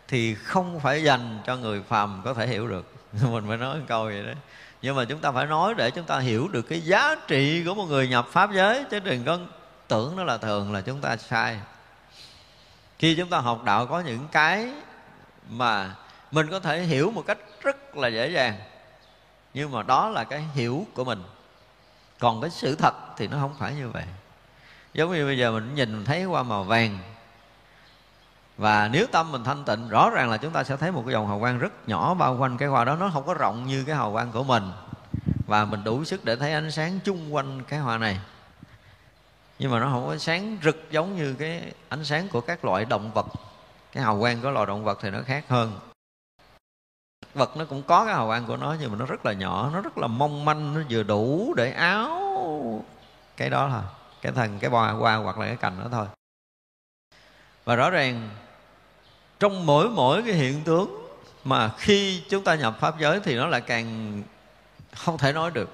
[0.07, 2.85] thì không phải dành cho người phàm có thể hiểu được.
[3.21, 4.33] Mình phải nói một câu vậy đó.
[4.81, 7.73] Nhưng mà chúng ta phải nói để chúng ta hiểu được cái giá trị của
[7.73, 9.37] một người nhập pháp giới chứ đừng có
[9.87, 11.59] tưởng nó là thường là chúng ta sai
[12.99, 14.71] khi chúng ta học đạo có những cái
[15.49, 15.95] mà
[16.31, 18.55] mình có thể hiểu một cách rất là dễ dàng,
[19.53, 21.23] nhưng mà đó là cái hiểu của mình.
[22.19, 24.03] Còn cái sự thật thì nó không phải như vậy.
[24.93, 26.99] Giống như bây giờ mình nhìn, mình thấy qua màu vàng,
[28.57, 31.13] và nếu tâm mình thanh tịnh, rõ ràng là chúng ta sẽ thấy một cái
[31.13, 32.95] dòng hào quang rất nhỏ bao quanh cái hoa đó.
[32.95, 34.71] Nó không có rộng như cái hào quang của mình,
[35.47, 38.19] và mình đủ sức để thấy ánh sáng chung quanh cái hoa này
[39.59, 42.85] nhưng mà nó không có sáng rực giống như cái ánh sáng của các loại
[42.85, 43.25] động vật.
[43.91, 45.79] Cái hào quang của loài động vật thì nó khác hơn.
[47.33, 49.69] Vật nó cũng có cái hào quang của nó, nhưng mà nó rất là nhỏ,
[49.73, 52.83] nó rất là mong manh, nó vừa đủ để áo.
[53.37, 53.83] Cái đó là
[54.21, 56.07] cái thần cái bò qua hoặc là cái cành đó thôi.
[57.65, 58.29] Và rõ ràng,
[59.39, 61.07] trong mỗi mỗi cái hiện tướng
[61.43, 64.21] mà khi chúng ta nhập pháp giới thì nó lại càng
[64.95, 65.69] không thể nói được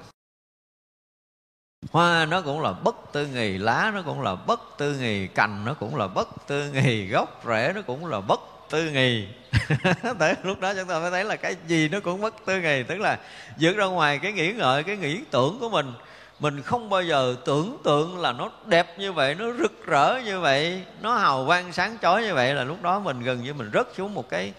[1.91, 5.65] hoa nó cũng là bất tư nghì, lá nó cũng là bất tư nghì, cành
[5.65, 9.27] nó cũng là bất tư nghì, gốc rễ nó cũng là bất tư nghì.
[10.19, 12.84] Tới lúc đó chúng ta mới thấy là cái gì nó cũng bất tư nghì,
[12.84, 13.19] tức là
[13.59, 15.93] vượt ra ngoài cái nghĩ ngợi, cái nghĩ tưởng của mình.
[16.39, 20.39] Mình không bao giờ tưởng tượng là nó đẹp như vậy, nó rực rỡ như
[20.39, 23.71] vậy, nó hào quang sáng chói như vậy là lúc đó mình gần như mình
[23.73, 24.53] rớt xuống một cái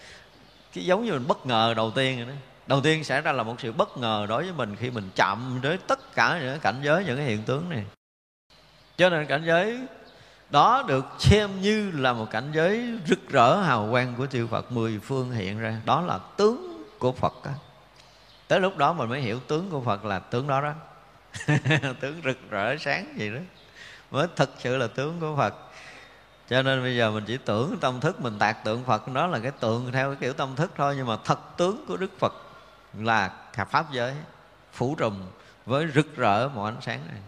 [0.73, 2.33] cái giống như mình bất ngờ đầu tiên rồi đó
[2.67, 5.59] đầu tiên xảy ra là một sự bất ngờ đối với mình khi mình chạm
[5.63, 7.85] tới tất cả những cảnh giới, những cái hiện tướng này.
[8.97, 9.79] Cho nên cảnh giới
[10.49, 14.71] đó được xem như là một cảnh giới rực rỡ hào quang của chư Phật
[14.71, 15.81] mười phương hiện ra.
[15.85, 17.51] Đó là tướng của Phật đó.
[18.47, 20.73] tới lúc đó mình mới hiểu tướng của Phật là tướng đó đó.
[21.99, 23.39] Tướng rực rỡ sáng gì đó.
[24.11, 25.53] Mới thực sự là tướng của Phật.
[26.49, 29.39] Cho nên bây giờ mình chỉ tưởng tâm thức, mình tạc tượng Phật đó là
[29.39, 32.33] cái tượng theo cái kiểu tâm thức thôi, nhưng mà thật tướng của Đức Phật
[32.99, 33.31] là
[33.69, 34.15] pháp giới
[34.71, 35.21] phủ trùm
[35.65, 37.21] với rực rỡ mọi ánh sáng này.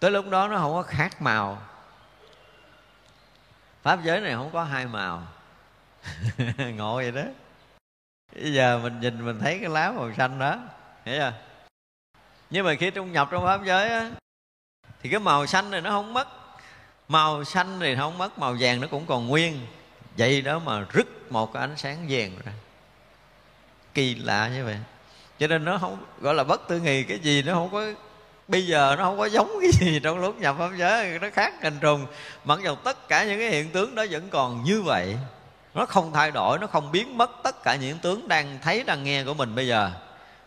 [0.00, 1.62] Tới lúc đó nó không có khác màu.
[3.82, 5.22] Pháp giới này không có hai màu.
[6.58, 7.22] Ngộ vậy đó.
[8.34, 10.58] Bây giờ mình nhìn mình thấy cái lá màu xanh đó
[11.04, 11.32] hiểu chưa?
[12.50, 14.10] Nhưng mà khi trung nhập trong pháp giới á,
[15.02, 16.28] thì cái màu xanh này nó không mất.
[17.08, 19.66] Màu xanh thì không mất màu vàng nó cũng còn nguyên.
[20.18, 22.52] Vậy đó mà rứt một cái ánh sáng vàng ra
[23.94, 24.76] kỳ lạ như vậy.
[25.38, 27.84] Cho nên nó không, gọi là bất tư nghì cái gì, nó không có,
[28.48, 31.54] bây giờ nó không có giống cái gì trong lúc nhập pháp giới, nó khác
[31.62, 32.06] hình trùng.
[32.44, 35.16] Mặc dù tất cả những cái hiện tướng đó vẫn còn như vậy,
[35.74, 39.04] nó không thay đổi, nó không biến mất tất cả những tướng đang thấy, đang
[39.04, 39.90] nghe của mình bây giờ.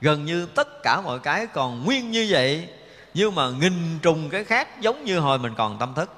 [0.01, 2.67] Gần như tất cả mọi cái còn nguyên như vậy,
[3.13, 6.11] nhưng mà nghìn trùng cái khác giống như hồi mình còn tâm thức.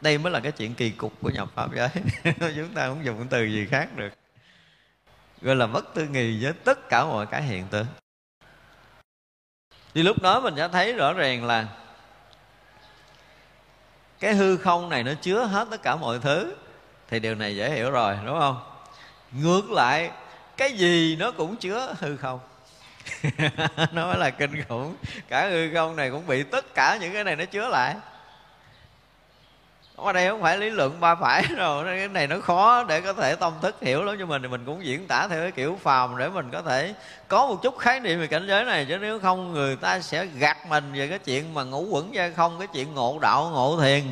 [0.00, 1.88] Đây mới là cái chuyện kỳ cục của nhập pháp giới.
[2.56, 4.19] Chúng ta không dùng từ gì khác được
[5.42, 7.86] gọi là bất tư nghì với tất cả mọi cái hiện tượng.
[9.94, 11.66] Thì lúc đó mình sẽ thấy rõ ràng là
[14.20, 16.54] cái hư không này nó chứa hết tất cả mọi thứ.
[17.08, 18.60] Thì điều này dễ hiểu rồi, đúng không?
[19.32, 20.10] Ngược lại,
[20.56, 22.40] cái gì nó cũng chứa hư không.
[23.92, 24.96] Nó mới là kinh khủng.
[25.28, 27.94] Cả hư không này cũng bị tất cả những cái này nó chứa lại
[30.06, 31.84] ở đây không phải lý luận, ba phải rồi.
[31.84, 34.64] Cái này nó khó để có thể tâm thức hiểu lắm cho mình thì mình
[34.66, 36.94] cũng diễn tả theo cái kiểu phàm để mình có thể
[37.28, 38.86] có một chút khái niệm về cảnh giới này.
[38.88, 42.30] Chứ nếu không, người ta sẽ gạt mình về cái chuyện mà ngủ quẩn ra
[42.36, 44.02] không, cái chuyện ngộ đạo, ngộ thiền.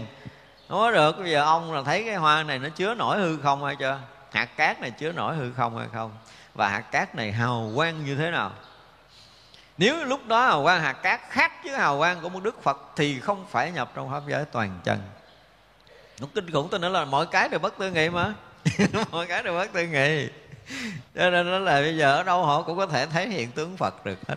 [0.69, 3.39] Không có được, bây giờ ông là thấy cái hoa này nó chứa nổi hư
[3.39, 3.99] không hay chưa?
[4.33, 6.11] Hạt cát này chứa nổi hư không hay không?
[6.55, 8.53] Và hạt cát này hào quang như thế nào?
[9.79, 12.79] Nếu lúc đó hào quang hạt cát khác với hào quang của một đức phật
[12.97, 14.99] thì không phải nhập trong pháp giới toàn chân
[16.21, 18.35] nó kinh khủng tôi nói là mọi cái đều bất tư nghị mà.
[19.11, 20.29] Mọi cái đều bất tư nghị.
[21.15, 23.77] Cho nên nó là bây giờ ở đâu họ cũng có thể thấy hiện tướng
[23.77, 24.35] phật được hết.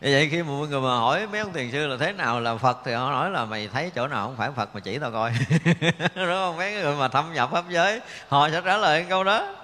[0.00, 2.40] Như vậy khi mà mọi người mà hỏi mấy ông thiền sư là thế nào
[2.40, 4.98] là Phật thì họ nói là mày thấy chỗ nào không phải Phật mà chỉ
[4.98, 5.32] tao coi.
[6.14, 6.56] Đúng không?
[6.56, 9.54] Mấy người mà thâm nhập pháp giới, họ sẽ trả lời câu đó.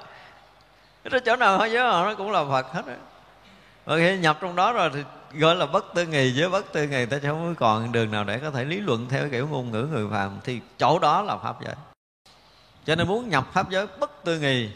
[1.11, 2.97] Cái chỗ nào họ giới họ nó cũng là Phật hết rồi
[3.85, 5.01] và khi nhập trong đó rồi thì
[5.39, 8.39] gọi là bất tư nghì với bất tư nghì ta không còn đường nào để
[8.39, 10.39] có thể lý luận theo kiểu ngôn ngữ người phàm.
[10.45, 11.75] Thì chỗ đó là pháp giới.
[12.87, 14.69] Cho nên muốn nhập pháp giới bất tư nghì,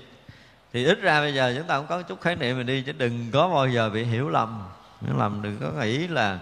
[0.73, 2.93] thì ít ra bây giờ chúng ta cũng có chút khái niệm mình đi, chứ
[2.93, 4.63] đừng có bao giờ bị hiểu lầm.
[5.01, 6.39] Hiểu lầm đừng có nghĩ là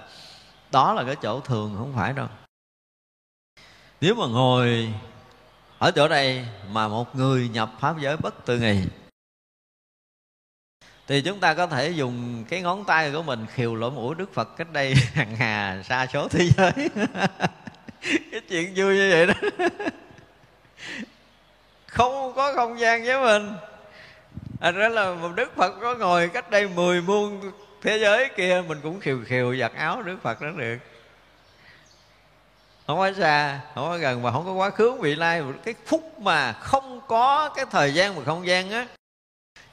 [0.71, 2.27] đó là cái chỗ thường, không phải đâu.
[4.01, 4.93] Nếu mà ngồi
[5.79, 8.83] ở chỗ đây mà một người nhập pháp giới bất tư nghì
[11.07, 14.35] thì chúng ta có thể dùng cái ngón tay của mình khiều lỗ mũi đức
[14.35, 16.73] phật cách đây hàng hà xa số thế giới.
[18.33, 19.35] Cái chuyện vui như vậy đó.
[21.87, 23.53] Không có không gian với mình.
[24.61, 27.53] À, đó là một đức phật có ngồi cách đây mười muôn
[27.83, 30.77] thế giới kia mình cũng khiều khiều giặt áo đức phật đó được.
[32.87, 35.43] Không có xa không có gần mà không có quá khứ vị lai.
[35.65, 38.87] Cái phút mà không có cái thời gian và không gian á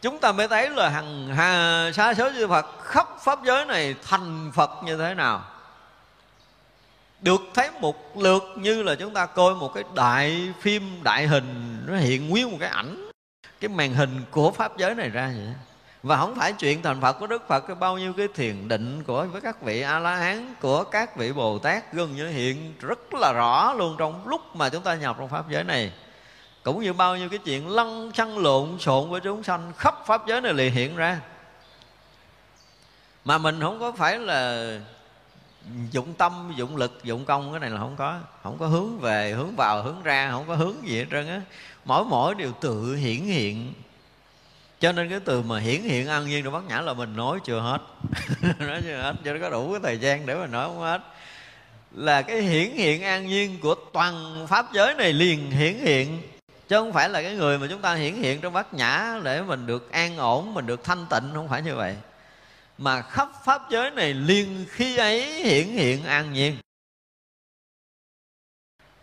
[0.04, 3.96] chúng ta mới thấy là hằng hà xa số chư Phật khắp pháp giới này
[4.08, 5.44] thành Phật như thế nào?
[7.22, 11.80] Được thấy một lượt như là chúng ta coi một cái đại phim, đại hình,
[11.88, 13.10] nó hiện nguyên một cái ảnh,
[13.60, 15.54] cái màn hình của pháp giới này ra vậy.
[16.04, 19.04] Và không phải chuyện thành Phật của Đức Phật, cái bao nhiêu cái thiền định
[19.04, 22.74] của, với các vị A La Hán của các vị Bồ Tát gần như hiện
[22.80, 25.92] rất là rõ luôn trong lúc mà chúng ta nhập trong pháp giới này
[26.64, 30.28] cũng như bao nhiêu cái chuyện lăn xăng lộn xộn với chúng sanh khắp pháp
[30.28, 31.20] giới này liền hiện ra.
[33.26, 34.68] Mà mình không có phải là
[35.92, 38.20] dụng tâm, dụng lực, dụng công, cái này là không có.
[38.44, 41.42] Không có hướng về, hướng vào, hướng ra, không có hướng gì hết trơn á.
[41.86, 43.74] Mỗi mỗi đều tự hiển hiện.
[44.80, 47.40] Cho nên cái từ mà hiển hiện an nhiên được bát nhã là mình nói
[47.44, 47.82] chưa hết.
[48.60, 51.02] Nói chưa hết, cho nó có đủ cái thời gian để mà nói không hết.
[51.92, 56.22] Là cái hiển hiện an nhiên của toàn pháp giới này liền hiển hiện
[56.68, 59.42] chứ không phải là cái người mà chúng ta hiển hiện trong bát nhã để
[59.42, 61.96] mình được an ổn, mình được thanh tịnh, không phải như vậy.
[62.78, 66.58] Mà khắp pháp giới này liên khi ấy hiển hiện an nhiên.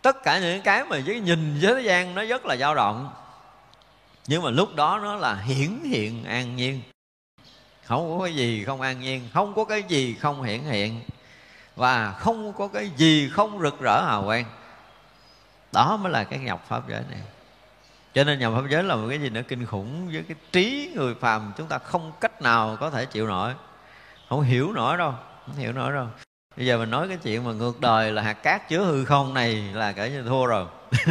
[0.03, 3.13] Tất cả những cái mà với nhìn giới thế gian nó rất là dao động,
[4.27, 6.83] nhưng mà lúc đó nó là hiển hiện an nhiên.
[7.85, 11.01] Không có cái gì không an nhiên, không có cái gì không hiển hiện,
[11.77, 14.45] và không có cái gì không rực rỡ hào quang.
[15.73, 17.21] Đó mới là cái nhập pháp giới này
[18.15, 19.43] cho nên nhập pháp giới là một cái gì nữa?
[19.49, 21.53] Kinh khủng với cái trí người phàm.
[21.57, 23.55] Chúng ta không cách nào có thể chịu nổi.
[24.29, 25.15] Không hiểu nổi đâu.
[25.47, 26.07] Không hiểu nổi đâu.
[26.57, 29.35] Bây giờ mình nói cái chuyện mà ngược đời là hạt cát chứa hư không
[29.35, 30.67] này là kể như thua rồi.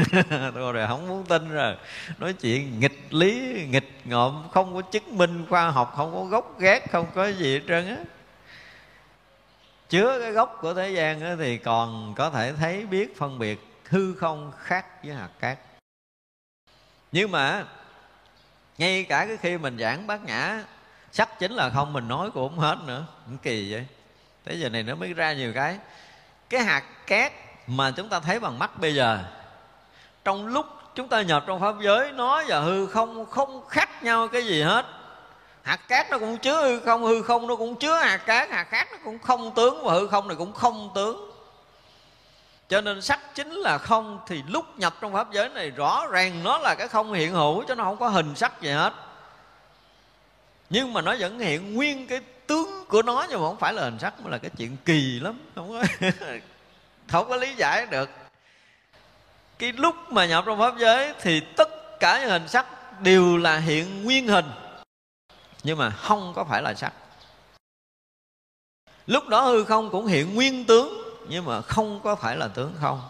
[0.54, 1.76] Thua rồi, không muốn tin rồi.
[2.18, 6.60] Nói chuyện nghịch lý, nghịch ngợm, không có chứng minh khoa học, không có gốc
[6.60, 7.98] gác, không có gì hết trơn á.
[9.90, 14.16] Chứa cái gốc của thế gian thì còn có thể thấy, biết, phân biệt hư
[14.16, 15.58] không khác với hạt cát
[17.12, 17.66] nhưng mà
[18.78, 20.64] ngay cả cái khi mình giảng bát nhã
[21.12, 23.06] sắc chính là không mình nói cũng không hết nữa.
[23.26, 23.86] Cũng kỳ vậy.
[24.44, 25.78] Tới giờ này nó mới ra nhiều cái.
[26.50, 27.34] Cái hạt cát
[27.68, 29.20] mà chúng ta thấy bằng mắt bây giờ,
[30.24, 34.28] trong lúc chúng ta nhập trong pháp giới, nó và hư không không khác nhau
[34.28, 34.86] cái gì hết.
[35.64, 38.64] Hạt cát nó cũng chứa hư không hư không nó cũng chứa hạt cát hạt
[38.64, 41.29] cát nó cũng không tướng, và hư không này cũng không tướng
[42.70, 46.44] cho nên sắc chính là không thì lúc nhập trong pháp giới này rõ ràng
[46.44, 48.94] nó là cái không hiện hữu chứ nó không có hình sắc gì hết.
[50.70, 53.84] Nhưng mà nó vẫn hiện nguyên cái tướng của nó nhưng mà không phải là
[53.84, 56.10] hình sắc, mà là cái chuyện kỳ lắm, không có
[57.08, 58.10] không có lý giải được.
[59.60, 62.66] Cái lúc mà nhập trong pháp giới thì tất cả những hình sắc
[63.02, 64.52] đều là hiện nguyên hình,
[65.64, 66.94] nhưng mà không có phải là sắc.
[69.08, 72.76] Lúc đó hư không cũng hiện nguyên tướng nhưng mà không có phải là tướng
[72.82, 73.02] không.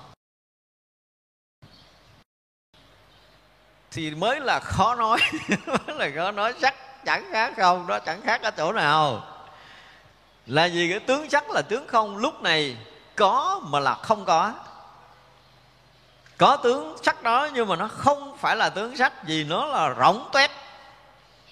[3.92, 5.20] Thì mới là khó nói,
[5.68, 9.24] mới là khó nói sắc chẳng khác không, đó chẳng khác ở chỗ nào.
[10.46, 12.78] Là gì cái tướng sắc là tướng không, lúc này
[13.16, 14.54] có mà là không có.
[16.38, 19.96] Có tướng sắc đó, nhưng mà nó không phải là tướng sắc vì nó là
[20.00, 20.52] rỗng tuét.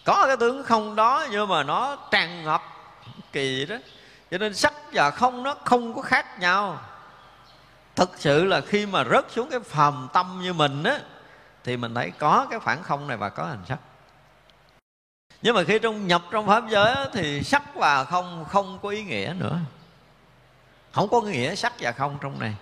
[0.06, 2.64] Có cái tướng không đó, nhưng mà nó tràn ngập
[3.32, 3.76] kỳ đó
[4.32, 6.82] cho nên sắc và không nó không có khác nhau.
[7.96, 11.00] Thực sự là khi mà rớt xuống cái phàm tâm như mình á
[11.64, 13.78] thì mình thấy có cái phản không này và có hình sắc.
[15.42, 18.90] Nhưng mà khi trong nhập trong pháp giới á, thì sắc và không không có
[18.90, 19.60] ý nghĩa nữa.
[20.92, 22.56] Không có nghĩa sắc và không trong này.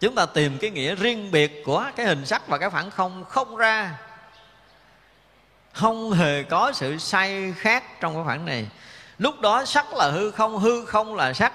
[0.00, 3.24] Chúng ta tìm cái nghĩa riêng biệt của cái hình sắc và cái phản không
[3.24, 3.98] không ra.
[5.72, 8.68] Không hề có sự sai khác trong cái khoảng này
[9.18, 11.52] lúc đó sắc là hư không hư không là sắc.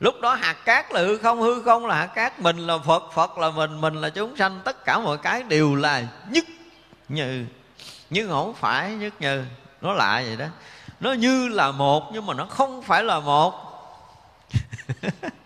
[0.00, 2.40] Lúc đó hạt cát là hư không hư không là hạt cát.
[2.40, 4.60] Mình là phật phật là mình mình là chúng sanh.
[4.64, 6.44] Tất cả mọi cái đều là nhất
[7.08, 7.46] như
[8.10, 9.44] nhưng không phải nhất như
[9.80, 10.46] nó lạ vậy đó.
[11.00, 13.54] Nó như là một nhưng mà nó không phải là một.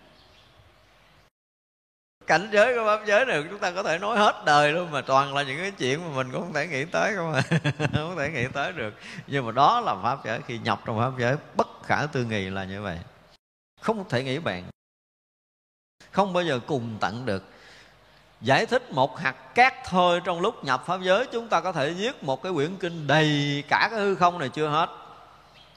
[2.29, 5.01] cảnh giới của pháp giới này, chúng ta có thể nói hết đời luôn mà
[5.01, 7.41] toàn là những cái chuyện mà mình cũng không thể nghĩ tới không à
[7.93, 8.93] không thể nghĩ tới được.
[9.27, 12.49] Nhưng mà đó là pháp giới, khi nhập trong pháp giới, bất khả tư nghị
[12.49, 12.99] là như vậy.
[13.81, 14.63] Không thể nghĩ bạn
[16.11, 17.43] không bao giờ cùng tận được.
[18.41, 21.89] Giải thích một hạt cát thôi trong lúc nhập pháp giới, chúng ta có thể
[21.89, 24.89] viết một cái quyển kinh đầy cả cái hư không này chưa hết.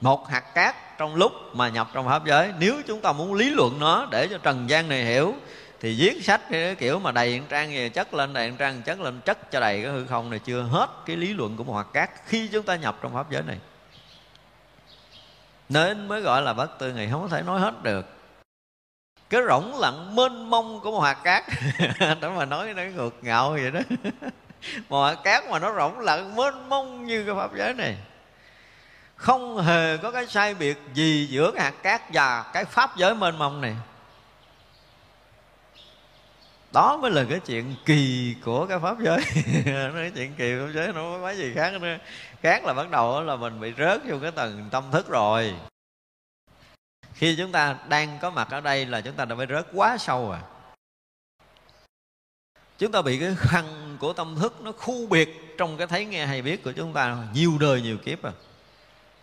[0.00, 3.50] Một hạt cát trong lúc mà nhập trong pháp giới, nếu chúng ta muốn lý
[3.50, 5.34] luận nó để cho trần gian này hiểu
[5.82, 9.20] thì viết sách cái kiểu mà đầy trang gì chất lên, đầy trang chất lên,
[9.20, 11.92] chất cho đầy cái hư không này, chưa hết cái lý luận của một hoạt
[11.92, 13.58] cát khi chúng ta nhập trong pháp giới này.
[15.68, 18.06] Nên mới gọi là bất tư nghị, không có thể nói hết được.
[19.30, 21.44] Cái rỗng lặng mênh mông của một hạt cát,
[22.20, 23.80] đó mà nói nó ngược ngạo vậy đó.
[24.88, 27.96] Một hạt cát mà nó rỗng lặng mênh mông như cái pháp giới này.
[29.16, 33.14] Không hề có cái sai biệt gì giữa cái hạt cát và cái pháp giới
[33.14, 33.76] mênh mông này
[36.72, 39.18] đó mới là cái chuyện kỳ của cái pháp giới.
[39.94, 41.98] Cái chuyện kỳ của pháp giới, nó không có gì khác nữa.
[42.42, 45.54] Khác là bắt đầu là mình bị rớt vô cái tầng tâm thức rồi.
[47.14, 49.98] Khi chúng ta đang có mặt ở đây là chúng ta đã bị rớt quá
[49.98, 50.42] sâu à.
[52.78, 56.26] Chúng ta bị cái khăn của tâm thức nó khu biệt trong cái thấy nghe
[56.26, 58.32] hay biết của chúng ta nhiều đời nhiều kiếp à.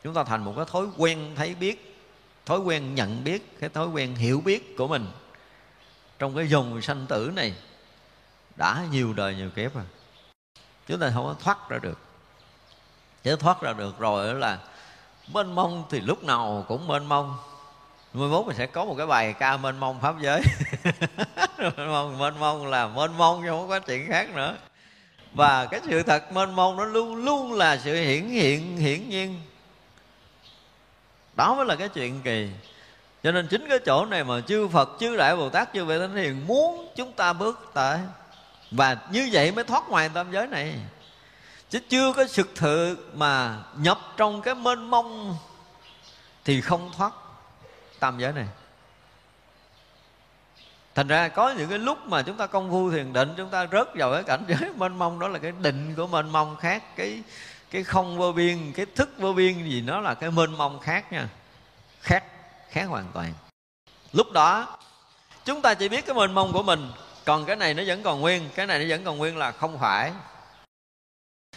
[0.03, 1.97] Chúng ta thành một cái thói quen thấy biết,
[2.45, 5.05] thói quen nhận biết, cái thói quen hiểu biết của mình
[6.19, 7.53] trong cái dòng sanh tử này,
[8.55, 9.83] đã nhiều đời nhiều kiếp rồi.
[10.87, 11.99] Chúng ta không có thoát ra được.
[13.23, 14.59] Chứ thoát ra được rồi là
[15.33, 17.37] mênh mông thì lúc nào cũng mênh mông.
[18.13, 20.41] Mai mốt mình sẽ có một cái bài ca mênh mông pháp giới.
[21.57, 24.57] Mênh mông mênh mông là mênh mông chứ không có chuyện khác nữa.
[25.33, 29.41] Và cái sự thật mênh mông nó luôn luôn là sự hiển hiện, hiển nhiên.
[31.35, 32.49] Đó mới là cái chuyện kỳ
[33.23, 35.99] cho nên chính cái chỗ này mà chư Phật, chư Đại Bồ Tát, chư Vị
[35.99, 37.99] Thánh Hiền muốn chúng ta bước tới.
[38.71, 40.75] Và như vậy mới thoát ngoài tam giới này.
[41.69, 45.37] Chứ chưa có thực sự mà nhập trong cái mênh mông
[46.45, 47.13] thì không thoát
[47.99, 48.47] tam giới này.
[50.95, 53.67] Thành ra có những cái lúc mà chúng ta công phu thiền định, chúng ta
[53.71, 56.95] rớt vào cái cảnh giới mênh mông, đó là cái định của mênh mông khác,
[56.95, 57.23] cái
[57.71, 61.11] cái không vô biên, cái thức vô biên gì, nó là cái mênh mông khác
[61.11, 61.27] nha.
[62.01, 62.23] Khác
[62.71, 63.33] khác hoàn toàn.
[64.13, 64.77] Lúc đó,
[65.45, 66.91] chúng ta chỉ biết cái mênh mông của mình,
[67.25, 69.79] còn cái này nó vẫn còn nguyên, cái này nó vẫn còn nguyên là không
[69.79, 70.11] phải.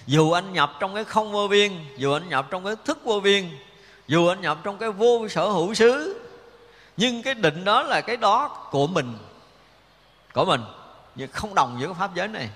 [0.06, 3.20] Dù anh nhập trong cái không vô biên, dù anh nhập trong cái thức vô
[3.20, 3.50] biên,
[4.08, 6.20] dù anh nhập trong cái vô sở hữu xứ,
[6.96, 9.18] nhưng cái định đó là cái đó của mình
[10.32, 10.60] của mình,
[11.14, 12.50] nhưng không đồng với cái pháp giới này.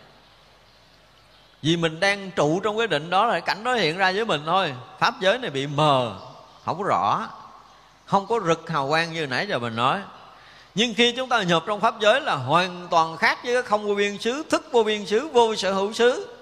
[1.63, 4.43] Vì mình đang trụ trong cái định đó là cảnh đó hiện ra với mình
[4.47, 6.17] thôi, pháp giới này bị mờ,
[6.65, 7.29] không có rõ
[8.07, 10.01] không có rực hào quang như nãy giờ mình nói.
[10.75, 13.89] Nhưng khi chúng ta nhập trong pháp giới là hoàn toàn khác với cái không
[13.89, 16.37] vô biên xứ, thức vô biên xứ, vô sở hữu xứ.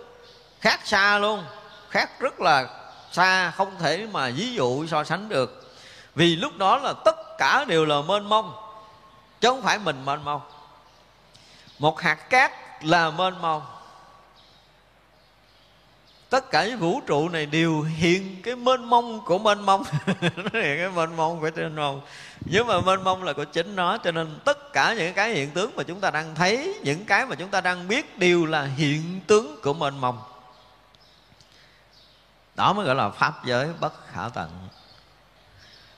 [0.60, 1.44] Khác xa luôn.
[1.90, 2.66] Khác rất là
[3.12, 5.74] xa, không thể mà ví dụ so sánh được.
[6.14, 8.52] Vì lúc đó là tất cả đều là mênh mông,
[9.40, 10.40] chứ không phải mình mênh mông.
[11.78, 13.62] Một hạt cát là mênh mông
[16.34, 19.82] tất cả những vũ trụ này đều hiện cái mênh mông của mênh mông.
[20.20, 22.00] Nó hiện cái mênh mông của trên mông
[22.40, 25.50] nhưng mà mênh mông là của chính nó, cho nên tất cả những cái hiện
[25.50, 28.62] tướng mà chúng ta đang thấy, những cái mà chúng ta đang biết đều là
[28.62, 30.18] hiện tướng của mênh mông.
[32.54, 34.50] Đó mới gọi là pháp giới bất khả tận.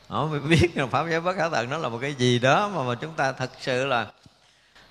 [0.08, 2.68] Đó mới biết là pháp giới bất khả tận nó là một cái gì đó
[2.68, 4.06] mà mà chúng ta thật sự là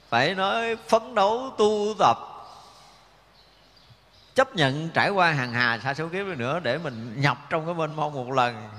[0.10, 2.18] phải nói phấn đấu tu tập
[4.36, 7.76] chấp nhận trải qua hàng hà sa số kiếp nữa để mình nhập trong cái
[7.76, 8.70] mênh mông một lần.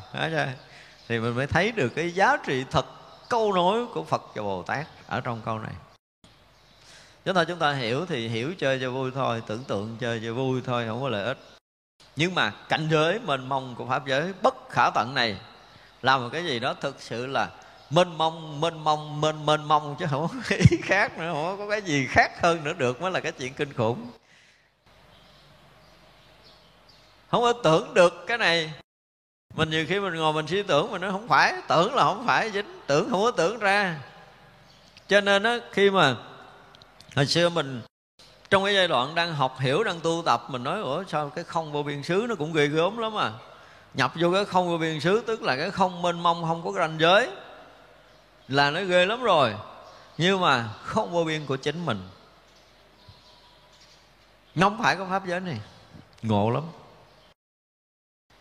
[1.09, 2.87] Thì mình mới thấy được cái giá trị thật
[3.29, 5.73] câu nói của Phật và Bồ Tát ở trong câu này.
[7.25, 10.35] Chúng ta chúng ta hiểu thì hiểu chơi cho vui thôi, tưởng tượng chơi cho
[10.35, 11.39] vui thôi, không có lợi ích.
[12.17, 15.37] Nhưng mà cảnh giới mênh mông của pháp giới bất khả tận này
[16.03, 17.51] là một cái gì đó thực sự là
[17.91, 21.71] mênh mông mênh mông, mênh mênh mông chứ không có ý khác nữa, không có
[21.71, 24.07] cái gì khác hơn nữa được mới là cái chuyện kinh khủng
[27.31, 28.73] không có tưởng được cái này.
[29.55, 32.27] Mình nhiều khi mình ngồi mình suy tưởng mình nói không phải tưởng là không
[32.27, 33.99] phải dính tưởng không có tưởng ra.
[35.09, 36.17] Cho nên đó, khi mà
[37.17, 37.83] hồi xưa mình
[38.51, 41.45] trong cái giai đoạn đang học hiểu đang tu tập mình nói ủa sao cái
[41.45, 43.33] không vô biên xứ nó cũng ghê gớm lắm à?
[43.95, 46.73] Nhập vô cái không vô biên xứ tức là cái không mênh mông không có
[46.73, 47.31] ranh giới
[48.49, 49.55] là nó ghê lắm rồi.
[50.19, 52.09] Nhưng mà không vô biên của chính mình.
[54.61, 55.61] Không phải có pháp giới này.
[56.23, 56.63] Ngộ lắm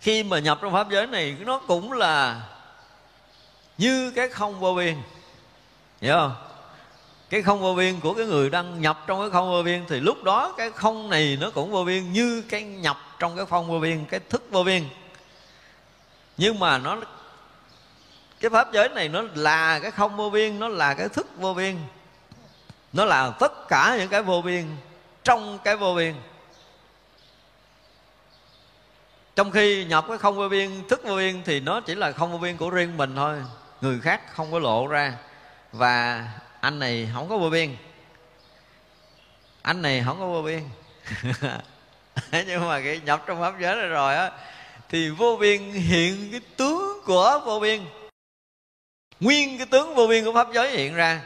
[0.06, 2.42] khi mà nhập trong pháp giới này, nó cũng là
[3.78, 4.96] như cái không vô biên.
[6.02, 6.36] Hiểu không?
[7.30, 10.00] Cái không vô biên của cái người đang nhập trong cái không vô biên, thì
[10.00, 13.68] lúc đó cái không này nó cũng vô biên như cái nhập trong cái không
[13.68, 14.84] vô biên, cái thức vô biên.
[16.38, 16.98] Nhưng mà nó,
[18.40, 21.54] cái pháp giới này nó là cái không vô biên, nó là cái thức vô
[21.54, 21.78] biên.
[22.94, 24.66] Nó là tất cả những cái vô biên
[25.24, 26.16] trong cái vô biên
[29.36, 32.32] trong khi nhập cái không vô biên, thức vô biên thì nó chỉ là không
[32.32, 33.44] vô biên của riêng mình thôi.
[33.82, 35.14] Người khác không có lộ ra.
[35.72, 36.28] Và
[36.60, 37.76] anh này không có vô biên.
[39.62, 40.64] Anh này không có vô biên.
[42.48, 44.32] Nhưng mà cái nhập trong pháp giới này rồi á,
[44.90, 47.86] thì vô biên hiện cái tướng của vô biên.
[49.20, 51.22] Nguyên cái tướng vô biên của pháp giới hiện ra.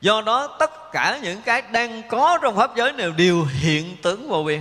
[0.00, 4.28] Do đó tất cả những cái đang có trong pháp giới này đều hiện tướng
[4.28, 4.60] vô biên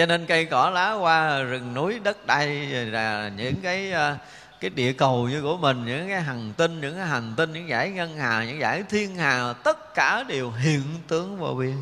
[0.00, 4.16] cho nên cây cỏ lá hoa, rừng núi, đất đai là những cái ờ,
[4.60, 7.68] cái địa cầu như của mình, những cái hành tinh, những cái hành tinh, những
[7.68, 11.76] giải ngân hà, những giải thiên hà, tất cả đều hiện tướng vô biên.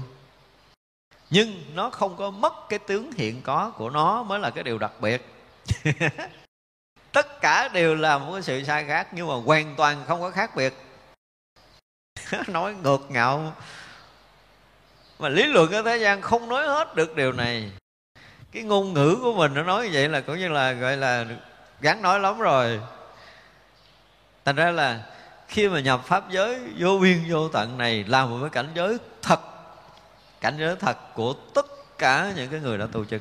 [1.30, 4.78] Nhưng nó không có mất cái tướng hiện có của nó mới là cái điều
[4.78, 5.34] đặc biệt.
[7.12, 10.30] Tất cả đều là một cái sự sai khác, nhưng mà hoàn toàn không có
[10.30, 10.74] khác biệt.
[12.48, 13.54] Nói ngược ngạo.
[15.18, 17.70] Mà lý luận ở thế gian không nói hết được điều này
[18.52, 21.26] cái ngôn ngữ của mình nó nói như vậy là cũng như là gọi là
[21.80, 22.80] gắn nói lắm rồi.
[24.44, 25.04] Thành ra là
[25.48, 28.98] khi mà nhập pháp giới vô biên vô tận này là một cái cảnh giới
[29.22, 29.40] thật
[30.40, 31.66] cảnh giới thật của tất
[31.98, 33.20] cả những cái người đã tu chân,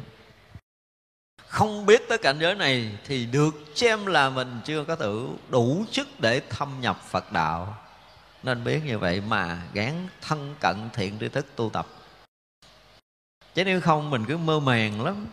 [1.47, 5.85] không biết tới cảnh giới này thì được xem là mình chưa có tự đủ
[5.91, 7.77] sức để thâm nhập Phật đạo.
[8.43, 11.87] Nên biết như vậy mà gán thân cận thiện tri thức tu tập
[13.57, 15.25] chứ nếu không, mình cứ mơ màng lắm.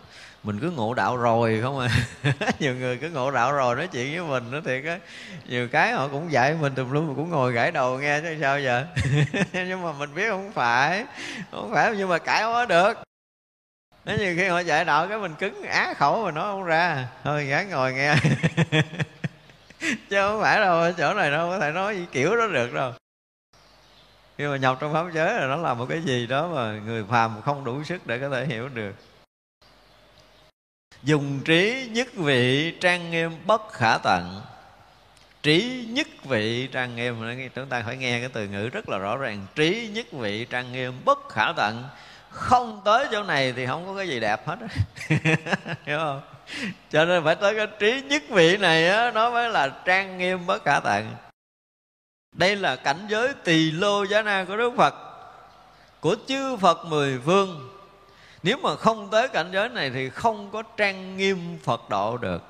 [0.43, 1.89] Mình cứ ngộ đạo rồi, không à.
[2.59, 4.99] Nhiều người cứ ngộ đạo rồi nói chuyện với mình nó thiệt á.
[5.47, 8.61] Nhiều cái họ cũng dạy mình tùm lum, cũng ngồi gãi đầu nghe chứ sao
[8.61, 8.87] giờ?
[9.53, 11.05] Nhưng mà mình biết không phải
[11.51, 12.99] không phải nhưng mà cãi không có được.
[14.05, 17.09] Nếu nhiều khi họ dạy đạo cái mình cứng á khẩu mà nói không ra.
[17.25, 18.15] Thôi gái ngồi nghe.
[19.81, 22.93] Chứ không phải đâu ở chỗ này đâu có thể nói kiểu đó được đâu
[24.39, 27.05] khi mà nhập trong pháp giới là nó là một cái gì đó mà người
[27.11, 28.95] phàm không đủ sức để có thể hiểu được.
[31.03, 34.43] Dùng trí nhất vị trang nghiêm bất khả tận.
[35.43, 39.17] Trí nhất vị trang nghiêm, chúng ta phải nghe cái từ ngữ rất là rõ
[39.17, 39.47] ràng.
[39.55, 41.85] Trí nhất vị trang nghiêm bất khả tận.
[42.31, 44.59] Không tới chỗ này thì không có cái gì đẹp hết
[45.85, 46.21] hiểu không?
[46.91, 50.47] Cho nên phải tới cái trí nhất vị này á, nó mới là trang nghiêm
[50.47, 51.15] bất khả tận
[52.35, 54.95] đây là cảnh giới tỳ lô giá na của đức phật,
[56.01, 57.71] của chư phật mười phương.
[58.43, 62.43] Nếu mà không tới cảnh giới này thì không có trang nghiêm phật độ được.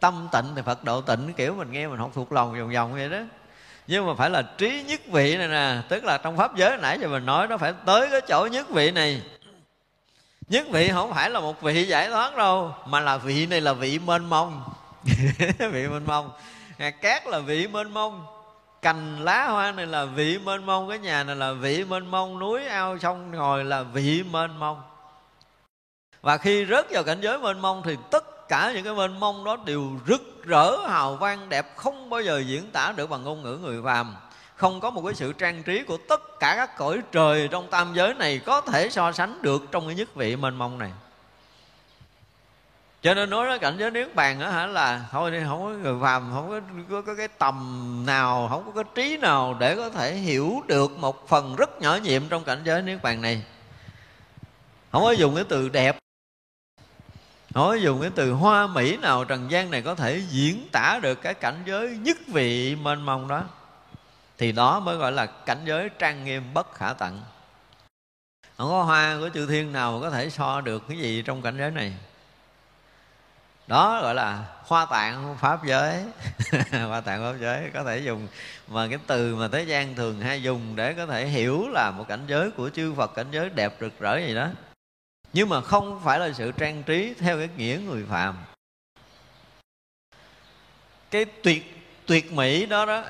[0.00, 2.92] Tâm tịnh thì phật độ tịnh, kiểu mình nghe mình không thuộc lòng vòng vòng
[2.92, 3.18] vậy đó.
[3.86, 6.98] Nhưng mà phải là trí nhất vị này nè, tức là trong pháp giới nãy
[7.00, 9.22] giờ mình nói nó phải tới cái chỗ nhất vị này.
[10.48, 13.72] Nhất vị không phải là một vị giải thoát đâu, mà là vị này là
[13.72, 14.64] vị mênh mông.
[15.58, 16.30] Vị mênh mông
[16.78, 18.26] hạt cát là vị mênh mông,
[18.82, 22.38] cành lá hoa này là vị mênh mông, cái nhà này là vị mênh mông,
[22.38, 24.82] núi ao sông ngồi là vị mênh mông.
[26.22, 29.44] Và khi rớt vào cảnh giới mênh mông thì tất cả những cái mênh mông
[29.44, 33.42] đó đều rực rỡ, hào quang, đẹp, không bao giờ diễn tả được bằng ngôn
[33.42, 34.16] ngữ người phàm.
[34.56, 37.94] Không có một cái sự trang trí của tất cả các cõi trời trong tam
[37.94, 40.90] giới này có thể so sánh được trong cái nhất vị mênh mông này
[43.04, 45.70] cho nên nói đó cảnh giới niết bàn đó hả là thôi đi không có
[45.70, 46.60] người phàm không có,
[46.90, 50.90] có, có cái tầm nào không có cái trí nào để có thể hiểu được
[50.90, 53.44] một phần rất nhỏ nhiệm trong cảnh giới niết bàn này.
[54.92, 55.98] Không có dùng cái từ đẹp
[57.54, 60.98] không có dùng cái từ hoa mỹ nào trần gian này có thể diễn tả
[61.02, 63.44] được cái cảnh giới nhất vị mênh mông đó.
[64.38, 67.20] Thì đó mới gọi là cảnh giới trang nghiêm bất khả tận.
[68.56, 71.58] Không có hoa của chư thiên nào có thể so được cái gì trong cảnh
[71.58, 71.92] giới này
[73.66, 76.04] đó gọi là hoa tạng pháp giới.
[76.88, 78.28] Hoa tạng pháp giới có thể dùng
[78.68, 82.08] mà cái từ mà thế gian thường hay dùng để có thể hiểu là một
[82.08, 84.48] cảnh giới của chư Phật cảnh giới đẹp rực rỡ gì đó.
[85.32, 88.36] Nhưng mà không phải là sự trang trí theo cái nghĩa người phàm,
[91.10, 93.04] cái tuyệt tuyệt mỹ đó đó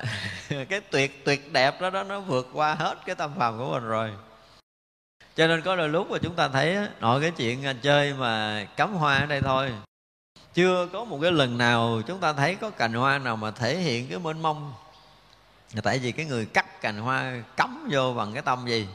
[0.69, 3.83] cái tuyệt tuyệt đẹp đó đó nó vượt qua hết cái tâm phàm của mình
[3.83, 4.11] rồi.
[5.35, 8.93] Cho nên có đôi lúc mà chúng ta thấy nói cái chuyện chơi mà cắm
[8.93, 9.71] hoa ở đây thôi
[10.55, 13.77] chưa có một cái lần nào chúng ta thấy có cành hoa nào mà thể
[13.77, 14.73] hiện cái mênh mông.
[15.83, 18.87] Tại vì cái người cắt cành hoa cắm vô bằng cái tâm gì?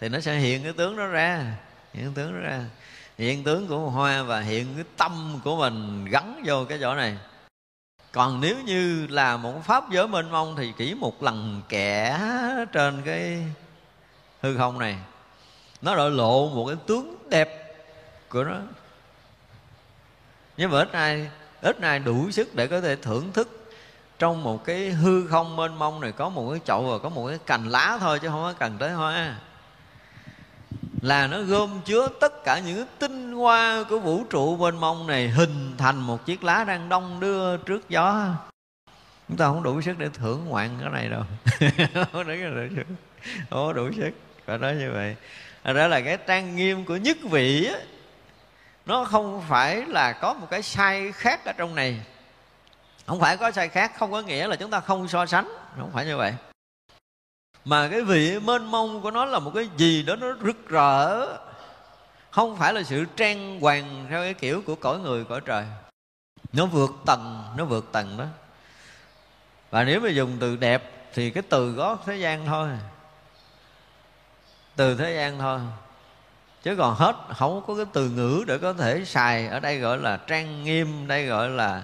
[0.00, 1.56] Thì nó sẽ hiện cái tướng đó ra,
[1.92, 2.64] hiện tướng đó ra.
[3.18, 7.18] Hiện tướng của hoa và hiện cái tâm của mình gắn vô cái chỗ này.
[8.12, 12.20] Còn nếu như là một pháp giới mênh mông thì chỉ một lần kẻ
[12.72, 13.44] trên cái
[14.40, 14.98] hư không này,
[15.82, 17.76] nó đã lộ một cái tướng đẹp
[18.28, 18.56] của nó
[20.56, 23.64] nhưng mà ít ai ít ai đủ sức để có thể thưởng thức
[24.18, 26.12] trong một cái hư không mênh mông này.
[26.12, 28.76] Có một cái chậu và có một cái cành lá thôi chứ không có cần
[28.78, 29.38] tới hoa.
[31.02, 35.28] Là nó gom chứa tất cả những tinh hoa của vũ trụ mênh mông này
[35.28, 38.34] hình thành một chiếc lá đang đông đưa trước gió.
[39.28, 41.22] Chúng ta không đủ sức để thưởng ngoạn cái này đâu.
[43.50, 44.10] Không có đủ sức.
[44.46, 45.16] Phải nói như vậy.
[45.64, 47.82] Đó là cái trang nghiêm của nhất vị ấy,
[48.86, 52.00] nó không phải là có một cái sai khác ở trong này.
[53.06, 55.48] Không phải có sai khác, không có nghĩa là chúng ta không so sánh.
[55.78, 56.34] Không phải như vậy.
[57.64, 61.26] Mà cái vị mênh mông của nó là một cái gì đó nó rực rỡ.
[62.30, 65.64] Không phải là sự trang hoàng theo cái kiểu của cõi người, cõi trời.
[66.52, 68.24] Nó vượt tầng, nó vượt tầng đó.
[69.70, 72.68] Và nếu mà dùng từ đẹp thì cái từ có thế gian thôi.
[74.76, 75.60] Từ thế gian thôi
[76.64, 79.46] chứ còn hết không có cái từ ngữ để có thể xài.
[79.46, 81.82] Ở đây gọi là trang nghiêm đây gọi là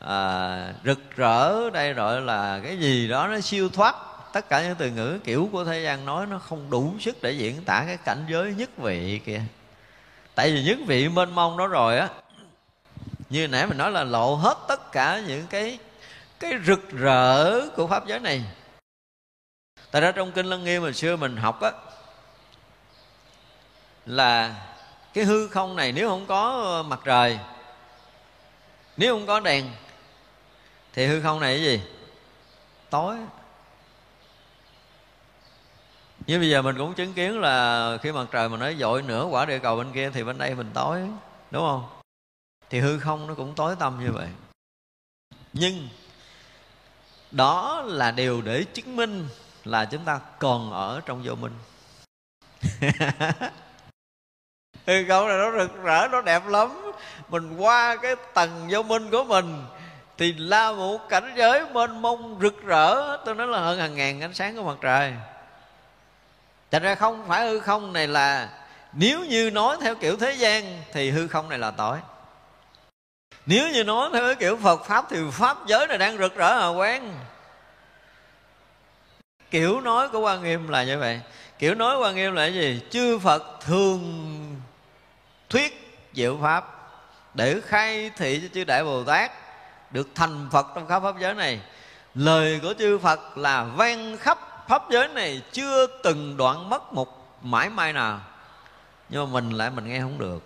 [0.00, 3.94] à, rực rỡ đây gọi là cái gì đó nó siêu thoát.
[4.32, 7.32] Tất cả những từ ngữ kiểu của thế gian nói nó không đủ sức để
[7.32, 9.42] diễn tả cái cảnh giới nhất vị kìa.
[10.34, 12.08] Tại vì nhất vị mênh mông đó rồi á
[13.30, 15.78] như nãy mình nói là lộ hết tất cả những cái
[16.40, 18.44] cái rực rỡ của pháp giới này.
[19.90, 21.70] Tại ra trong kinh lăng nghiêm hồi xưa mình học á
[24.06, 24.54] là
[25.14, 27.38] cái hư không này nếu không có ờ, mặt trời,
[28.96, 29.70] nếu không có đèn,
[30.92, 31.82] thì hư không này cái gì?
[32.90, 33.16] Tối.
[36.26, 39.24] Như bây giờ mình cũng chứng kiến là khi mặt trời mà nó dội nửa
[39.24, 41.00] quả địa cầu bên kia thì bên đây mình tối,
[41.50, 41.84] đúng không?
[42.70, 44.28] Thì hư không nó cũng tối tăm như vậy.
[45.52, 45.88] Nhưng
[47.30, 49.28] đó là điều để chứng minh
[49.64, 51.52] là chúng ta còn ở trong vô minh.
[54.86, 56.92] hư không này nó rực rỡ, nó đẹp lắm.
[57.28, 59.64] Mình qua cái tầng vô minh của mình,
[60.18, 63.16] thì la một cảnh giới mênh mông rực rỡ.
[63.24, 65.12] Tôi nói là hơn hàng ngàn ánh sáng của mặt trời.
[66.70, 68.48] Thật ra không phải hư không này là,
[68.92, 71.98] Nếu như nói theo kiểu thế gian, Thì hư không này là tội.
[73.46, 76.54] Nếu như nói theo cái kiểu Phật Pháp, Thì Pháp giới này đang rực rỡ
[76.54, 77.14] hào quang.
[79.50, 81.20] Kiểu nói của Quan Nghiêm là như vậy.
[81.58, 82.80] Kiểu nói Quan Nghiêm là cái gì?
[82.90, 84.43] Chư Phật thường
[85.54, 86.64] thuyết diệu Pháp
[87.34, 89.32] Để khai thị cho chư Đại Bồ Tát
[89.90, 91.60] Được thành Phật trong khắp Pháp giới này.
[92.14, 97.38] Lời của chư Phật là vang khắp pháp giới này, chưa từng đoạn mất một
[97.42, 98.20] mãi mai nào.
[99.08, 100.42] Nhưng mà mình lại mình nghe không được.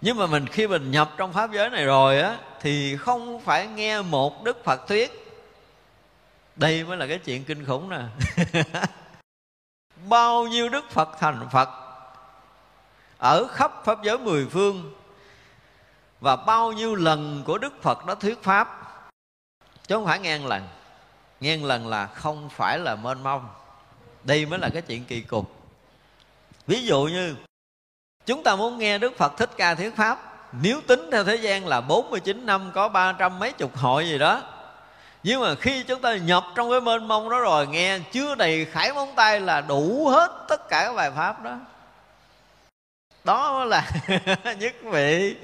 [0.00, 3.66] Nhưng mà mình khi mình nhập trong pháp giới này rồi á, thì không phải
[3.66, 5.12] nghe một đức phật thuyết.
[6.56, 8.00] Đây mới là cái chuyện kinh khủng nè.
[10.08, 11.68] Bao nhiêu đức phật thành phật
[13.22, 14.92] ở khắp pháp giới mười phương,
[16.20, 18.78] và bao nhiêu lần của đức phật đó thuyết pháp.
[19.86, 20.62] Chứ không phải ngàn lần.
[21.40, 23.48] Ngàn lần là không phải là mênh mông.
[24.24, 25.50] Đây mới là cái chuyện kỳ cục.
[26.66, 27.36] Ví dụ như,
[28.26, 30.18] chúng ta muốn nghe đức phật thích ca thuyết pháp,
[30.52, 34.18] nếu tính theo thế gian là 49 năm có ba trăm mấy chục hội gì
[34.18, 34.42] đó.
[35.22, 38.64] Nhưng mà khi chúng ta nhập trong cái mênh mông đó rồi, nghe chưa đầy
[38.64, 41.56] khải móng tay là đủ hết tất cả các bài pháp đó
[43.24, 43.90] đó là
[44.58, 45.36] nhất vị.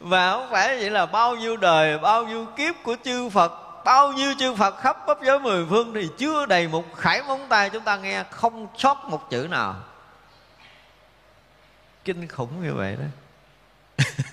[0.00, 3.52] Và không phải vậy là bao nhiêu đời, bao nhiêu kiếp của chư phật,
[3.84, 7.46] bao nhiêu chư phật khắp pháp giới mười phương thì chưa đầy một khải móng
[7.48, 9.74] tay chúng ta nghe không sót một chữ nào.
[12.04, 13.04] Kinh khủng như vậy đó.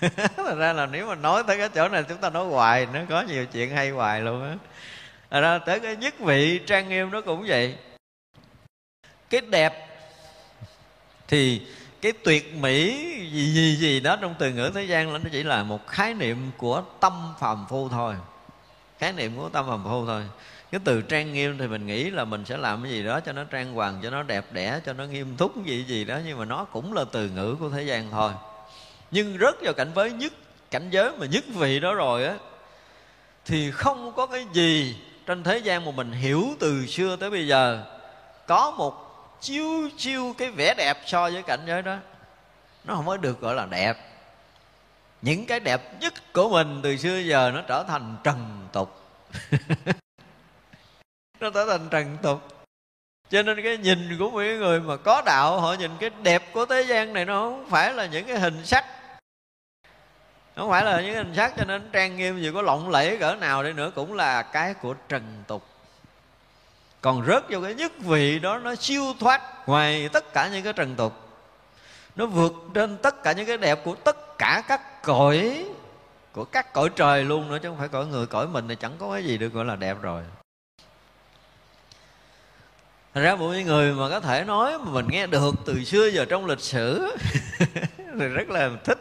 [0.36, 3.00] Thật ra là nếu mà nói tới cái chỗ này chúng ta nói hoài, Nó
[3.08, 4.54] có nhiều chuyện hay hoài luôn á.
[5.30, 7.76] Thật ra tới cái nhất vị trang nghiêm nó cũng vậy.
[9.30, 9.88] Cái đẹp
[11.28, 11.62] Thì
[12.02, 15.62] cái tuyệt mỹ gì gì gì đó trong từ ngữ thế gian nó chỉ là
[15.62, 18.14] một khái niệm của tâm phàm phu thôi.
[18.98, 20.22] Khái niệm của tâm phàm phu thôi.
[20.70, 23.32] Cái từ trang nghiêm thì mình nghĩ là mình sẽ làm cái gì đó cho
[23.32, 26.38] nó trang hoàng, cho nó đẹp đẽ, cho nó nghiêm túc, gì gì đó, nhưng
[26.38, 28.32] mà nó cũng là từ ngữ của thế gian thôi.
[29.10, 30.32] Nhưng rớt vào cảnh giới nhất,
[30.70, 32.34] cảnh giới mà nhất vị đó rồi á,
[33.44, 34.96] thì không có cái gì
[35.26, 37.84] trên thế gian mà mình hiểu từ xưa tới bây giờ.
[38.46, 39.01] Có một
[39.42, 41.96] chiêu chiêu cái vẻ đẹp so với cảnh giới đó.
[42.84, 43.96] Nó không có được gọi là đẹp.
[45.22, 49.00] Những cái đẹp nhất của mình từ xưa giờ nó trở thành trần tục.
[51.40, 52.40] Nó trở thành trần tục.
[53.30, 56.66] Cho nên cái nhìn của mấy người mà có đạo, họ nhìn cái đẹp của
[56.66, 58.84] thế gian này nó không phải là những cái hình sắc.
[60.56, 63.34] Không phải là những hình sắc, cho nên trang nghiêm gì có lộng lẫy cỡ
[63.34, 65.71] nào đi nữa cũng là cái của trần tục
[67.02, 70.72] còn rớt vô cái nhất vị đó, nó siêu thoát ngoài tất cả những cái
[70.72, 71.12] trần tục.
[72.16, 75.66] Nó vượt trên tất cả những cái đẹp của tất cả các cõi,
[76.32, 78.26] của các cõi trời luôn nữa, chứ không phải cõi người.
[78.26, 80.22] Cõi mình thì chẳng có cái gì được gọi là đẹp rồi.
[83.14, 86.24] Thật ra mỗi người mà có thể nói mà mình nghe được từ xưa giờ
[86.24, 87.16] trong lịch sử,
[87.96, 88.98] thì rất là thích.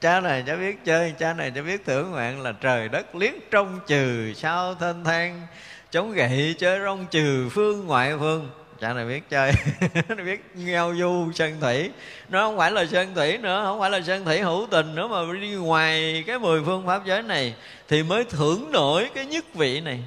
[0.00, 3.50] Cha này cho biết chơi, cha này cho biết thưởng ngoạn là trời đất liếc
[3.50, 5.46] trong trừ sao thênh thang
[5.90, 8.50] chống gậy chơi rong trừ phương ngoại phương.
[8.80, 9.52] Cha này biết chơi,
[10.08, 11.90] nó biết ngao du sơn thủy.
[12.28, 15.08] Nó không phải là sơn thủy nữa, không phải là sơn thủy hữu tình nữa
[15.08, 17.54] mà đi ngoài cái mười phương pháp giới này
[17.88, 20.00] thì mới thưởng nổi cái nhất vị này.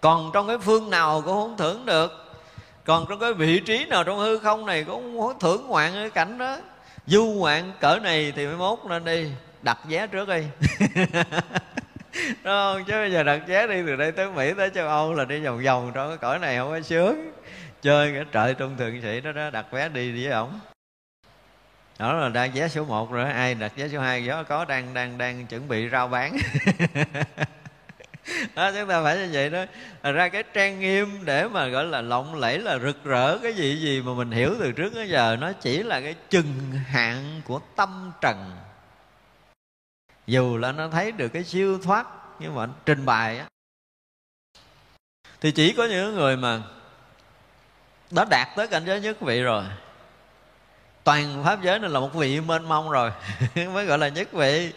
[0.00, 2.12] Còn trong cái phương nào cũng không thưởng được.
[2.84, 6.10] Còn trong cái vị trí nào trong hư không này cũng không thưởng ngoạn cái
[6.10, 6.56] cảnh đó.
[7.06, 9.30] Du ngoạn cỡ này thì mới mốt lên đi,
[9.62, 10.42] đặt vé trước đi.
[12.24, 12.84] đúng không?
[12.84, 15.40] Chứ bây giờ đặt vé đi từ đây tới mỹ tới châu âu là đi
[15.40, 17.32] vòng vòng trong cái cõi này không có sướng.
[17.82, 20.60] Chơi cái trời trung thượng sĩ đó, đó đặt vé đi với ổng.
[21.98, 24.94] Đó là đang vé số 1 rồi ai đặt vé số 2 gió có đang
[24.94, 26.36] đang đang chuẩn bị rao bán.
[28.54, 29.64] Đó, chúng ta phải như vậy đó.
[30.12, 33.76] Ra cái trang nghiêm để mà gọi là lộng lẫy là rực rỡ cái gì
[33.76, 37.60] gì mà mình hiểu từ trước đến giờ nó chỉ là cái chừng hạn của
[37.76, 38.52] tâm trần
[40.26, 42.06] dù là nó thấy được cái siêu thoát,
[42.38, 43.46] nhưng mà trình bày á,
[45.40, 46.62] thì chỉ có những người mà
[48.10, 49.64] đã đạt tới cảnh giới nhất vị rồi.
[51.04, 53.12] Toàn pháp giới này là một vị mênh mông rồi,
[53.54, 54.72] mới gọi là nhất vị.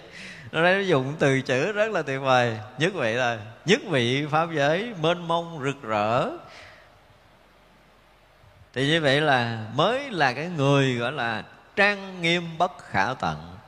[0.52, 4.26] Nó đây nó dùng từ chữ rất là tuyệt vời, nhất vị là nhất vị
[4.32, 6.30] pháp giới mênh mông rực rỡ.
[8.74, 11.44] Thì như vậy là mới là cái người gọi là
[11.76, 13.59] trang nghiêm bất khả tận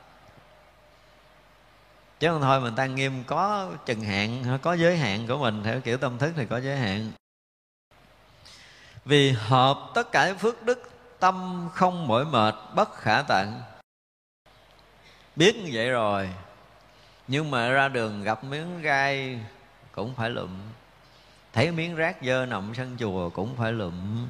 [2.22, 5.82] chứ không thôi mình tăng nghiêm có chừng hạn có giới hạn của mình, theo
[5.82, 7.12] kiểu tâm thức thì có giới hạn.
[9.06, 13.62] Vì hợp tất cả phước đức, tâm không mỏi mệt, bất khả tận
[15.36, 16.30] biết như vậy rồi,
[17.28, 19.40] nhưng mà ra đường gặp miếng gai
[19.92, 20.50] cũng phải lụm.
[21.54, 24.28] Thấy miếng rác dơ nằm sân chùa cũng phải lụm.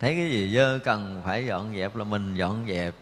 [0.00, 2.94] Thấy cái gì dơ cần phải dọn dẹp là mình dọn dẹp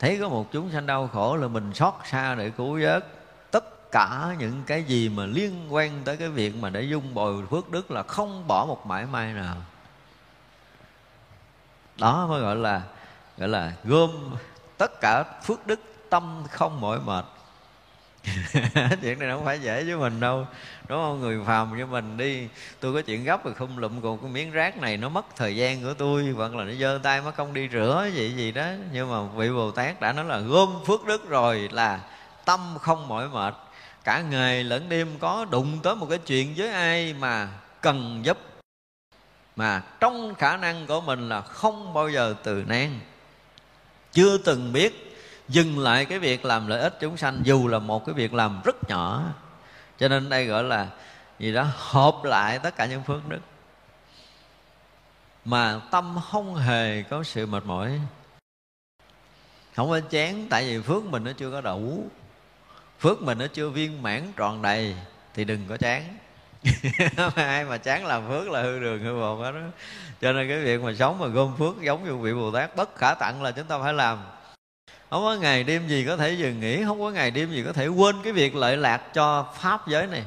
[0.00, 3.04] thấy có một chúng sanh đau khổ là mình xót xa để cứu vớt.
[3.50, 7.46] Tất cả những cái gì mà liên quan tới cái việc mà để dung bồi
[7.46, 9.56] phước đức là không bỏ một mãi may nào.
[11.98, 12.82] Đó mới gọi là
[13.38, 14.10] gọi là gom
[14.78, 17.24] tất cả phước đức, tâm không mỏi mệt.
[19.02, 20.46] chuyện này không phải dễ với mình đâu,
[20.88, 21.20] đúng không?
[21.20, 22.48] Người phàm như mình đi,
[22.80, 25.56] tôi có chuyện gấp rồi không lụm, còn cái miếng rác này nó mất thời
[25.56, 28.66] gian của tôi, hoặc là nó giơ tay mất công đi rửa gì gì đó.
[28.92, 32.00] Nhưng mà vị bồ tát đã nói là gom phước đức rồi là
[32.44, 33.54] tâm không mỏi mệt.
[34.04, 37.48] Cả ngày lẫn đêm có đụng tới một cái chuyện với ai mà
[37.80, 38.38] cần giúp,
[39.56, 43.00] mà trong khả năng của mình là không bao giờ từ nan.
[44.12, 45.09] Chưa từng biết
[45.50, 48.60] dừng lại cái việc làm lợi ích chúng sanh, dù là một cái việc làm
[48.64, 49.24] rất nhỏ.
[49.98, 50.86] Cho nên đây gọi là
[51.38, 53.40] gì đó, hợp lại tất cả những phước đức.
[55.44, 58.00] Mà tâm không hề có sự mệt mỏi.
[59.76, 62.04] Không có chán, tại vì phước mình nó chưa có đủ.
[63.00, 64.96] Phước mình nó chưa viên mãn tròn đầy,
[65.34, 66.18] thì đừng có chán.
[67.34, 69.60] Ai mà chán làm phước là hư đường, hư bột đó
[70.20, 72.96] cho nên cái việc mà sống mà gom phước giống như vị bồ tát, bất
[72.96, 74.18] khả tặng là chúng ta phải làm
[75.10, 77.72] không có ngày đêm gì có thể dừng nghỉ, không có ngày đêm gì có
[77.72, 80.24] thể quên cái việc lợi lạc cho pháp giới này.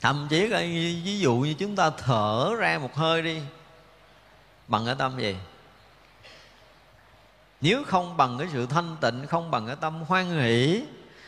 [0.00, 0.58] Thậm chí là
[1.04, 3.40] ví dụ như chúng ta thở ra một hơi đi,
[4.68, 5.36] bằng cái tâm gì?
[7.60, 10.84] Nếu không bằng cái sự thanh tịnh, không bằng cái tâm hoan hỷ,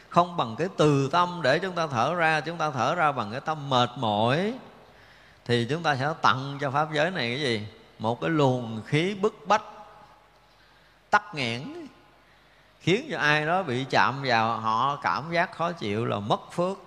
[0.09, 3.31] không bằng cái từ tâm để chúng ta thở ra, chúng ta thở ra bằng
[3.31, 4.55] cái tâm mệt mỏi,
[5.45, 7.67] thì chúng ta sẽ tặng cho pháp giới này cái gì?
[7.99, 9.63] Một cái luồng khí bức bách
[11.13, 11.63] tắc nghẽn
[12.81, 16.79] khiến cho ai đó bị chạm vào họ cảm giác khó chịu là mất phước.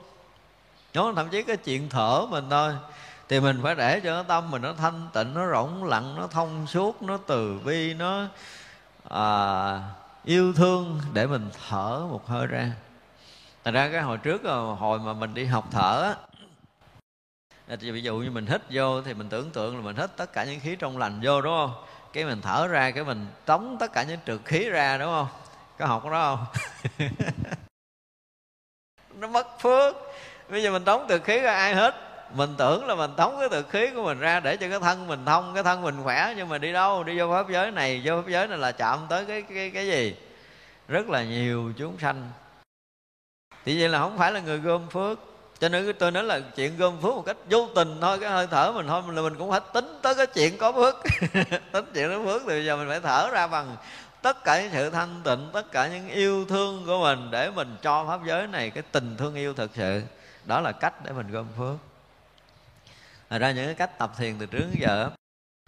[0.94, 2.74] Nó thậm chí cái chuyện thở mình thôi
[3.30, 6.28] thì mình phải để cho cái tâm mình nó thanh tịnh nó rỗng lặng nó
[6.28, 8.26] thông suốt nó từ bi nó
[9.10, 9.80] à,
[10.24, 12.72] yêu thương để mình thở một hơi ra.
[13.64, 16.16] Thật ra cái hồi trước à, hồi mà mình đi học thở á
[17.68, 20.34] thì ví dụ như mình hít vô thì mình tưởng tượng là mình hít tất
[20.34, 21.74] cả những khí trong lành vô đúng không?
[22.16, 25.28] Cái mình thở ra, cái mình tống tất cả những trượt khí ra, đúng không?
[25.78, 27.10] Có học đó không?
[29.20, 29.96] Nó mất phước.
[30.50, 31.96] Bây giờ mình tống trượt khí ra, ai hết?
[32.34, 35.08] Mình tưởng là mình tống cái từ khí của mình ra để cho cái thân
[35.08, 37.04] mình thông, cái thân mình khỏe, nhưng mà đi đâu?
[37.04, 38.02] Đi vô pháp giới này.
[38.06, 40.16] Vô pháp giới này là chạm tới cái cái cái gì?
[40.88, 42.32] Rất là nhiều chúng sanh.
[43.66, 45.20] Thì vậy là không phải là người gom phước
[45.60, 48.48] cho nên tôi nói là chuyện gom phước một cách vô tình thôi, cái hơi
[48.52, 50.96] thở mình thôi là mình cũng phải tính tới cái chuyện có phước.
[51.72, 53.78] Tính chuyện có phước thì bây giờ mình phải thở ra bằng
[54.22, 57.78] tất cả những sự thanh tịnh, tất cả những yêu thương của mình để mình
[57.82, 60.02] cho pháp giới này cái tình thương yêu thực sự.
[60.46, 61.76] Đó là cách để mình gom phước.
[63.30, 65.10] Thật ra những cái cách tập thiền từ trước đến giờ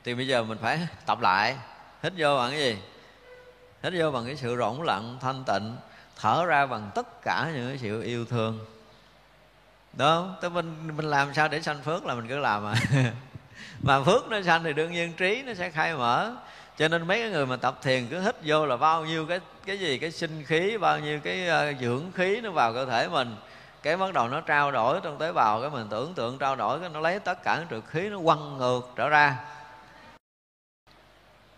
[0.04, 1.58] thì bây giờ mình phải tập lại.
[2.04, 2.78] Hít vô bằng cái gì?
[3.84, 5.76] Hít vô bằng cái sự rỗng lặng, thanh tịnh,
[6.16, 8.66] thở ra bằng tất cả những cái sự yêu thương
[9.98, 12.74] đó tới mình mình làm sao để sanh phước là mình cứ làm mà
[13.82, 16.36] mà phước nó sanh thì đương nhiên trí nó sẽ khai mở.
[16.78, 19.40] Cho nên mấy cái người mà tập thiền cứ hít vô là bao nhiêu cái
[19.66, 23.08] cái gì cái sinh khí bao nhiêu cái uh, dưỡng khí nó vào cơ thể
[23.08, 23.36] mình.
[23.84, 26.80] Cái bắt đầu nó trao đổi trong tế bào cái mình tưởng tượng trao đổi
[26.80, 29.36] cái nó lấy tất cả những trượt khí nó quăng ngược trở ra.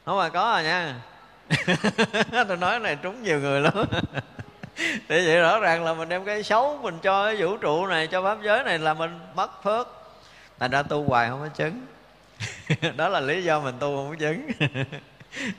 [0.06, 0.96] Không mà có rồi nha.
[2.48, 3.74] Tôi nói này trúng nhiều người lắm.
[4.80, 8.08] thì vậy rõ ràng là mình đem cái xấu mình cho cái vũ trụ này,
[8.08, 9.88] cho pháp giới này là mình mất phước.
[10.60, 11.86] Thành ra tu hoài không có chứng.
[12.98, 14.50] Đó là lý do mình tu không có chứng.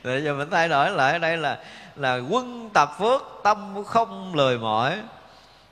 [0.03, 1.57] Để giờ mình thay đổi lại ở đây là
[1.95, 5.01] là quân tập phước, tâm không lười mỏi.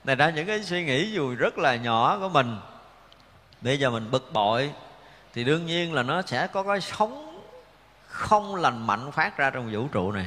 [0.03, 2.57] Này ra những cái suy nghĩ dù rất là nhỏ của mình,
[3.61, 4.71] bây giờ mình bực bội,
[5.34, 7.41] thì đương nhiên là nó sẽ có cái sống
[8.07, 10.26] không lành mạnh phát ra trong vũ trụ này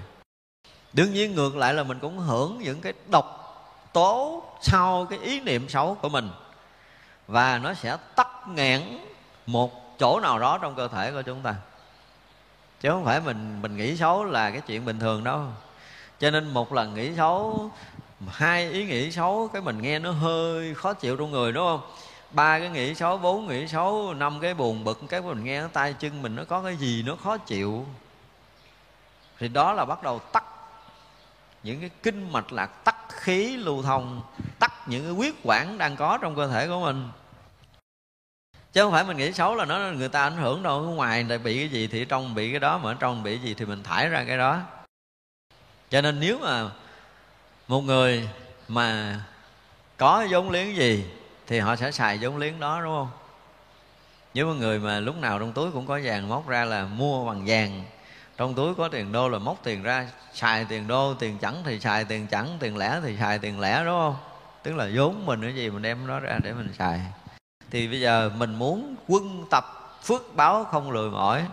[0.92, 3.38] đương nhiên ngược lại là mình cũng hưởng những cái độc
[3.92, 6.30] tố sau cái ý niệm xấu của mình.
[7.26, 8.82] Và nó sẽ tắt nghẽn
[9.46, 11.54] một chỗ nào đó trong cơ thể của chúng ta.
[12.80, 15.44] Chứ không phải mình mình nghĩ xấu là cái chuyện bình thường đâu.
[16.20, 17.70] Cho nên một lần nghĩ xấu,
[18.28, 21.80] hai ý nghĩ xấu, cái mình nghe nó hơi khó chịu trong người, đúng không?
[22.30, 25.94] Ba cái nghĩ xấu, bốn nghĩ xấu, năm cái buồn bực, cái mình nghe tay
[25.98, 27.86] chân mình nó có cái gì nó khó chịu.
[29.38, 30.44] Thì đó là bắt đầu tắt
[31.62, 34.22] những cái kinh mạch lạc tắc khí lưu thông
[34.58, 37.08] tắt những cái huyết quản đang có trong cơ thể của mình.
[38.72, 41.38] Chứ không phải mình nghĩ xấu là nó, người ta ảnh hưởng đâu, ngoài lại
[41.38, 43.64] bị cái gì thì trong bị cái đó, mà ở trong bị cái gì thì
[43.64, 44.60] mình thải ra cái đó.
[45.90, 46.70] Cho nên nếu mà
[47.68, 48.28] một người
[48.68, 49.20] mà
[49.96, 51.04] có vốn liếng gì
[51.46, 53.10] thì họ sẽ xài vốn liếng đó, đúng không?
[54.34, 57.26] Nếu mà người mà lúc nào trong túi cũng có vàng, móc ra là mua
[57.26, 57.84] bằng vàng
[58.42, 61.80] trong túi có tiền đô là móc tiền ra, xài tiền đô, tiền chẳng thì
[61.80, 64.16] xài, tiền chẳng, tiền lẻ thì xài, tiền lẻ, đúng không?
[64.62, 67.00] Tức là vốn mình cái gì mình đem nó ra để mình xài.
[67.70, 69.64] Thì bây giờ mình muốn quân tập
[70.02, 71.44] phước báo không lười mỏi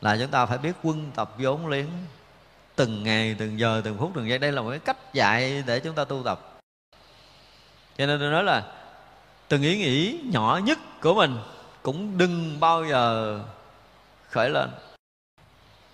[0.00, 1.88] là chúng ta phải biết quân tập vốn liếng
[2.76, 4.38] từng ngày, từng giờ, từng phút, từng giây.
[4.38, 6.60] Đây là một cái cách dạy để chúng ta tu tập.
[7.98, 8.62] Cho nên tôi nói là
[9.48, 11.38] từng ý nghĩ nhỏ nhất của mình
[11.82, 13.38] cũng đừng bao giờ
[14.30, 14.70] khởi lên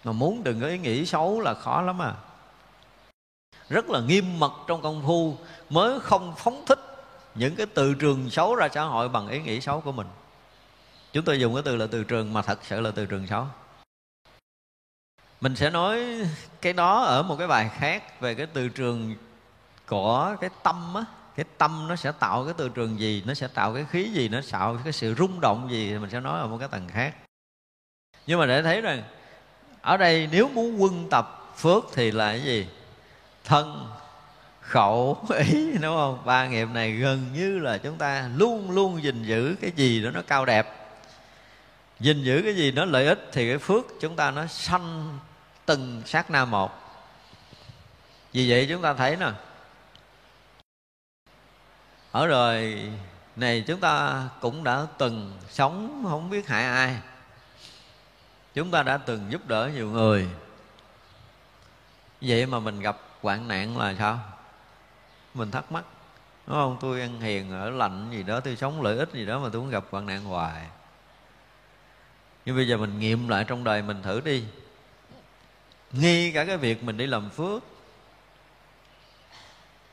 [0.07, 2.15] mà muốn đừng có ý nghĩ xấu là khó lắm à.
[3.69, 5.37] Rất là nghiêm mật trong công phu,
[5.71, 6.79] mới không phóng thích
[7.35, 10.07] những cái từ trường xấu ra xã hội bằng ý nghĩ xấu của mình.
[11.13, 13.47] Chúng tôi dùng cái từ là từ trường mà thật sự là từ trường xấu.
[15.41, 16.05] Mình sẽ nói
[16.61, 19.15] cái đó ở một cái bài khác về cái từ trường
[19.87, 21.05] của cái tâm á.
[21.37, 24.29] Cái tâm nó sẽ tạo cái từ trường gì, nó sẽ tạo cái khí gì,
[24.29, 26.89] nó tạo cái sự rung động gì thì mình sẽ nói ở một cái tầng
[26.89, 27.15] khác.
[28.27, 29.03] Nhưng mà để thấy rằng
[29.87, 32.67] ở đây nếu muốn quân tập phước thì là cái gì?
[33.45, 33.89] Thân,
[34.61, 36.19] khẩu, ý, đúng không?
[36.25, 40.11] Ba nghiệp này gần như là chúng ta luôn luôn gìn giữ cái gì đó
[40.11, 40.67] nó cao đẹp.
[42.01, 45.19] Gìn giữ cái gì nó lợi ích thì cái phước chúng ta nó sanh
[45.67, 46.73] từng sát na một.
[48.33, 49.31] Vì vậy chúng ta thấy nè.
[52.13, 52.91] Ở đời
[53.37, 56.97] này chúng ta cũng đã từng sống, không biết hại ai
[58.57, 60.29] chúng ta đã từng giúp đỡ nhiều người.
[62.21, 64.21] Vậy mà mình gặp hoạn nạn là sao?
[65.35, 65.85] Mình thắc mắc,
[66.47, 66.77] đúng không?
[66.81, 69.61] Tôi ăn hiền, ở lạnh gì đó, tôi sống lợi ích gì đó mà tôi
[69.61, 70.67] cũng gặp hoạn nạn hoài.
[72.45, 74.45] Nhưng bây giờ mình nghiệm lại trong đời mình thử đi.
[75.93, 77.63] Nghi cả cái việc mình đi làm phước.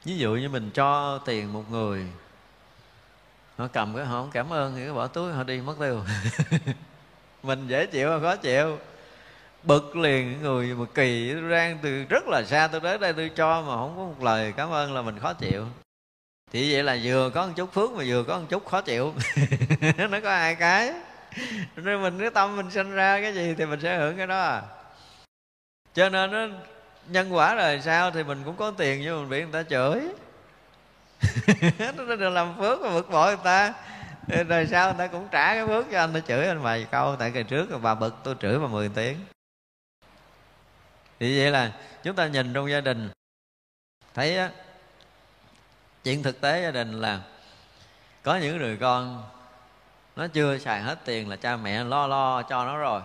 [0.03, 2.07] Ví dụ như mình cho tiền một người,
[3.57, 6.03] họ cầm cái họ không cảm ơn thì cái bỏ túi, họ đi mất tiêu.
[7.43, 8.79] mình dễ chịu hay khó chịu.
[9.63, 13.31] Bực liền người mà kỳ tôi rang từ rất là xa tôi đến đây tôi
[13.35, 15.65] cho mà không có một lời cảm ơn là mình khó chịu.
[16.51, 19.13] Thì vậy là vừa có một chút phước mà vừa có một chút khó chịu.
[19.97, 20.93] Nó có hai cái.
[21.75, 24.41] Nên mình cái tâm mình sinh ra cái gì thì mình sẽ hưởng cái đó
[24.41, 24.61] à.
[25.93, 26.47] Cho nên nó
[27.07, 30.01] nhân quả rồi sao thì mình cũng có tiền nhưng mình bị người ta chửi.
[31.97, 33.73] Nó được làm phước mà bực bội người ta
[34.27, 34.87] rồi sao?
[34.87, 36.59] Người ta cũng trả cái phước cho anh nó chửi anh.
[36.59, 39.17] Vài câu tại ngày trước, bà bực, tôi chửi bà 10 tiếng.
[41.19, 41.71] Thì vậy là
[42.03, 43.09] chúng ta nhìn trong gia đình.
[44.13, 44.49] Thấy á,
[46.03, 47.19] chuyện thực tế gia đình là
[48.23, 49.23] có những người con,
[50.15, 53.01] nó chưa xài hết tiền là cha mẹ lo lo cho nó rồi.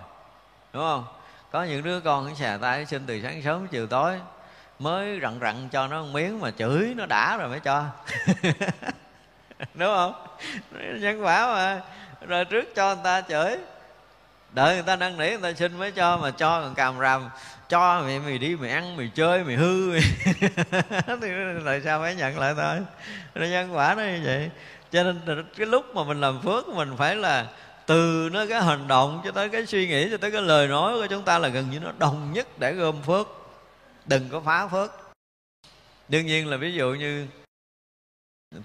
[0.73, 1.05] Đúng không?
[1.51, 4.21] Có những đứa con nó xài tay xin từ sáng sớm, chiều tối,
[4.79, 7.85] mới rặn rặn cho nó một miếng mà chửi nó đã rồi mới cho.
[9.75, 10.15] đúng không?
[11.01, 11.81] Nhân quả mà.
[12.27, 13.57] Rồi trước cho người ta chửi.
[14.53, 17.31] Đợi người ta năn nỉ, người ta xin mới cho, mà cho còn càm ràm.
[17.69, 19.91] Cho mày mày đi, mày ăn, mày chơi, mày hư.
[19.91, 20.01] Mày
[21.21, 21.29] thì
[21.65, 22.77] tại sao phải nhận lại thôi?
[23.35, 24.51] Nó nhân quả nó như vậy.
[24.93, 27.47] Cho nên cái lúc mà mình làm phước, mình phải là
[27.87, 30.93] từ nó cái hành động cho tới cái suy nghĩ, cho tới cái lời nói
[30.95, 33.27] của chúng ta là gần như nó đồng nhất để gom phước.
[34.07, 34.91] Đừng có phá phước.
[36.09, 37.27] Đương nhiên là ví dụ như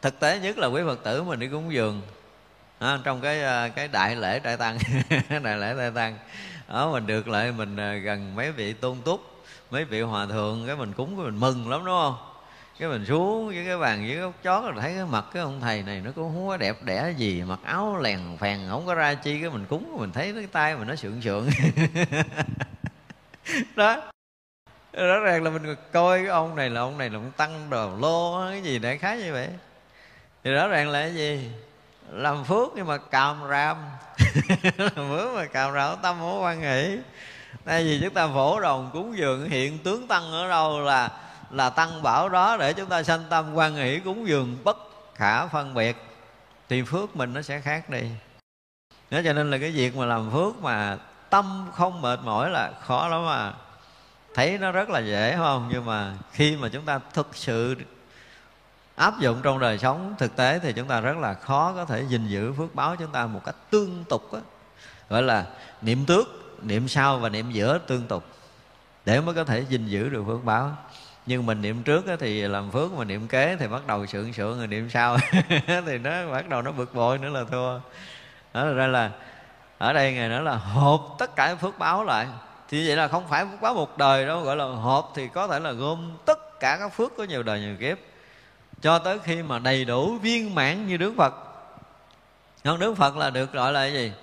[0.02, 2.02] thực tế nhất là quý phật tử mình đi cúng dường.
[2.80, 4.78] À, trong cái à, cái đại lễ đại tăng.
[5.44, 6.18] Đại lễ đại tăng.
[6.70, 9.22] Đó mình được lại mình à, gần mấy vị tôn túc
[9.72, 12.16] mấy vị hòa thượng cái mình cúng cái mình mừng lắm đúng không?
[12.80, 15.62] Cái mình xuống với cái bàn với gốc chót là thấy cái mặt cái ông
[15.62, 18.94] thầy này nó cũng không có đẹp đẽ gì mặc áo lèn phèn không có
[18.94, 21.50] ra chi cái mình cúng mình thấy cái tay mình nó sượng sượng.
[23.76, 24.02] Đó.
[24.94, 27.98] Rõ ràng là mình coi cái ông này là ông này là ông tăng đồ
[27.98, 29.50] lô cái gì đại khái như vậy
[30.44, 31.52] thì rõ ràng là cái gì?
[32.12, 33.78] Làm phước nhưng mà càm ram
[34.78, 36.98] làm phước mà càm ram tâm không quan nghĩ
[37.66, 41.10] tại vì chúng ta phổ đồng cúng dường hiện tướng tăng ở đâu là
[41.52, 44.78] là tăng bảo đó để chúng ta sanh tâm quan hỷ cúng dường bất
[45.16, 45.98] khả phân biệt.
[46.70, 48.02] Thì phước mình nó sẽ khác đi.
[49.12, 50.98] Đó cho nên là cái việc mà làm phước mà
[51.30, 53.54] tâm không mệt mỏi là khó lắm mà
[54.34, 55.70] thấy nó rất là dễ không?
[55.74, 57.76] Nhưng mà khi mà chúng ta thực sự
[58.96, 62.06] áp dụng trong đời sống thực tế thì chúng ta rất là khó có thể
[62.10, 64.40] gìn giữ phước báo chúng ta một cách tương tục đó.
[65.10, 65.46] gọi là
[65.82, 68.24] niệm trước niệm sau và niệm giữa tương tục.
[69.06, 70.72] Để mới có thể gìn giữ được phước báo.
[71.26, 74.58] Nhưng mình niệm trước thì làm phước mà niệm kế thì bắt đầu sượng sượng
[74.58, 75.18] rồi niệm sau.
[75.86, 77.80] Thì nó bắt đầu nó bực bội nữa là thua.
[78.54, 79.12] Đó ra là
[79.78, 82.28] ở đây ngài nói là hộp tất cả phước báo lại.
[82.70, 85.48] Thì vậy là không phải phước báo một đời đâu, gọi là hộp thì có
[85.48, 87.98] thể là gom tất cả các phước có nhiều đời nhiều kiếp
[88.84, 91.34] cho tới khi mà đầy đủ viên mãn như Đức Phật.
[92.64, 94.14] Còn Đức Phật là được gọi là cái gì?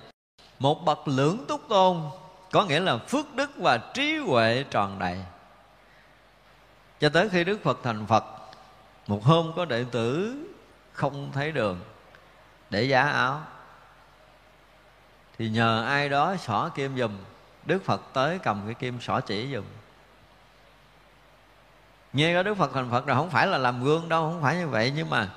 [0.59, 2.01] Một bậc lưỡng túc tôn,
[2.51, 5.23] Có nghĩa là phước đức và trí huệ tròn đầy.
[6.99, 8.23] Cho tới khi Đức Phật thành Phật,
[9.07, 10.35] Một hôm có đệ tử
[10.93, 11.79] không thấy đường
[12.69, 13.41] Để giá áo.
[15.37, 17.17] Thì nhờ ai đó xỏ kim dùm
[17.65, 19.65] Đức Phật tới cầm cái kim xỏ chỉ dùm
[22.13, 24.55] nghe có đức phật, thành phật rồi, không phải là làm gương đâu, không phải
[24.55, 25.27] như vậy, nhưng mà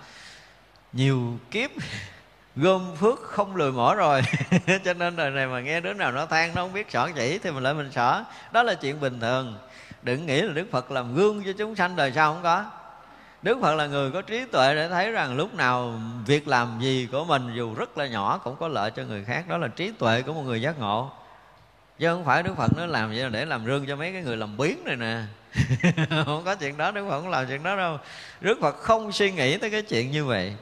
[0.93, 1.71] nhiều kiếp
[2.57, 4.23] gom phước không lười mỏ rồi.
[4.85, 7.39] Cho nên đời này mà nghe đứa nào nó than nó không biết sợ chỉ
[7.39, 8.25] thì mình lại mình sợ.
[8.53, 9.59] Đó là chuyện bình thường.
[10.03, 12.65] Đừng nghĩ là đức phật làm gương cho chúng sanh, đời sau không có.
[13.43, 17.09] Đức phật là người có trí tuệ để thấy rằng lúc nào việc làm gì
[17.13, 19.45] của mình dù rất là nhỏ cũng có lợi cho người khác.
[19.49, 21.11] Đó là trí tuệ của một người giác ngộ
[21.99, 24.23] chứ không phải đức phật nó làm vậy là để làm rương cho mấy cái
[24.23, 25.23] người làm biến này nè.
[26.25, 27.99] Không có chuyện đó, đức phật không làm chuyện đó đâu.
[28.41, 30.57] Đức phật không suy nghĩ tới cái chuyện như vậy.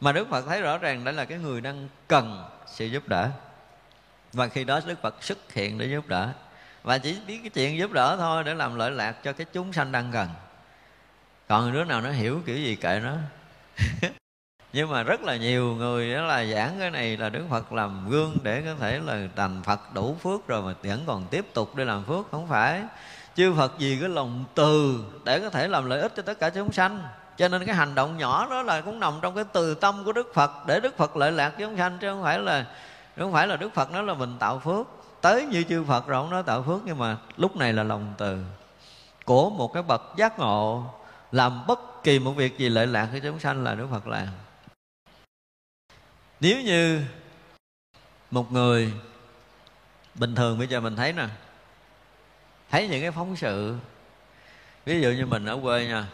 [0.00, 3.30] Mà đức phật thấy rõ ràng đây là cái người đang cần sự giúp đỡ.
[4.32, 6.32] Và khi đó đức phật xuất hiện để giúp đỡ.
[6.82, 9.72] Và chỉ biết cái chuyện giúp đỡ thôi để làm lợi lạc cho cái chúng
[9.72, 10.28] sanh đang cần.
[11.48, 13.16] Còn đứa nào nó hiểu kiểu gì kệ nó.
[14.72, 18.10] nhưng mà rất là nhiều người đó là giảng cái này là đức phật làm
[18.10, 21.76] gương để có thể là thành phật đủ phước rồi mà vẫn còn tiếp tục
[21.76, 22.82] đi làm phước, không phải.
[23.36, 26.50] Chư phật vì cái lòng từ để có thể làm lợi ích cho tất cả
[26.50, 27.02] chúng sanh.
[27.36, 30.12] Cho nên cái hành động nhỏ đó là cũng nằm trong cái từ tâm của
[30.12, 32.66] đức phật, để đức phật lợi lạc chúng sanh, chứ không phải là
[33.16, 34.86] không phải là đức phật nói là mình tạo phước.
[35.20, 38.14] Tới như chư phật rồi ông nói tạo phước, nhưng mà lúc này là lòng
[38.18, 38.38] từ
[39.24, 40.84] của một cái bậc giác ngộ
[41.32, 44.26] làm bất kỳ một việc gì lợi lạc cho chúng sanh là đức phật làm
[46.40, 47.02] nếu như
[48.30, 48.92] một người
[50.14, 51.26] bình thường, bây giờ mình thấy nè,
[52.70, 53.76] thấy những cái phóng sự,
[54.84, 56.06] ví dụ như mình ở quê nha,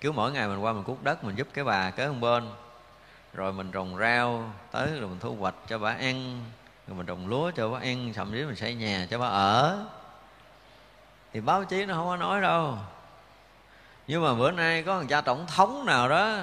[0.00, 2.50] cứ mỗi ngày mình qua mình cút đất, mình giúp cái bà kế bên bên,
[3.34, 6.44] rồi mình trồng rau tới rồi mình thu hoạch cho bà ăn,
[6.86, 9.86] rồi mình trồng lúa cho bà ăn, thậm chí mình xây nhà cho bà ở.
[11.32, 12.78] Thì báo chí nó không có nói đâu.
[14.06, 16.38] Nhưng mà bữa nay có thằng cha tổng thống nào đó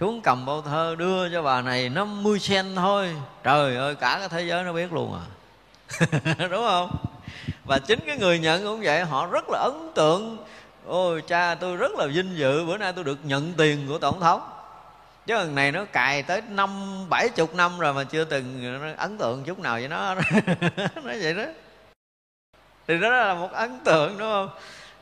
[0.00, 3.16] xuống cầm bao thơ đưa cho bà này 50 sen thôi.
[3.42, 5.24] Trời ơi, cả cái thế giới nó biết luôn à.
[6.50, 6.90] Đúng không?
[7.64, 10.36] Và chính cái người nhận cũng vậy, họ rất là ấn tượng.
[10.86, 14.20] Ôi, cha, tôi rất là vinh dự, bữa nay tôi được nhận tiền của tổng
[14.20, 14.50] thống.
[15.26, 16.70] Chứ lần này nó cài tới năm,
[17.10, 20.14] bảy chục năm rồi mà chưa từng ấn tượng chút nào vậy nó.
[21.04, 21.44] Nói vậy đó.
[22.88, 24.48] Thì đó là một ấn tượng, đúng không?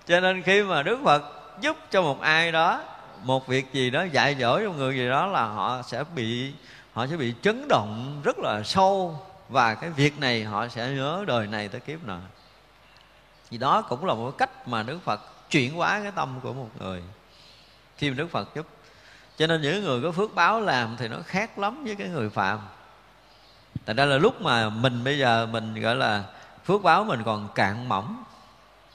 [0.06, 1.22] Cho nên khi mà đức phật
[1.60, 2.82] giúp cho một ai đó
[3.22, 6.52] một việc gì đó dạy dỗ cho người gì đó là họ sẽ bị,
[6.92, 9.20] họ sẽ bị chấn động rất là sâu.
[9.48, 12.18] Và cái việc này họ sẽ nhớ đời này tới kiếp nọ.
[13.50, 16.68] Thì đó cũng là một cách mà đức phật chuyển hóa cái tâm của một
[16.78, 17.02] người.
[17.96, 18.66] Khi mà đức phật giúp.
[19.36, 22.30] Cho nên những người có phước báo làm thì nó khác lắm với cái người
[22.30, 22.58] phạm.
[23.84, 26.24] Tại ra là lúc mà mình bây giờ mình gọi là
[26.64, 28.24] phước báo mình còn cạn mỏng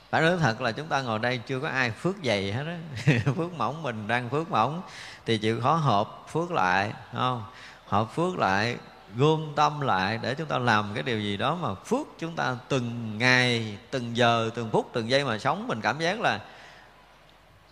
[0.10, 2.78] phải nói thật là chúng ta ngồi đây chưa có ai phước dày hết á.
[3.36, 4.82] Phước mỏng mình đang phước mỏng,
[5.26, 7.44] thì chịu khó hợp phước lại không?
[7.88, 8.78] Hợp phước lại,
[9.16, 12.56] gom tâm lại để chúng ta làm cái điều gì đó mà phước chúng ta
[12.70, 15.68] từng ngày, từng giờ, từng phút, từng giây mà sống.
[15.68, 16.40] Mình cảm giác là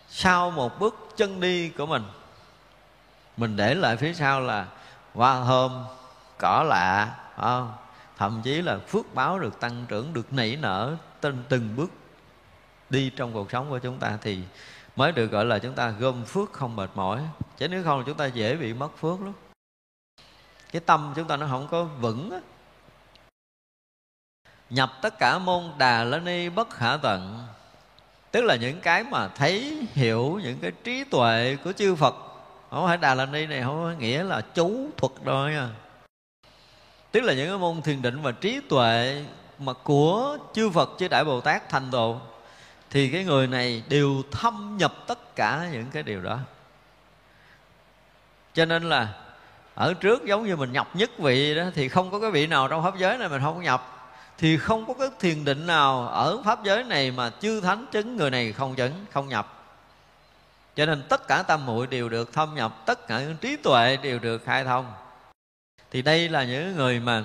[0.09, 2.03] sau một bước chân đi của mình
[3.37, 4.65] mình để lại phía sau là
[5.13, 5.85] hoa thơm
[6.37, 7.73] cỏ lạ không?
[8.17, 11.91] thậm chí là phước báo được tăng trưởng, được nảy nở, từng từng bước
[12.89, 14.39] đi trong cuộc sống của chúng ta thì
[14.95, 17.21] mới được gọi là chúng ta gom phước không mệt mỏi.
[17.57, 19.33] Chứ nếu không là chúng ta dễ bị mất phước lắm.
[20.71, 22.39] Cái tâm chúng ta nó không có vững á.
[24.69, 27.47] Nhập tất cả môn đà la ni bất khả tận.
[28.31, 32.15] Tức là những cái mà thấy, hiểu, những cái trí tuệ của chư phật.
[32.69, 35.69] Không phải đà la ni này, không có nghĩa là chú thuật đâu nha.
[37.11, 39.25] Tức là những cái môn thiền định và trí tuệ
[39.59, 42.19] mà của chư phật, chư đại bồ tát thành tựu
[42.95, 46.39] thì cái người này đều thâm nhập tất cả những cái điều đó.
[48.53, 49.13] Cho nên là
[49.73, 52.67] ở trước giống như mình nhập nhất vị đó, thì không có cái vị nào
[52.67, 54.11] trong pháp giới này mình không nhập.
[54.37, 58.17] Thì không có cái thiền định nào ở pháp giới này mà chư thánh chứng
[58.17, 59.63] người này không chứng, không nhập.
[60.75, 63.97] Cho nên tất cả tâm muội đều được thâm nhập, tất cả những trí tuệ
[64.01, 64.93] đều được khai thông.
[65.91, 67.23] Thì đây là những người mà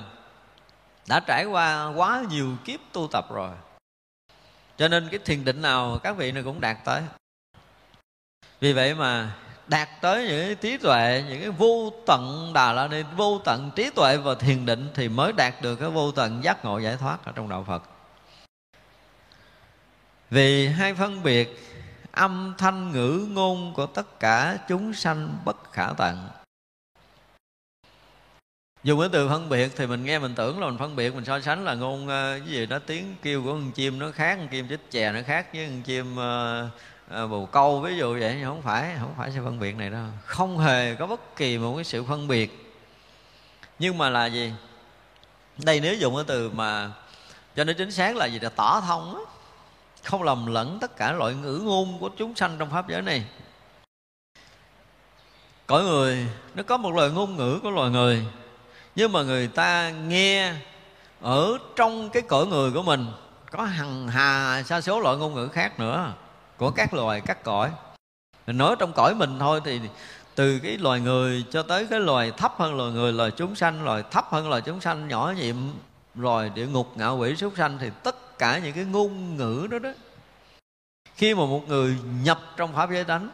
[1.09, 3.51] đã trải qua quá nhiều kiếp tu tập rồi
[4.81, 7.02] cho nên cái thiền định nào các vị này cũng đạt tới.
[8.61, 9.36] Vì vậy mà
[9.66, 13.70] đạt tới những cái trí tuệ, những cái vô tận đà la ni, vô tận
[13.77, 16.97] trí tuệ và thiền định thì mới đạt được cái vô tận giác ngộ giải
[16.97, 17.82] thoát ở trong đạo phật.
[20.31, 21.69] Vì hai phân biệt,
[22.12, 26.28] âm thanh ngữ ngôn của tất cả chúng sanh bất khả tận
[28.85, 31.24] dùng cái từ phân biệt thì mình nghe mình tưởng là mình phân biệt mình
[31.24, 34.36] so sánh là ngôn ờ, cái gì đó tiếng kêu của con chim nó khác
[34.39, 36.16] con chim chích chè nó khác với con chim
[37.24, 37.81] uh, bồ câu.
[37.81, 40.07] Ví dụ vậy không phải không phải sự phân biệt này đâu.
[40.24, 42.74] Không hề có bất kỳ một cái sự phân biệt.
[43.78, 44.52] Nhưng mà là gì?
[45.65, 46.90] Đây nếu dùng cái từ mà
[47.57, 49.20] cho nó chính xác là gì là tỏ thông á.
[50.05, 53.24] Không lầm lẫn tất cả loại ngữ ngôn của chúng sanh trong pháp giới này.
[55.66, 58.27] Cõi người nó có một loại ngôn ngữ của loài người
[58.95, 60.55] nhưng mà người ta nghe
[61.21, 63.07] ở trong cái cõi người của mình,
[63.51, 66.12] có hằng hà sa số loại ngôn ngữ khác nữa,
[66.57, 67.71] của các loài, các cõi.
[68.47, 69.81] Mình nói trong cõi mình thôi thì
[70.35, 73.85] từ cái loài người cho tới cái loài thấp hơn loài người, loài chúng sanh,
[73.85, 75.57] loài thấp hơn loài chúng sanh, nhỏ nhiệm,
[76.15, 79.79] loài địa ngục, ngạo quỷ, súc sanh thì tất cả những cái ngôn ngữ đó
[79.79, 79.91] đó,
[81.17, 83.31] khi mà một người nhập trong pháp giới tánh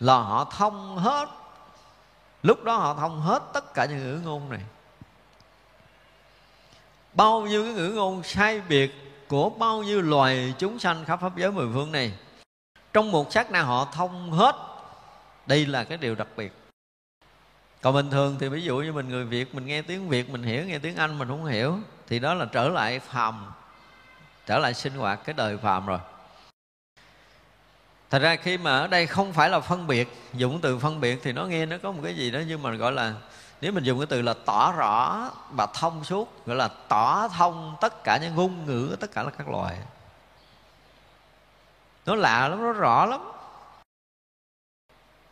[0.00, 1.26] là họ thông hết
[2.46, 4.60] lúc đó họ thông hết tất cả những ngữ ngôn này.
[7.12, 11.36] Bao nhiêu cái ngữ ngôn sai biệt của bao nhiêu loài chúng sanh khắp pháp
[11.36, 12.12] giới mười phương này,
[12.92, 14.56] trong một sát na họ thông hết.
[15.46, 16.52] Đây là cái điều đặc biệt.
[17.80, 20.42] Còn bình thường thì ví dụ như mình người việt, mình nghe tiếng việt, mình
[20.42, 23.52] hiểu nghe tiếng anh, mình không hiểu, thì đó là trở lại phàm,
[24.46, 25.98] trở lại sinh hoạt cái đời phàm rồi
[28.10, 31.20] thật ra khi mà ở đây không phải là phân biệt, dùng từ phân biệt
[31.22, 33.14] thì nó nghe nó có một cái gì đó nhưng mà gọi là,
[33.60, 37.76] nếu mình dùng cái từ là tỏ rõ và thông suốt, gọi là tỏ thông
[37.80, 39.78] tất cả những ngôn ngữ tất cả là các loài.
[42.06, 43.20] Nó lạ lắm, nó rõ lắm.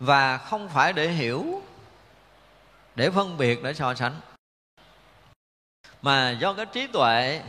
[0.01, 1.63] Và không phải để hiểu,
[2.95, 4.21] để phân biệt để so sánh.
[6.03, 7.43] Mà do cái trí tuệ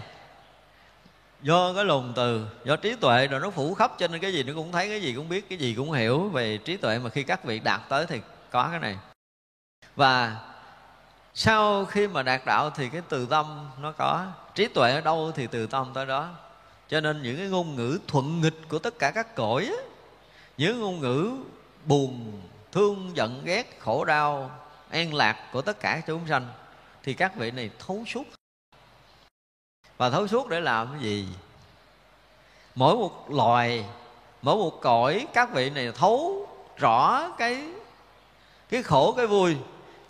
[1.42, 4.44] do cái lùng từ do trí tuệ rồi nó phủ khắp cho nên cái gì
[4.44, 7.00] nó cũng thấy cái gì cũng biết cái gì cũng hiểu về trí tuệ.
[7.00, 8.22] Mà khi các vị đạt tới thì
[8.52, 8.98] có cái này.
[9.96, 10.36] Và
[11.34, 14.26] sau khi mà đạt đạo thì cái từ tâm nó có
[14.56, 16.30] trí tuệ ở đâu thì từ tâm tới đó.
[16.90, 19.86] Cho nên những cái ngôn ngữ thuận nghịch của tất cả các cõi ấy,
[20.58, 21.32] những ngôn ngữ
[21.86, 22.42] buồn
[22.72, 24.52] thương giận ghét khổ đau
[24.90, 26.48] an lạc của tất cả chúng sanh
[27.04, 28.24] thì các vị này thấu suốt
[29.98, 31.28] và thấu suốt để làm cái gì?
[32.76, 33.86] Mỗi một loài,
[34.42, 36.48] mỗi một cõi, các vị này thấu
[36.78, 37.64] rõ cái
[38.70, 39.56] cái khổ, cái vui,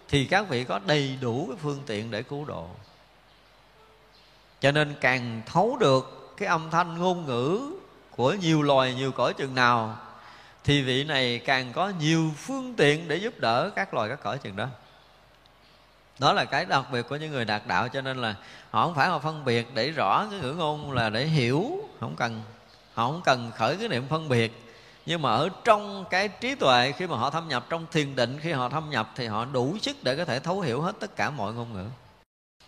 [0.08, 2.68] thì các vị có đầy đủ cái phương tiện để cứu độ.
[4.60, 7.72] Cho nên càng thấu được cái âm thanh ngôn ngữ
[8.16, 9.98] của nhiều loài, nhiều cõi chừng nào,
[10.64, 14.38] thì vị này càng có nhiều phương tiện để giúp đỡ các loài, các cõi
[14.38, 14.68] chừng đó
[16.20, 18.36] đó là cái đặc biệt của những người đạt đạo, cho nên là
[18.72, 21.90] họ không phải họ phân biệt để rõ cái ngữ ngôn là để hiểu.
[22.00, 22.42] Không cần,
[22.94, 24.62] họ không cần khởi cái niệm phân biệt.
[25.06, 28.40] Nhưng mà ở trong cái trí tuệ, khi mà họ thâm nhập, trong thiền định
[28.42, 31.16] khi họ thâm nhập thì họ đủ sức để có thể thấu hiểu hết tất
[31.16, 31.86] cả mọi ngôn ngữ.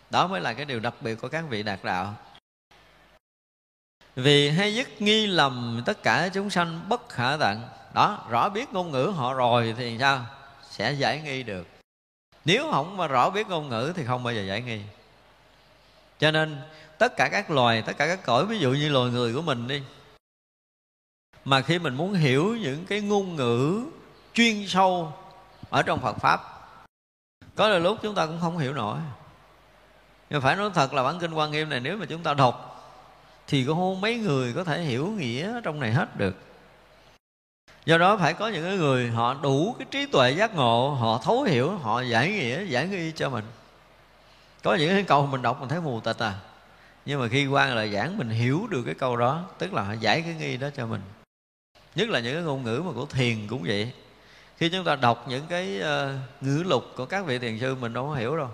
[0.10, 2.14] Đó mới là cái điều đặc biệt của các vị đạt đạo.
[4.15, 7.61] Vì hay dứt nghi lầm tất cả chúng sanh bất khả tận.
[7.94, 10.26] Đó, rõ biết ngôn ngữ họ rồi thì sao?
[10.69, 11.77] Sẽ giải nghi được
[12.48, 14.82] nếu không mà rõ biết ngôn ngữ thì không bao giờ giải nghi.
[16.19, 16.57] Cho nên,
[16.98, 19.68] tất cả các loài, tất cả các cõi, ví dụ như loài người của mình
[19.68, 19.82] đi,
[21.45, 23.86] mà khi mình muốn hiểu những cái ngôn ngữ
[24.34, 25.14] chuyên sâu
[25.69, 26.41] ở trong Phật pháp,
[27.56, 28.98] có là lúc chúng ta cũng không hiểu nổi.
[30.30, 32.74] Nhưng phải nói thật là bản kinh quan nghiêm này, nếu mà chúng ta đọc,
[33.48, 36.36] thì có mấy người có thể hiểu nghĩa trong này hết được
[37.88, 41.43] do đó phải có những người họ đủ cái trí tuệ giác ngộ họ thấu
[41.43, 43.45] hiểu họ giải nghĩa giải nghi cho mình.
[44.64, 46.34] Có những cái câu mình đọc mình thấy mù tịch à.
[47.05, 49.93] Nhưng mà khi qua lời giảng mình hiểu được cái câu đó tức là họ
[49.93, 51.01] giải cái nghi đó cho mình.
[51.95, 53.91] Nhất là những cái ngôn ngữ mà của thiền cũng vậy.
[54.57, 57.93] Khi chúng ta đọc những cái uh, ngữ lục của các vị thiền sư mình
[57.93, 58.49] đâu có hiểu đâu.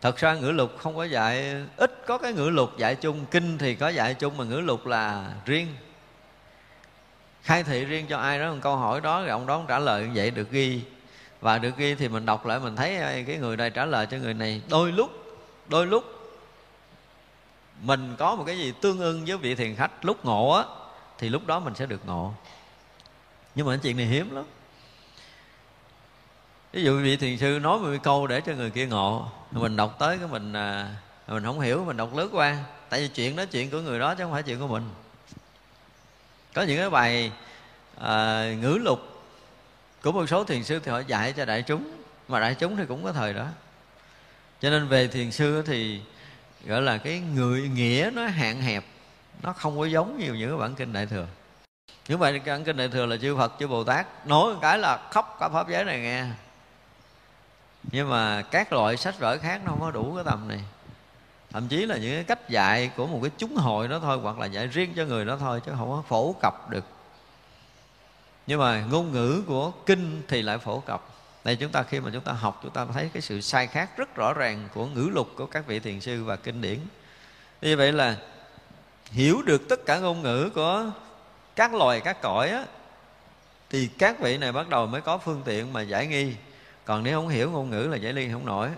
[0.00, 3.58] Thật ra ngữ lục không có dạy ít có cái ngữ lục dạy chung kinh
[3.58, 5.66] thì có dạy chung mà ngữ lục là riêng
[7.46, 10.02] khai thị riêng cho ai đó, một câu hỏi đó, rồi ông đó trả lời
[10.02, 10.80] như vậy, được ghi.
[11.40, 14.06] Và được ghi thì mình đọc lại, mình thấy à, cái người này trả lời
[14.06, 14.62] cho người này.
[14.68, 15.10] Đôi lúc
[15.68, 16.04] đôi lúc,
[17.82, 20.64] mình có một cái gì tương ưng với vị thiền khách lúc ngộ á,
[21.18, 22.32] thì lúc đó mình sẽ được ngộ.
[23.54, 24.44] Nhưng mà cái chuyện này hiếm lắm.
[26.72, 29.96] Ví dụ vị thiền sư nói một câu để cho người kia ngộ mình đọc
[29.98, 30.94] tới cái mình à,
[31.26, 32.56] mình không hiểu, mình đọc lướt qua.
[32.88, 34.90] Tại vì chuyện đó chuyện của người đó chứ không phải chuyện của mình
[36.56, 37.32] có những cái bài
[38.00, 39.00] à, ngữ lục
[40.02, 41.90] của một số thiền sư thì họ dạy cho đại chúng
[42.28, 43.46] mà đại chúng thì cũng có thời đó.
[44.60, 46.00] Cho nên về thiền sư thì
[46.66, 48.84] gọi là cái người nghĩa nó hạn hẹp
[49.42, 51.26] nó không có giống nhiều những cái bản kinh đại thừa.
[52.08, 54.78] Những bài bản kinh đại thừa là chư phật chư bồ tát nói một cái
[54.78, 56.24] là khóc cả pháp giới này nghe.
[57.82, 60.60] Nhưng mà các loại sách vở khác nó không có đủ cái tầm này
[61.56, 64.38] thậm chí là những cái cách dạy của một cái chúng hội đó thôi hoặc
[64.38, 66.84] là dạy riêng cho người đó thôi chứ không có phổ cập được.
[68.46, 71.02] Nhưng mà ngôn ngữ của kinh thì lại phổ cập.
[71.44, 73.96] Đây chúng ta khi mà chúng ta học chúng ta thấy cái sự sai khác
[73.96, 76.78] rất rõ ràng của ngữ lục của các vị thiền sư và kinh điển.
[77.62, 78.16] Như vậy là
[79.04, 80.84] hiểu được tất cả ngôn ngữ của
[81.56, 82.64] các loài các cõi á,
[83.70, 86.34] thì các vị này bắt đầu mới có phương tiện mà giải nghi.
[86.84, 88.68] Còn nếu không hiểu ngôn ngữ là giải ly không nổi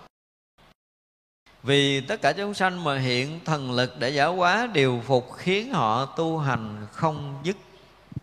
[1.68, 5.72] vì tất cả chúng sanh mà hiện thần lực để giả hóa, điều phục khiến
[5.72, 7.56] họ tu hành không dứt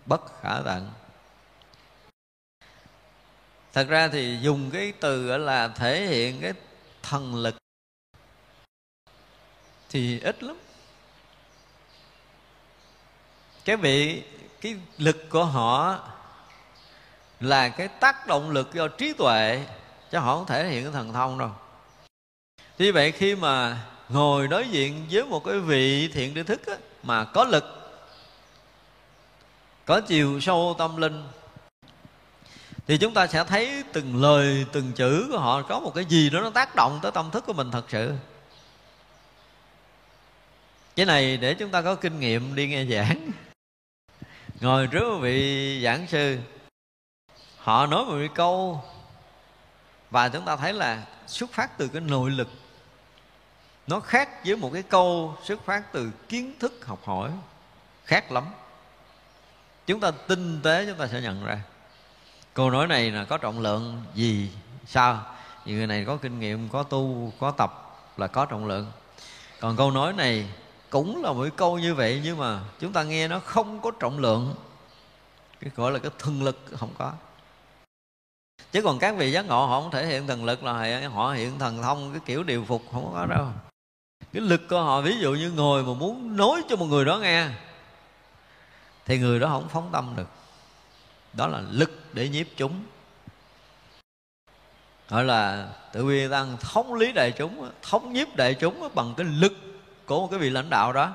[0.06, 0.92] bất khả tận.
[3.74, 6.54] Thật ra thì dùng cái từ là thể hiện cái
[7.04, 7.56] thần lực
[9.90, 10.58] thì ít lắm.
[13.66, 14.24] Cái vị,
[14.62, 16.00] cái lực của họ
[17.40, 19.66] là cái tác động lực do trí tuệ,
[20.12, 21.52] chứ họ không thể hiện cái thần thông đâu
[22.78, 26.76] vì vậy khi mà ngồi đối diện với một cái vị thiện tri thức á,
[27.04, 27.64] mà có lực
[29.86, 31.24] có chiều sâu tâm linh
[32.88, 36.30] thì chúng ta sẽ thấy từng lời từng chữ của họ có một cái gì
[36.30, 38.14] đó nó tác động tới tâm thức của mình thật sự.
[40.96, 43.32] Cái này để chúng ta có kinh nghiệm đi nghe giảng.
[44.62, 46.38] Ngồi trước một vị giảng sư
[47.58, 48.84] họ nói một câu
[50.10, 52.48] và chúng ta thấy là xuất phát từ cái nội lực
[53.88, 57.32] nó khác với một cái câu xuất phát từ kiến thức học hỏi.
[58.06, 58.46] Khác lắm.
[59.88, 61.60] Chúng ta tinh tế chúng ta sẽ nhận ra.
[62.54, 64.52] Câu nói này là có trọng lượng gì,
[64.86, 65.26] sao?
[65.66, 68.92] Vì người này có kinh nghiệm, có tu, có tập là có trọng lượng.
[69.60, 70.50] Còn câu nói này
[70.90, 74.20] cũng là một câu như vậy, nhưng mà chúng ta nghe nó không có trọng
[74.20, 74.56] lượng.
[75.60, 77.14] Cái gọi là cái thân lực không có.
[78.72, 81.60] Chứ còn các vị giác ngộ họ không thể hiện thần lực là họ hiện
[81.60, 83.48] thần thông, cái kiểu điều phục không có đâu
[84.36, 87.18] cái lực của họ, ví dụ như ngồi mà muốn nói cho một người đó
[87.18, 87.48] nghe,
[89.06, 90.28] thì người đó không phóng tâm được.
[91.34, 92.84] Đó là lực để nhiếp chúng.
[95.10, 99.26] Gọi là tự vi tăng, thống lý đại chúng, thống nhiếp đại chúng bằng cái
[99.26, 99.54] lực
[100.06, 101.12] của một cái vị lãnh đạo đó.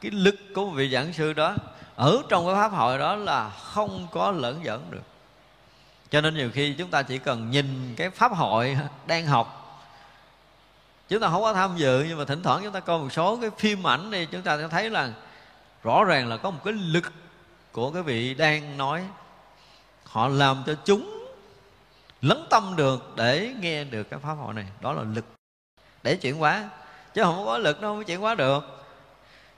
[0.00, 1.56] Cái lực của một vị giảng sư đó,
[1.96, 5.04] ở trong cái pháp hội đó là không có lẫn dẫn được.
[6.10, 8.76] Cho nên nhiều khi chúng ta chỉ cần nhìn cái pháp hội
[9.06, 9.63] đang học
[11.08, 13.38] chúng ta không có tham dự, nhưng mà thỉnh thoảng chúng ta coi một số
[13.40, 15.12] cái phim ảnh đi, chúng ta sẽ thấy là
[15.82, 17.12] rõ ràng là có một cái lực
[17.72, 19.04] của cái vị đang nói.
[20.04, 21.26] Họ làm cho chúng
[22.22, 24.66] lấn tâm được để nghe được cái pháp hội này.
[24.80, 25.24] Đó là lực
[26.02, 26.68] để chuyển hóa,
[27.14, 28.64] chứ không có lực nó không chuyển hóa được.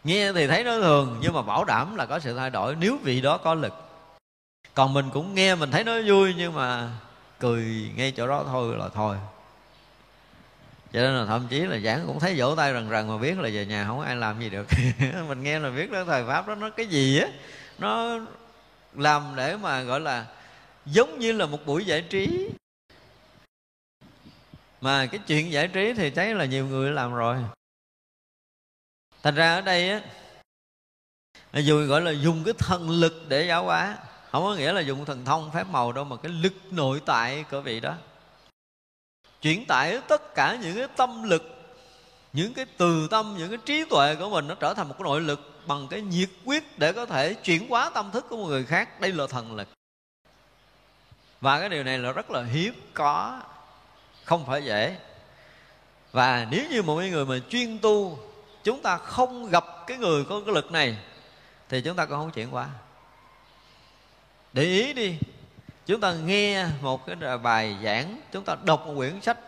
[0.05, 2.99] Nghe thì thấy nó thường, nhưng mà bảo đảm là có sự thay đổi nếu
[3.03, 3.73] vị đó có lực.
[4.75, 6.91] Còn mình cũng nghe, mình thấy nó vui, nhưng mà
[7.39, 9.17] cười ngay chỗ đó thôi là thôi
[10.93, 13.39] cho nên là thậm chí là giảng cũng thấy vỗ tay rần rần mà biết
[13.39, 14.67] là về nhà không ai làm gì được.
[15.29, 17.29] Mình nghe là biết đó, thời pháp đó, nó cái gì á,
[17.79, 18.21] nó
[18.95, 20.27] làm để mà, gọi là,
[20.87, 22.49] giống như là một buổi giải trí.
[24.81, 27.37] Mà cái chuyện giải trí thì thấy là nhiều người làm rồi.
[29.23, 30.01] Thành ra ở đây á
[31.53, 33.99] dù gọi là, dùng cái thần lực để giáo hóa.
[34.31, 37.45] Không có nghĩa là dùng thần thông phép màu đâu, mà cái lực nội tại
[37.51, 37.95] của vị đó
[39.47, 41.43] chuyển tải tất cả những cái tâm lực,
[42.33, 45.05] những cái từ tâm, những cái trí tuệ của mình nó trở thành một cái
[45.05, 48.47] nội lực bằng cái nhiệt quyết để có thể chuyển hóa tâm thức của một
[48.47, 49.01] người khác.
[49.01, 49.69] Đây là thần lực.
[51.41, 53.41] Và cái điều này là rất là hiếm có,
[54.25, 54.97] không phải dễ.
[56.13, 58.19] Và nếu như một người mà chuyên tu,
[58.65, 60.99] chúng ta không gặp cái người có cái lực này,
[61.69, 62.69] thì chúng ta cũng không chuyển qua
[64.53, 65.17] để ý đi
[65.87, 69.39] chúng ta nghe một cái bài giảng, chúng ta đọc một quyển sách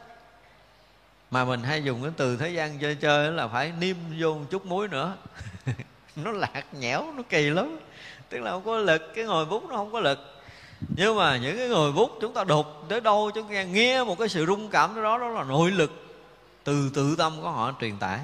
[1.30, 4.44] mà mình hay dùng cái từ thế gian chơi chơi là phải niêm vô một
[4.50, 5.16] chút muối nữa.
[6.16, 7.78] Nó lạc nhẽo, nó kỳ lắm.
[8.28, 10.18] Tức là không có lực, cái ngồi bút nó không có lực.
[10.96, 14.18] Nhưng mà những cái người bút chúng ta đục tới đâu, chúng ta nghe một
[14.18, 15.90] cái sự rung cảm đó đó là nội lực
[16.64, 18.18] từ tự tâm của họ truyền tải.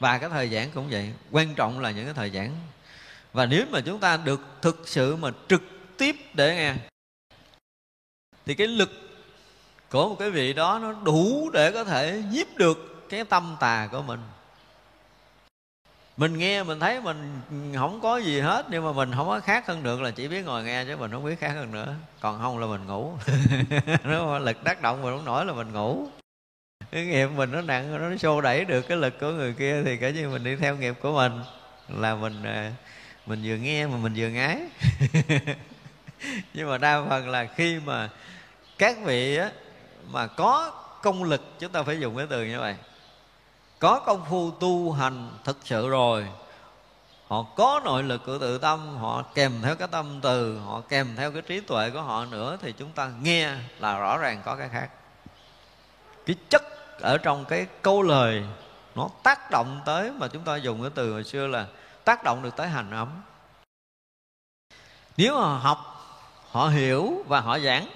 [0.00, 2.50] Và cái thời giảng cũng vậy, quan trọng là những cái thời giảng.
[3.32, 5.62] Và nếu mà chúng ta được thực sự mà trực
[5.98, 6.74] tiếp để nghe
[8.48, 8.90] thì cái lực
[9.90, 13.88] của một cái vị đó nó đủ để có thể nhiếp được cái tâm tà
[13.92, 14.20] của mình.
[16.16, 17.40] Mình nghe, mình thấy mình
[17.76, 20.44] không có gì hết, nhưng mà mình không có khác hơn được là chỉ biết
[20.44, 21.94] ngồi nghe chứ mình không biết khác hơn nữa.
[22.20, 23.12] Còn không là mình ngủ.
[24.04, 26.08] Nó lực tác động mình không nổi là mình ngủ.
[26.90, 29.96] Cái nghiệp mình nó nặng, nó xô đẩy được cái lực của người kia thì
[29.96, 31.32] cả như mình đi theo nghiệp của mình.
[31.88, 32.72] Là mình à,
[33.26, 34.60] mình vừa nghe mà mình vừa ngái.
[36.54, 38.08] Nhưng mà đa phần là khi mà
[38.78, 39.50] các vị á,
[40.10, 40.72] mà có
[41.02, 42.76] công lực chúng ta phải dùng cái từ như vậy.
[43.78, 46.26] Có công phu tu hành thực sự rồi
[47.28, 51.16] họ có nội lực của tự tâm họ kèm theo cái tâm từ họ kèm
[51.16, 54.56] theo cái trí tuệ của họ nữa thì chúng ta nghe là rõ ràng có
[54.56, 54.88] cái khác.
[56.26, 56.62] Cái chất
[57.00, 58.44] ở trong cái câu lời
[58.94, 61.66] nó tác động tới mà chúng ta dùng cái từ hồi xưa là
[62.04, 63.22] tác động được tới hành ấm.
[65.16, 65.78] Nếu mà học
[66.50, 67.86] họ hiểu và họ giảng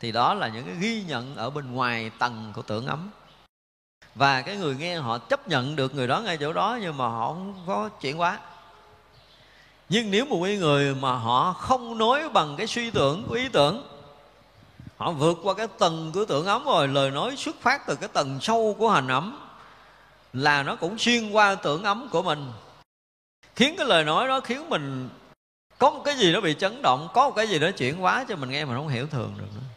[0.00, 3.10] thì đó là những cái ghi nhận ở bên ngoài tầng của tưởng ấm.
[4.14, 7.08] Và cái người nghe họ chấp nhận được người đó ngay chỗ đó nhưng mà
[7.08, 8.38] họ không có chuyển hóa.
[9.88, 13.86] Nhưng nếu một người mà họ không nói bằng cái suy tưởng của ý tưởng,
[14.96, 18.08] họ vượt qua cái tầng của tưởng ấm rồi, lời nói xuất phát từ cái
[18.08, 19.38] tầng sâu của hành ấm,
[20.32, 22.52] là nó cũng xuyên qua tưởng ấm của mình.
[23.56, 25.08] Khiến cái lời nói đó khiến mình
[25.78, 28.24] có một cái gì đó bị chấn động, có một cái gì đó chuyển hóa
[28.28, 29.67] cho mình nghe mà không hiểu thường được nữa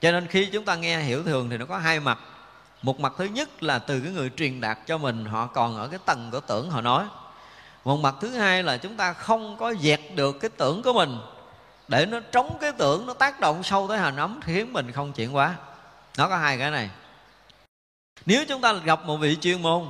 [0.00, 2.18] cho nên khi chúng ta nghe hiểu thường thì nó có hai mặt.
[2.82, 5.88] Một mặt thứ nhất là từ cái người truyền đạt cho mình, họ còn ở
[5.88, 7.04] cái tầng của tưởng họ nói.
[7.84, 11.18] Một mặt thứ hai là chúng ta không có dẹt được cái tưởng của mình.
[11.88, 15.12] Để nó trống cái tưởng, nó tác động sâu tới hành ấm, khiến mình không
[15.12, 15.54] chuyển hóa.
[16.18, 16.90] Nó có hai cái này.
[18.26, 19.86] Nếu chúng ta gặp một vị chuyên môn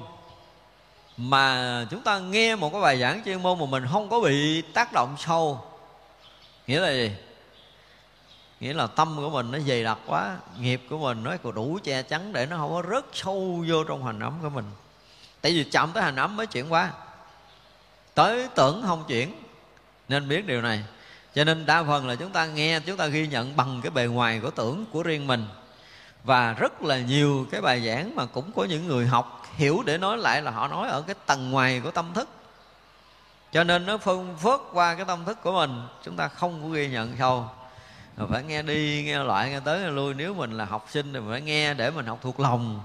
[1.17, 4.63] mà chúng ta nghe một cái bài giảng chuyên môn mà mình không có bị
[4.63, 5.65] tác động sâu,
[6.67, 7.13] nghĩa là gì?
[8.61, 11.79] Nghĩa là tâm của mình nó dày đặc quá, nghiệp của mình nó còn đủ
[11.83, 14.65] che chắn để nó không có rớt sâu vô trong hành ấm của mình.
[15.41, 16.91] Tại vì chạm tới hành ấm mới chuyển qua
[18.15, 19.43] tới tưởng không chuyển,
[20.09, 20.85] nên biết điều này.
[21.35, 24.07] Cho nên đa phần là chúng ta nghe, chúng ta ghi nhận bằng cái bề
[24.07, 25.47] ngoài của tưởng của riêng mình.
[26.25, 29.99] Và rất là nhiều cái bài giảng mà cũng có những người học hiểu để
[29.99, 32.29] nói lại là họ nói ở cái tầng ngoài của tâm thức.
[33.53, 36.69] Cho nên nó phân phớt qua cái tâm thức của mình, chúng ta không có
[36.69, 37.49] ghi nhận sâu
[38.21, 40.15] mà phải nghe đi, nghe loại nghe tới, nghe lui.
[40.15, 42.81] Nếu mình là học sinh thì phải nghe để mình học thuộc lòng.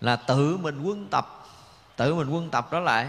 [0.00, 1.46] Là tự mình quân tập,
[1.96, 3.08] tự mình quân tập đó lại.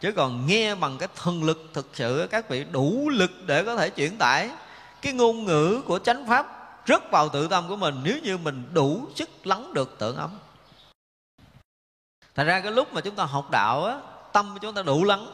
[0.00, 3.76] Chứ còn nghe bằng cái thần lực thực sự, các vị đủ lực để có
[3.76, 4.50] thể chuyển tải.
[5.02, 6.46] Cái ngôn ngữ của chánh pháp
[6.86, 10.30] rất vào tự tâm của mình, nếu như mình đủ sức lắng được tưởng ấm.
[12.34, 13.98] Thành ra cái lúc mà chúng ta học đạo á,
[14.32, 15.26] tâm của chúng ta đủ lắng,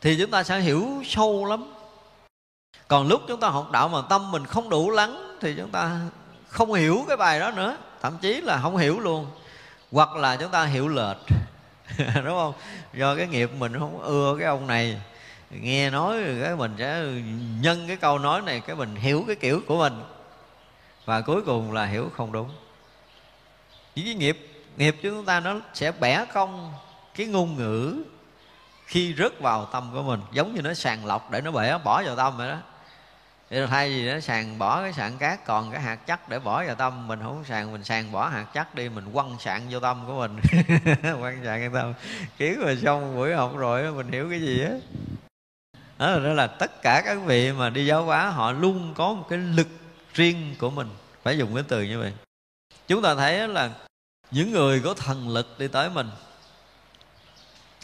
[0.00, 1.73] thì chúng ta sẽ hiểu sâu lắm
[2.88, 6.00] còn lúc chúng ta học đạo mà tâm mình không đủ lắng thì chúng ta
[6.48, 7.76] không hiểu cái bài đó nữa.
[8.02, 9.26] Thậm chí là không hiểu luôn.
[9.92, 11.16] Hoặc là chúng ta hiểu lệch.
[11.98, 12.52] Đúng không?
[12.94, 15.00] Do cái nghiệp mình không ưa cái ông này.
[15.50, 17.04] Nghe nói cái mình sẽ
[17.60, 20.02] nhân cái câu nói này, cái mình hiểu cái kiểu của mình.
[21.04, 22.50] Và cuối cùng là hiểu không đúng.
[23.96, 26.72] Cái nghiệp nghiệp chúng ta nó sẽ bẻ cong
[27.14, 28.02] cái ngôn ngữ
[28.86, 30.20] khi rớt vào tâm của mình.
[30.32, 32.56] Giống như nó sàng lọc để nó bẻ, bỏ vào tâm vậy đó
[33.54, 36.64] thì thay vì nó sàng bỏ cái sạn cát còn cái hạt chắc để bỏ
[36.64, 37.08] vào tâm.
[37.08, 40.18] Mình không sàng mình sàng bỏ hạt chắc đi mình quăng sạn vô tâm của
[40.18, 40.40] mình.
[41.20, 41.92] Quăng sạn vô tâm.
[42.38, 44.70] Kiến mà xong buổi học rồi mình hiểu cái gì á.
[45.98, 49.26] Đó, đó là tất cả các vị mà đi giáo hóa họ luôn có một
[49.28, 49.68] cái lực
[50.14, 50.88] riêng của mình.
[51.22, 52.12] Phải dùng cái từ như vậy.
[52.88, 53.70] Chúng ta thấy là
[54.30, 56.10] những người có thần lực đi tới mình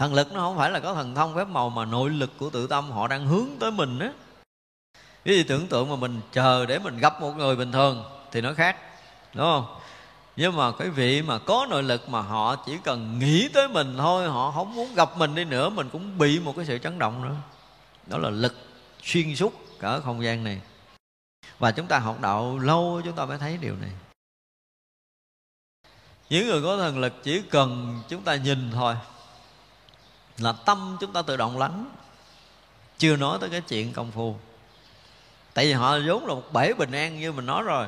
[0.00, 2.50] thần lực nó không phải là có thần thông phép màu mà nội lực của
[2.50, 4.12] tự tâm họ đang hướng tới mình á
[5.24, 8.40] cái gì tưởng tượng mà mình chờ để mình gặp một người bình thường thì
[8.40, 8.76] nó khác,
[9.34, 9.76] đúng không?
[10.36, 13.94] Nhưng mà cái vị mà có nội lực mà họ chỉ cần nghĩ tới mình
[13.98, 16.98] thôi, họ không muốn gặp mình đi nữa, mình cũng bị một cái sự chấn
[16.98, 17.36] động nữa.
[18.06, 18.54] Đó là lực
[19.02, 20.60] xuyên suốt cả không gian này.
[21.58, 23.90] Và chúng ta học đạo lâu, chúng ta mới thấy điều này.
[26.30, 28.94] Những người có thần lực chỉ cần chúng ta nhìn thôi,
[30.38, 31.90] là tâm chúng ta tự động lắng.
[32.98, 34.36] Chưa nói tới cái chuyện công phu
[35.60, 37.86] tại vì họ vốn là một bể bình an như mình nói rồi.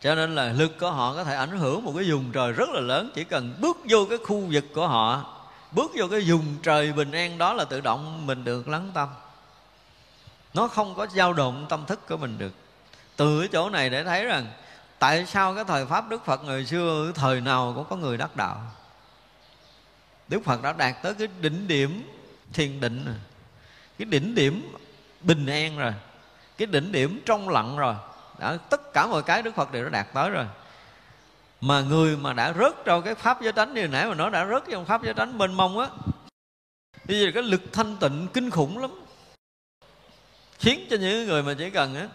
[0.00, 2.68] Cho nên là lực của họ có thể ảnh hưởng một cái vùng trời rất
[2.68, 3.10] là lớn.
[3.14, 5.36] Chỉ cần bước vô cái khu vực của họ,
[5.72, 9.08] bước vô cái vùng trời bình an đó là tự động mình được lắng tâm.
[10.54, 12.52] Nó không có dao động tâm thức của mình được.
[13.16, 14.46] Từ cái chỗ này để thấy rằng,
[14.98, 18.36] tại sao cái thời pháp đức phật ngày xưa thời nào cũng có người đắc
[18.36, 18.60] đạo.
[20.28, 22.10] Đức phật đã đạt tới cái đỉnh điểm
[22.52, 23.14] thiền định
[23.98, 24.72] cái đỉnh điểm
[25.20, 25.92] bình an rồi
[26.58, 27.94] cái đỉnh điểm trong lặng rồi.
[28.38, 30.46] Đã, tất cả mọi cái đức phật đều đã đạt tới rồi.
[31.60, 34.46] Mà người mà đã rớt trong cái pháp giới tánh như nãy mà nó đã
[34.46, 35.86] rớt trong pháp giới tánh mênh mông á,
[37.08, 38.90] bây giờ cái lực thanh tịnh kinh khủng lắm.
[40.58, 42.08] Khiến cho những người mà chỉ cần á,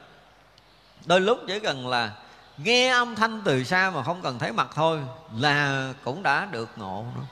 [1.05, 2.11] đôi lúc chỉ cần là
[2.57, 4.99] nghe âm thanh từ xa mà không cần thấy mặt thôi
[5.39, 7.23] là cũng đã được ngộ nữa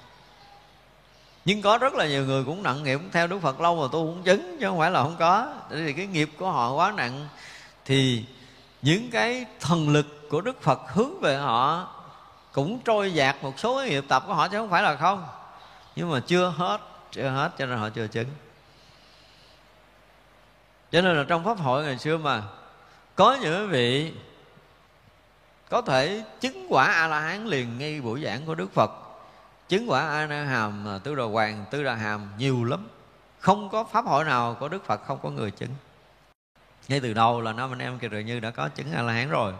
[1.45, 4.05] nhưng có rất là nhiều người cũng nặng nghiệp theo đức phật lâu mà tu
[4.05, 5.53] cũng chứng, chứ không phải là không có.
[5.69, 7.27] Thì cái nghiệp của họ quá nặng.
[7.85, 8.25] Thì
[8.81, 11.87] những cái thần lực của đức phật hướng về họ
[12.51, 15.27] cũng trôi dạt một số cái nghiệp tập của họ, chứ không phải là không.
[15.95, 16.81] Nhưng mà chưa hết
[17.11, 18.27] chưa hết cho nên họ chưa chứng.
[20.91, 22.43] Cho nên là trong pháp hội ngày xưa mà,
[23.15, 24.13] có những vị
[25.69, 28.91] có thể chứng quả a la hán liền ngay buổi giảng của đức phật
[29.71, 32.87] chứng quả a na hàm à, tứ đồ hoàng, tứ đà hàm, nhiều lắm.
[33.39, 35.69] Không có pháp hội nào của đức phật không có người chứng.
[36.87, 39.13] Ngay từ đầu là năm anh em kiều rồi như đã có chứng a la
[39.13, 39.53] hán rồi.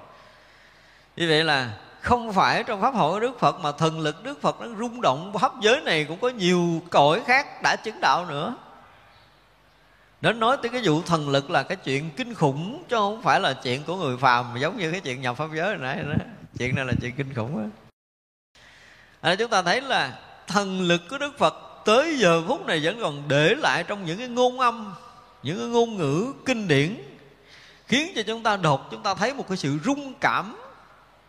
[1.15, 4.41] Như vậy là không phải trong pháp hội của đức phật mà thần lực đức
[4.41, 8.25] phật nó rung động, pháp giới này cũng có nhiều cõi khác đã chứng đạo
[8.25, 8.55] nữa.
[10.21, 13.39] Đến nói tới cái vụ thần lực là cái chuyện kinh khủng, chứ không phải
[13.39, 16.25] là chuyện của người phàm, giống như cái chuyện nhập pháp giới này nãy đó.
[16.57, 17.81] Chuyện này là chuyện kinh khủng á
[19.22, 23.02] à, chúng ta thấy là thần lực của đức phật tới giờ phút này vẫn
[23.02, 24.93] còn để lại trong những cái ngôn âm
[25.43, 26.98] những cái ngôn ngữ kinh điển
[27.88, 30.56] khiến cho chúng ta đột chúng ta thấy một cái sự rung cảm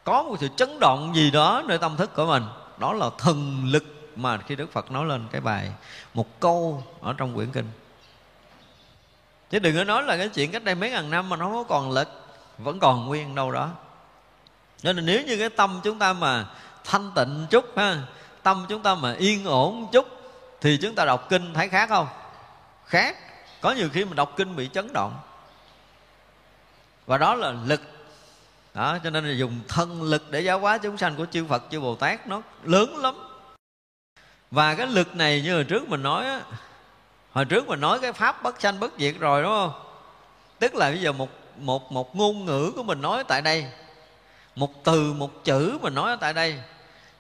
[0.05, 2.43] có một sự chấn động gì đó nơi tâm thức của mình.
[2.79, 3.85] Đó là thần lực
[4.17, 5.71] mà khi đức phật nói lên cái bài
[6.15, 7.67] một câu ở trong quyển kinh.
[9.51, 11.65] Chứ đừng có nói là cái chuyện cách đây mấy ngàn năm mà nó không
[11.69, 12.09] còn lực
[12.59, 13.71] vẫn còn nguyên đâu đó.
[14.83, 16.47] Nên là nếu như cái tâm chúng ta mà
[16.85, 17.97] thanh tịnh chút ha,
[18.43, 20.07] tâm chúng ta mà yên ổn chút
[20.61, 22.09] thì chúng ta đọc kinh thấy khác không?
[22.87, 23.17] Khác.
[23.61, 25.21] Có nhiều khi mình đọc kinh bị chấn động.
[27.07, 27.81] Và đó là lực.
[28.75, 31.63] Đó, cho nên là dùng thân lực để giáo hóa chúng sanh của chư Phật,
[31.71, 33.15] chư Bồ Tát, nó lớn lắm.
[34.51, 36.41] Và cái lực này như hồi trước mình nói á,
[37.33, 39.73] hồi trước mình nói cái pháp bất sanh bất diệt rồi, đúng không?
[40.59, 43.67] Tức là bây giờ một một một ngôn ngữ của mình nói tại đây
[44.57, 46.61] một từ, một chữ mà nói ở tại đây.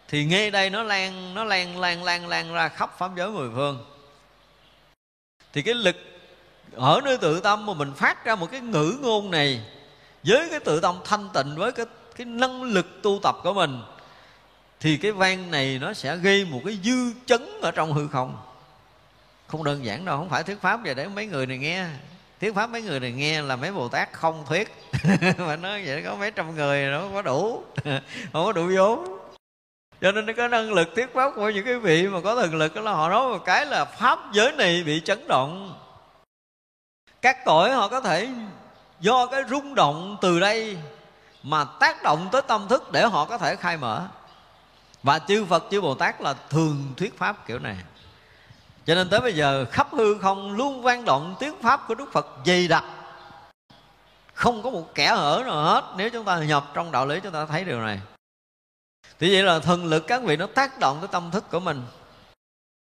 [0.09, 3.51] Thì nghe đây nó lan nó lan lan lan lan ra khắp pháp giới mười
[3.55, 3.85] phương.
[5.53, 5.97] Thì cái lực
[6.75, 9.61] ở nơi tự tâm mà mình phát ra một cái ngữ ngôn này
[10.23, 11.87] với cái tự tâm thanh tịnh, với cái
[12.17, 13.83] cái năng lực tu tập của mình,
[14.81, 18.37] thì cái vang này nó sẽ gây một cái dư chấn ở trong hư không.
[19.47, 21.87] Không đơn giản đâu, không phải thuyết pháp về để mấy người này nghe
[22.43, 24.75] thuyết pháp mấy người này nghe là mấy bồ tát không thuyết.
[25.39, 27.63] Mà nói vậy có mấy trăm người nó có đủ.
[28.33, 29.19] Không có đủ vốn.
[30.01, 32.55] Cho nên nó có năng lực thuyết pháp của những cái vị mà có thần
[32.55, 35.79] lực đó là họ nói một cái là pháp giới này bị chấn động.
[37.23, 38.29] Các cõi họ có thể
[39.01, 40.79] do cái rung động từ đây
[41.43, 44.07] mà tác động tới tâm thức để họ có thể khai mở.
[45.03, 47.77] Và chư Phật, chư Bồ Tát là thường thuyết pháp kiểu này
[48.87, 52.13] cho nên tới bây giờ khắp hư không luôn vang động tiếng pháp của Đức
[52.13, 52.85] Phật dày đặc.
[54.35, 57.33] Không có một kẻ hở nào hết nếu chúng ta nhập trong đạo lý chúng
[57.33, 58.01] ta thấy điều này.
[59.19, 61.83] Thì vậy là thần lực các vị nó tác động tới tâm thức của mình.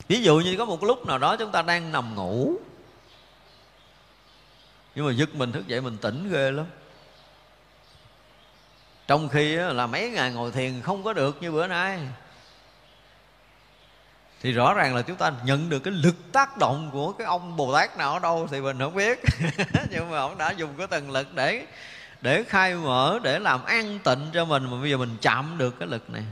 [0.07, 2.53] Ví dụ như có một lúc nào đó chúng ta đang nằm ngủ.
[4.95, 6.65] Nhưng mà giật mình thức dậy mình tỉnh ghê lắm.
[9.07, 11.99] Trong khi là mấy ngày ngồi thiền không có được như bữa nay
[14.44, 17.57] thì rõ ràng là chúng ta nhận được cái lực tác động của cái ông
[17.57, 19.22] bồ tát nào ở đâu thì mình không biết.
[19.91, 21.65] Nhưng mà ông đã dùng cái tầng lực để
[22.22, 24.64] để khai mở, để làm an tịnh cho mình.
[24.72, 26.24] Mà bây giờ mình chạm được cái lực này.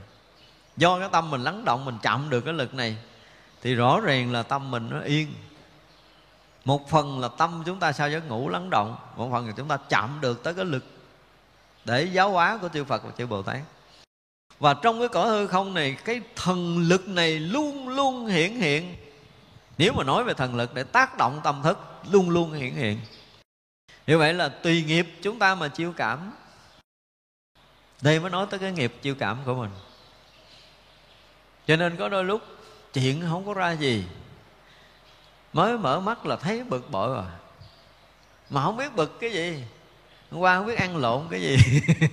[0.78, 2.98] Do cái tâm mình lắng động, mình chạm được cái lực này,
[3.62, 5.34] thì rõ ràng là tâm mình nó yên.
[6.66, 9.68] Một phần là tâm chúng ta sao giấc ngủ lắng động, một phần là chúng
[9.68, 10.86] ta chạm được tới cái lực
[11.86, 13.58] để giáo hóa của chư Phật và chư Bồ Tát
[14.62, 18.96] và trong cái cõi hư không này, cái thần lực này luôn luôn hiển hiện.
[19.78, 21.80] Nếu mà nói về thần lực để tác động tâm thức,
[22.12, 23.00] luôn luôn hiển hiện.
[24.08, 26.34] Như vậy là tùy nghiệp chúng ta mà chiêu cảm.
[28.02, 29.72] Đây mới nói tới cái nghiệp chiêu cảm của mình.
[31.68, 32.42] Cho nên có đôi lúc
[32.94, 34.04] chuyện không có ra gì.
[35.54, 37.26] Mới mở mắt là thấy bực bội rồi.
[38.50, 39.64] Mà không biết bực cái gì.
[40.32, 41.58] Hôm qua không biết ăn lộn cái gì.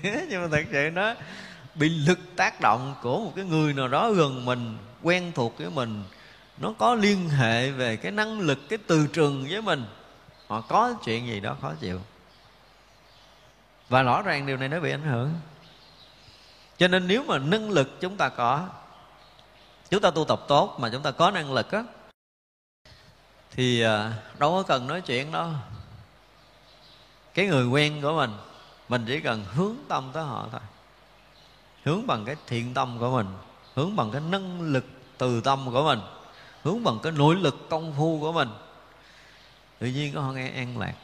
[0.28, 1.14] Nhưng mà thật sự nó
[1.78, 5.70] bị lực tác động của một cái người nào đó gần mình, quen thuộc với
[5.70, 6.04] mình.
[6.58, 9.84] Nó có liên hệ về cái năng lực, cái từ trường với mình.
[10.46, 12.00] Họ có chuyện gì đó khó chịu.
[13.88, 15.34] Và rõ ràng điều này nó bị ảnh hưởng.
[16.78, 18.68] Cho nên nếu mà năng lực chúng ta có,
[19.90, 21.84] chúng ta tu tập tốt mà chúng ta có năng lực á,
[23.50, 25.48] thì à, đâu có cần nói chuyện đâu.
[27.34, 28.30] Cái người quen của mình
[28.88, 30.60] mình chỉ cần hướng tâm tới họ thôi
[31.88, 33.26] hướng bằng cái thiện tâm của mình,
[33.74, 34.84] hướng bằng cái năng lực
[35.18, 36.00] từ tâm của mình,
[36.62, 38.48] hướng bằng cái nội lực công phu của mình.
[39.78, 40.94] Tự nhiên có nghe an lạc.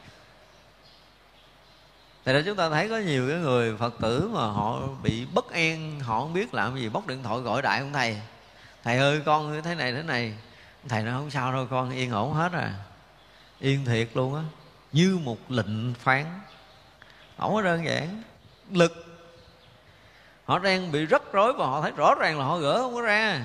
[2.23, 5.51] Tại ra chúng ta thấy có nhiều cái người Phật tử mà họ bị bất
[5.51, 8.21] an, Họ không biết làm gì, bóc điện thoại gọi đại ông thầy.
[8.83, 10.37] Thầy ơi, con thế này thế này.
[10.89, 12.73] Thầy nói, không sao đâu con, yên ổn hết à
[13.59, 14.41] Yên thiệt luôn á.
[14.91, 16.25] Như một lệnh phán.
[17.37, 18.23] Không có đơn giản.
[18.71, 19.04] Lực
[20.45, 23.01] họ đang bị rất rối và họ thấy rõ ràng là họ gỡ không có
[23.01, 23.41] ra.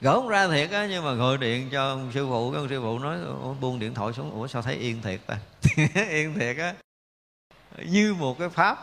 [0.00, 2.68] Gỡ không ra thiệt á, nhưng mà gọi điện cho ông sư phụ, cái ông
[2.68, 3.18] sư phụ nói
[3.60, 4.30] buông điện thoại xuống.
[4.30, 5.36] Ủa, sao thấy yên thiệt ta?
[6.10, 6.74] Yên thiệt á.
[7.78, 8.78] Như một cái pháp,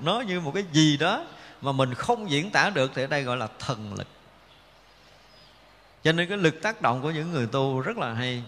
[0.00, 1.24] nó như một cái gì đó
[1.60, 4.06] mà mình không diễn tả được thì ở đây gọi là thần lực.
[6.02, 8.42] Cho nên cái lực tác động của những người tu rất là hay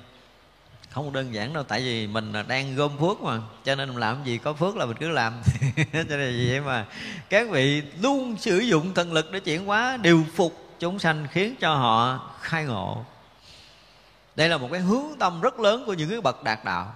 [0.91, 4.39] không đơn giản đâu, tại vì mình đang gom phước mà, cho nên làm gì
[4.39, 5.33] có phước là mình cứ làm.
[5.93, 6.87] Cho nên vậy mà
[7.29, 11.55] các vị luôn sử dụng thần lực để chuyển hóa, điều phục chúng sanh, khiến
[11.61, 13.05] cho họ khai ngộ.
[14.37, 16.93] Đây là một cái hướng tâm rất lớn của những cái bậc đạt đạo.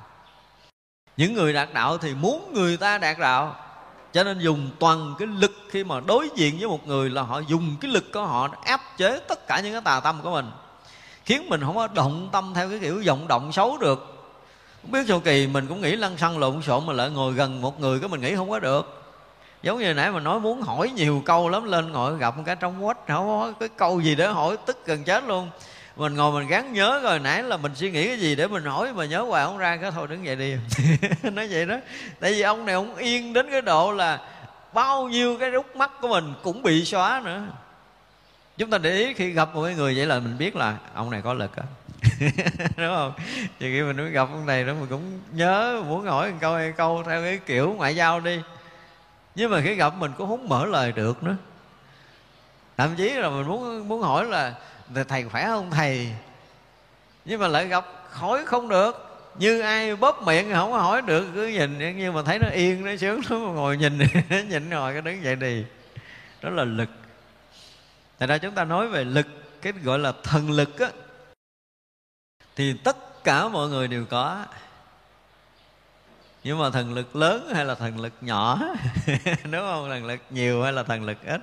[1.16, 3.56] Những người đạt đạo thì muốn người ta đạt đạo,
[4.12, 7.40] cho nên dùng toàn cái lực khi mà đối diện với một người là họ
[7.40, 10.50] dùng cái lực của họ áp chế tất cả những cái tà tâm của mình
[11.24, 14.28] khiến mình không có động tâm theo cái kiểu vọng động xấu được.
[14.82, 17.60] Không biết sao kỳ mình cũng nghĩ lăn xăng lộn xộn mà lại ngồi gần
[17.60, 19.02] một người cái mình nghĩ không có được.
[19.62, 22.84] Giống như nãy mà nói muốn hỏi nhiều câu lắm, lên ngồi gặp cái trong
[22.84, 25.50] quách, không có cái câu gì để hỏi, tức gần chết luôn.
[25.96, 28.64] Mình ngồi mình gắng nhớ rồi nãy là mình suy nghĩ cái gì để mình
[28.64, 30.54] hỏi mà nhớ hoài không ra, cái thôi đứng dậy đi.
[31.30, 31.76] Nói vậy đó.
[32.20, 34.18] Tại vì ông này ông yên đến cái độ là
[34.72, 37.42] bao nhiêu cái rút mắt của mình cũng bị xóa nữa
[38.58, 41.22] chúng ta để ý khi gặp một người vậy là mình biết là ông này
[41.22, 41.62] có lực á.
[42.76, 43.12] Đúng không?
[43.60, 46.72] Thì khi mình gặp ông này đó, mình cũng nhớ, muốn hỏi một câu hay
[46.76, 48.40] câu theo cái kiểu ngoại giao đi.
[49.34, 51.36] Nhưng mà khi gặp mình cũng không mở lời được nữa.
[52.76, 54.54] Thậm chí là mình muốn muốn hỏi là
[55.08, 56.12] thầy khỏe không thầy?
[57.24, 59.08] Nhưng mà lại gặp hỏi không được.
[59.38, 62.96] Như ai bóp miệng không hỏi được, cứ nhìn, nhưng mà thấy nó yên, nó
[62.96, 63.98] sướng nó ngồi nhìn
[64.48, 65.64] nhìn ngồi cái đứng dậy đi.
[66.42, 66.88] Đó là lực.
[68.22, 69.26] Tại ra chúng ta nói về lực,
[69.62, 70.88] Cái gọi là thần lực á,
[72.56, 74.44] Thì tất cả mọi người đều có.
[76.44, 78.58] Nhưng mà thần lực lớn hay là thần lực nhỏ?
[79.44, 79.88] Đúng không?
[79.88, 81.40] Thần lực nhiều hay là thần lực ít?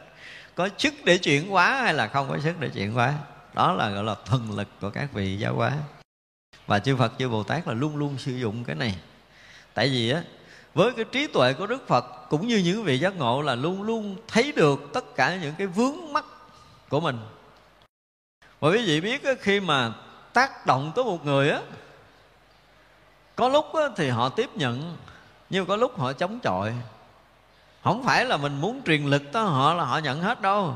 [0.55, 3.13] Có sức để chuyển hóa hay là không có sức để chuyển hóa?
[3.53, 5.73] Đó là gọi là thần lực của các vị giáo hóa.
[6.67, 8.95] Và chư Phật, chư Bồ Tát là luôn luôn sử dụng cái này.
[9.73, 10.23] Tại vì á,
[10.73, 13.83] với cái trí tuệ của Đức Phật, cũng như những vị giác ngộ là luôn
[13.83, 16.25] luôn thấy được tất cả những cái vướng mắc
[16.89, 17.19] của mình.
[18.59, 19.93] Và quý vị biết khi mà
[20.33, 21.59] tác động tới một người á,
[23.35, 24.97] có lúc thì họ tiếp nhận,
[25.49, 26.73] nhưng có lúc họ chống chọi.
[27.83, 30.75] Không phải là mình muốn truyền lực tới họ là họ nhận hết đâu.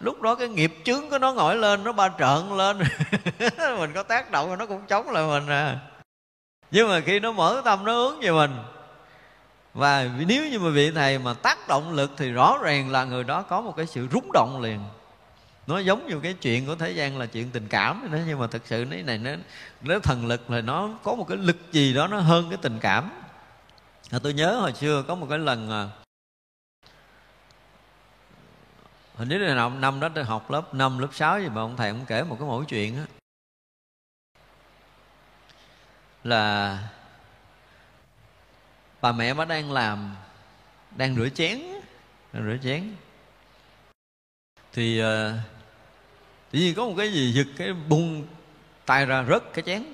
[0.00, 2.78] Lúc đó cái nghiệp chướng của nó ngồi lên, nó ba trợn lên.
[3.78, 5.78] Mình có tác động rồi nó cũng chống lại mình à.
[6.70, 8.56] Nhưng mà khi nó mở tâm, nó hướng về mình.
[9.74, 13.24] Và nếu như mà vị thầy mà tác động lực thì rõ ràng là người
[13.24, 14.80] đó có một cái sự rúng động liền
[15.66, 18.46] nó giống như cái chuyện của thế gian là chuyện tình cảm đó nhưng mà
[18.46, 19.30] thực sự cái này nó
[19.80, 22.78] nó thần lực là nó có một cái lực gì đó nó hơn cái tình
[22.80, 23.10] cảm
[24.10, 25.88] à, tôi nhớ hồi xưa có một cái lần à,
[29.16, 31.76] hình như là năm, năm đó tôi học lớp 5, lớp 6 gì mà ông
[31.76, 33.02] thầy ông kể một cái mẫu chuyện đó.
[36.24, 36.78] là
[39.00, 40.16] bà mẹ bà đang làm
[40.96, 41.60] đang rửa chén
[42.32, 42.94] đang rửa chén
[44.72, 45.06] thì uh,
[46.54, 48.26] tự nhiên có một cái gì giật cái bung
[48.86, 49.84] tay ra rớt cái chén.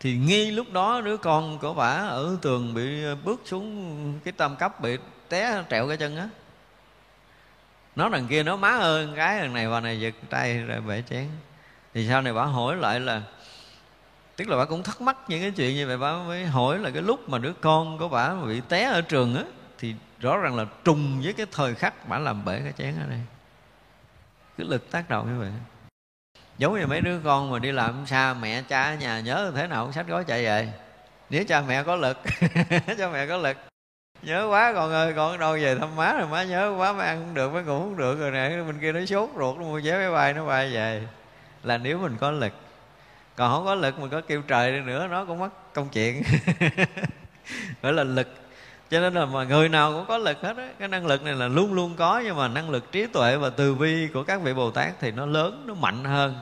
[0.00, 4.56] Thì ngay lúc đó đứa con của bà ở tường bị bước xuống cái tam
[4.56, 4.98] cấp bị
[5.28, 6.28] té trẹo cái chân á.
[7.96, 11.02] Nó đằng kia nó má ơi cái đằng này bà này giật tay rồi bể
[11.10, 11.28] chén.
[11.94, 13.22] Thì sau này bà hỏi lại là,
[14.36, 16.90] tức là bà cũng thắc mắc những cái chuyện như vậy, bà mới hỏi là
[16.90, 19.42] cái lúc mà đứa con của bà bị té ở trường á,
[19.78, 23.06] thì rõ ràng là trùng với cái thời khắc bà làm bể cái chén ở
[23.06, 23.20] đây
[24.58, 25.52] cái lực tác động như vậy.
[26.58, 29.66] Giống như mấy đứa con mà đi làm xa mẹ, cha ở nhà, nhớ thế
[29.66, 30.72] nào cũng sách gói chạy về.
[31.30, 32.18] Nếu cha mẹ có lực,
[32.98, 33.56] cha mẹ có lực.
[34.22, 37.20] Nhớ quá con ơi con đâu về thăm má rồi má nhớ quá, má ăn
[37.20, 38.62] không được, má ngủ không được rồi nè.
[38.66, 41.02] Bên kia nó sốt ruột, nó mua vé máy bay, nó bay về.
[41.62, 42.52] Là nếu mình có lực.
[43.36, 46.22] Còn không có lực mình có kêu trời đi nữa, nó cũng mất công chuyện.
[47.82, 48.43] Gọi là lực
[48.90, 50.72] cho nên là mà người nào cũng có lực hết á.
[50.78, 53.50] Cái năng lực này là luôn luôn có, nhưng mà năng lực trí tuệ và
[53.50, 56.34] từ bi của các vị bồ tát thì nó lớn, nó mạnh hơn.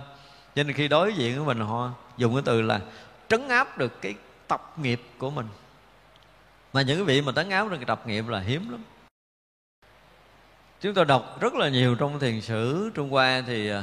[0.54, 2.80] Cho nên khi đối diện với mình, họ dùng cái từ là
[3.28, 4.14] trấn áp được cái
[4.48, 5.46] tập nghiệp của mình.
[6.72, 8.82] Mà những cái vị mà trấn áp được cái tập nghiệp là hiếm lắm.
[10.80, 13.82] Chúng tôi đọc rất là nhiều trong thiền sử trung hoa thì à,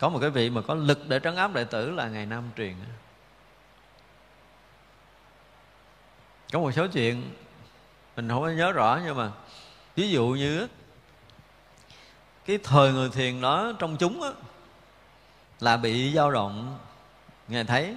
[0.00, 2.44] có một cái vị mà có lực để trấn áp đệ tử là ngày nam
[2.56, 2.74] truyền
[6.52, 7.30] có một số chuyện
[8.16, 9.30] mình không có nhớ rõ nhưng mà
[9.96, 10.68] ví dụ như
[12.46, 14.30] cái thời người thiền đó trong chúng á,
[15.60, 16.78] là bị dao động
[17.48, 17.96] ngài thấy.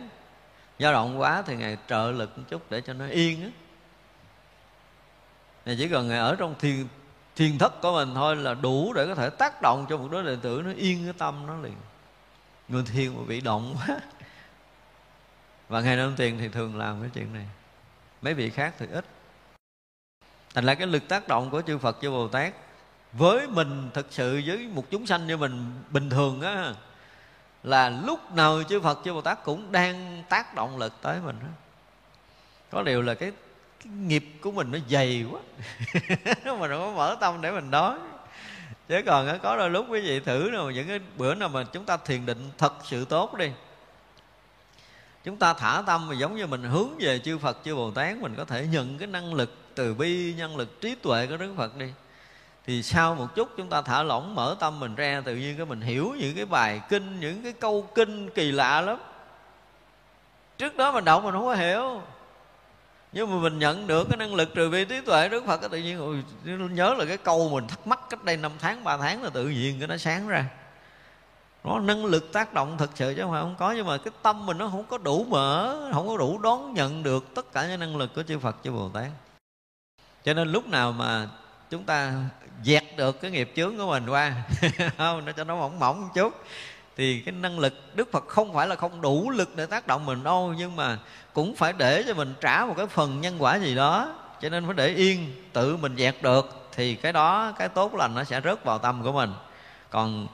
[0.80, 3.50] Dao động quá thì ngài trợ lực một chút để cho nó yên á.
[5.66, 6.88] Ngài chỉ cần ngài ở trong thiền
[7.36, 10.24] thiền thất của mình thôi là đủ để có thể tác động cho một đứa
[10.24, 11.76] đệ tử nó yên cái tâm nó liền.
[12.68, 13.98] Người thiền mà bị động quá.
[15.70, 17.46] Và ngài nam tiền thì thường làm cái chuyện này
[18.26, 19.06] mấy vị khác thì ít.
[20.54, 22.54] Thành ra cái lực tác động của chư phật chư bồ tát
[23.14, 26.74] với mình thực sự với một chúng sanh như mình bình thường á
[27.64, 31.36] là lúc nào chư phật chư bồ tát cũng đang tác động lực tới mình
[31.42, 31.48] đó.
[32.72, 33.32] có điều là cái,
[33.84, 35.42] cái nghiệp của mình nó dày quá.
[36.60, 37.98] Mà nó có mở tâm để mình nói.
[38.88, 41.86] Chứ còn có đôi lúc quý vị thử nào những cái bữa nào mà chúng
[41.86, 43.52] ta thiền định thật sự tốt đi
[45.26, 48.18] chúng ta thả tâm mà giống như mình hướng về chư Phật, chư Bồ Tát,
[48.18, 51.54] mình có thể nhận cái năng lực từ bi, nhân lực trí tuệ của Đức
[51.58, 51.92] Phật đi.
[52.66, 55.66] Thì sau một chút chúng ta thả lỏng mở tâm mình ra, tự nhiên cái
[55.66, 58.98] mình hiểu những cái bài kinh, những cái câu kinh kỳ lạ lắm.
[60.58, 62.02] Trước đó mình đọc mình không có hiểu.
[63.12, 65.70] Nhưng mà mình nhận được cái năng lực trừ bi trí tuệ đức phật cái
[65.70, 66.24] tự nhiên
[66.76, 69.48] nhớ là cái câu mình thắc mắc cách đây năm tháng, ba tháng là tự
[69.48, 70.46] nhiên cái nó sáng ra
[71.66, 74.14] nó năng lực tác động thực sự chứ không phải không có, nhưng mà cái
[74.22, 77.68] tâm mình nó không có đủ mở, không có đủ đón nhận được tất cả
[77.68, 79.08] những năng lực của chư phật, chư bồ tát.
[80.24, 81.28] Cho nên lúc nào mà
[81.70, 82.14] chúng ta
[82.64, 84.34] dẹt được cái nghiệp chướng của mình qua,
[84.98, 86.34] không, nó cho nó mỏng mỏng một chút,
[86.98, 90.06] thì cái năng lực đức phật không phải là không đủ lực để tác động
[90.06, 90.98] mình đâu, nhưng mà
[91.34, 94.14] cũng phải để cho mình trả một cái phần nhân quả gì đó.
[94.42, 98.16] Cho nên phải để yên, tự mình dẹt được, thì cái đó, cái tốt lành
[98.16, 99.34] nó sẽ rớt vào tâm của mình.
[99.90, 100.28] Còn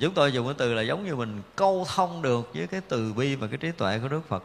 [0.00, 3.12] chúng tôi dùng cái từ là giống như mình câu thông được với cái từ
[3.12, 4.44] bi và cái trí tuệ của đức phật.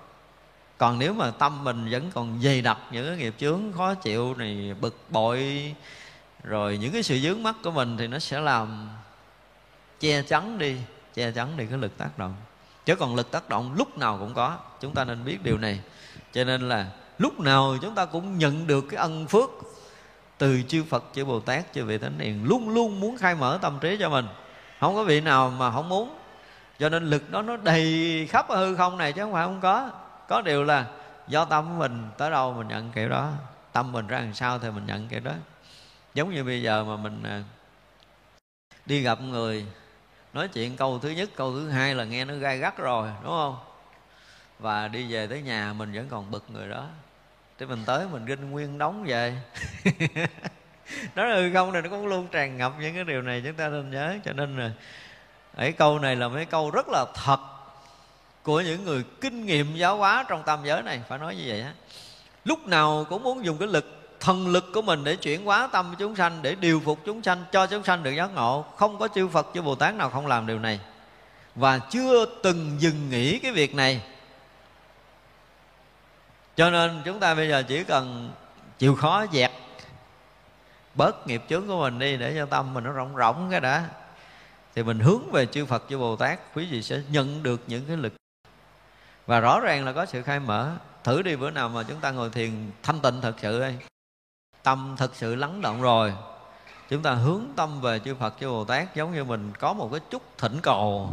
[0.77, 4.35] Còn nếu mà tâm mình vẫn còn dày đặc những cái nghiệp chướng, khó chịu
[4.37, 5.73] này, bực bội,
[6.43, 8.89] rồi những cái sự dướng mắt của mình thì nó sẽ làm
[9.99, 10.77] che chắn đi,
[11.13, 12.35] che chắn đi cái lực tác động.
[12.85, 15.79] Chứ còn lực tác động lúc nào cũng có, chúng ta nên biết điều này.
[16.33, 16.87] Cho nên là
[17.17, 19.49] lúc nào chúng ta cũng nhận được cái ân phước
[20.37, 23.59] từ chư Phật, chư Bồ Tát, chư vị Thánh Hiền, luôn luôn muốn khai mở
[23.61, 24.25] tâm trí cho mình
[24.83, 26.15] không có vị nào mà không muốn.
[26.79, 29.91] Cho nên lực đó nó đầy khắp hư không này chứ không phải không có.
[30.27, 30.85] Có điều là
[31.27, 33.31] do tâm mình tới đâu mình nhận kiểu đó.
[33.73, 35.31] Tâm mình ra làm sao thì mình nhận kiểu đó.
[36.13, 37.43] Giống như bây giờ mà mình à,
[38.85, 39.65] đi gặp người,
[40.33, 43.31] nói chuyện câu thứ nhất, câu thứ hai là nghe nó gai gắt rồi, đúng
[43.31, 43.57] không?
[44.59, 46.87] Và đi về tới nhà mình vẫn còn bực người đó.
[47.57, 49.41] Thế mình tới mình rinh nguyên đóng về.
[51.15, 53.67] nó là không này nó cũng luôn tràn ngập những cái điều này chúng ta
[53.67, 54.15] nên nhớ.
[54.25, 54.71] Cho nên là
[55.55, 57.39] ấy câu này là mấy câu rất là thật
[58.43, 61.01] của những người kinh nghiệm giáo hóa trong tam giới này.
[61.09, 61.73] Phải nói như vậy á.
[62.45, 65.95] Lúc nào cũng muốn dùng cái lực, thần lực của mình để chuyển hóa tâm
[65.99, 68.65] chúng sanh, để điều phục chúng sanh, cho chúng sanh được giác ngộ.
[68.77, 70.79] Không có chư phật, chư bồ tát nào không làm điều này.
[71.55, 74.01] Và chưa từng dừng nghỉ cái việc này.
[76.55, 78.31] Cho nên chúng ta bây giờ chỉ cần
[78.79, 79.51] chịu khó dẹp
[80.95, 83.89] bớt nghiệp chướng của mình đi để cho tâm mình nó rộng rộng cái đã.
[84.75, 87.85] Thì mình hướng về chư Phật, chư Bồ Tát, quý vị sẽ nhận được những
[87.87, 88.13] cái lực.
[89.25, 90.71] Và rõ ràng là có sự khai mở.
[91.03, 93.77] Thử đi bữa nào mà chúng ta ngồi thiền, thanh tịnh thật sự đây
[94.63, 96.13] tâm thật sự lắng động rồi.
[96.89, 99.89] Chúng ta hướng tâm về chư Phật, chư Bồ Tát, giống như mình có một
[99.91, 101.09] cái chút thỉnh cầu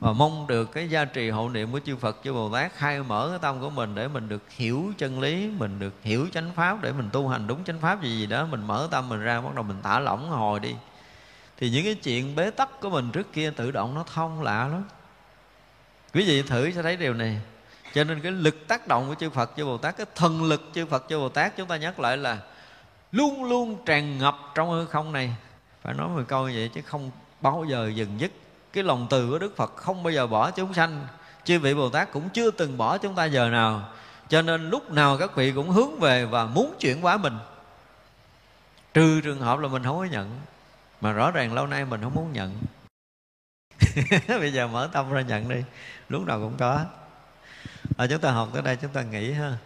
[0.00, 3.02] mà mong được cái gia trì hộ niệm của chư Phật, chư Bồ Tát khai
[3.02, 6.50] mở cái tâm của mình để mình được hiểu chân lý, mình được hiểu chánh
[6.54, 9.20] pháp, để mình tu hành đúng chánh pháp gì gì đó, mình mở tâm mình
[9.20, 10.74] ra, bắt đầu mình thả lỏng hồi đi.
[11.56, 14.68] Thì những cái chuyện bế tắc của mình trước kia tự động nó thông lạ
[14.68, 14.84] lắm.
[16.14, 17.40] Quý vị thử sẽ thấy điều này.
[17.94, 20.70] Cho nên cái lực tác động của chư Phật, chư Bồ Tát, cái thần lực
[20.74, 22.38] chư Phật, chư Bồ Tát, chúng ta nhắc lại là
[23.12, 25.34] luôn luôn tràn ngập trong hư không này.
[25.82, 27.10] Phải nói một câu như vậy chứ không
[27.40, 28.32] bao giờ dừng dứt
[28.72, 31.06] cái lòng từ của đức phật không bao giờ bỏ chúng sanh.
[31.44, 33.88] Chư vị bồ tát cũng chưa từng bỏ chúng ta giờ nào.
[34.28, 37.38] Cho nên lúc nào các vị cũng hướng về và muốn chuyển hóa mình.
[38.94, 40.40] Trừ trường hợp là mình không có nhận
[41.00, 42.56] mà rõ ràng lâu nay mình không muốn nhận.
[44.28, 45.62] Bây giờ mở tâm ra nhận đi
[46.08, 46.84] lúc nào cũng có.
[47.96, 49.56] À, chúng ta học tới đây chúng ta nghỉ ha.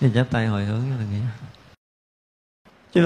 [0.00, 1.20] Thì chắp tay hồi hướng cho nghỉ
[2.94, 3.02] nghĩa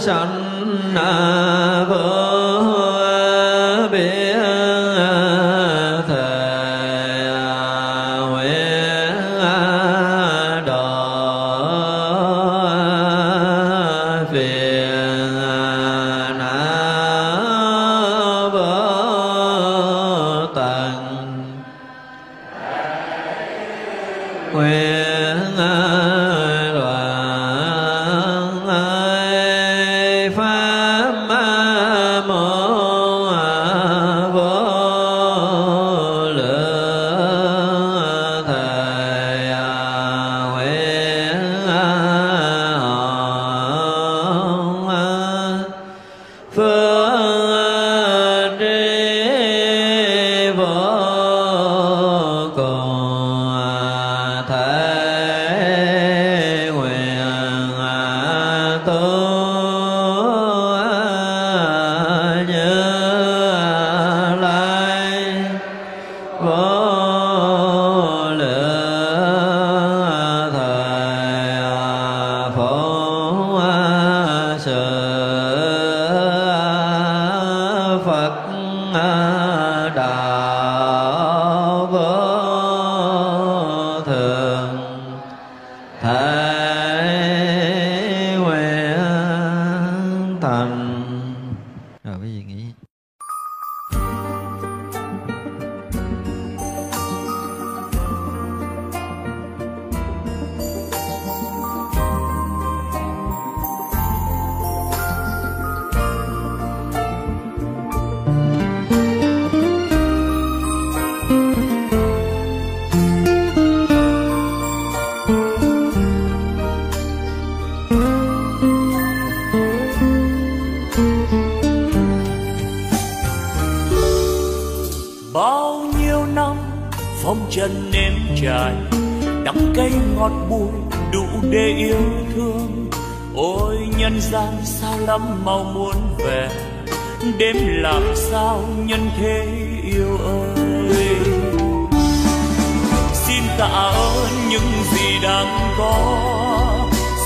[0.00, 0.60] sanh
[1.88, 2.29] vương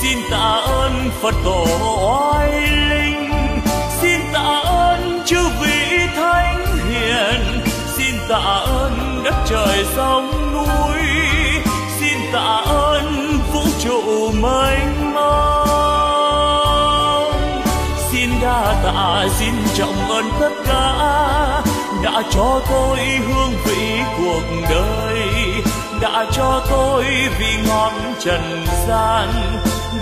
[0.05, 1.67] xin tạ ơn phật tổ
[2.03, 2.51] oai
[2.91, 3.31] linh.
[4.01, 7.61] Xin tạ ơn chư vị thánh hiền.
[7.97, 11.03] Xin tạ ơn đất trời sông núi.
[12.01, 15.63] Xin tạ ơn vũ trụ mênh mang.
[18.11, 20.95] Xin đa tạ, xin trọng ơn tất cả
[22.03, 25.19] đã cho tôi hương vị cuộc đời,
[26.01, 27.05] đã cho tôi
[27.39, 29.29] vị ngon trần gian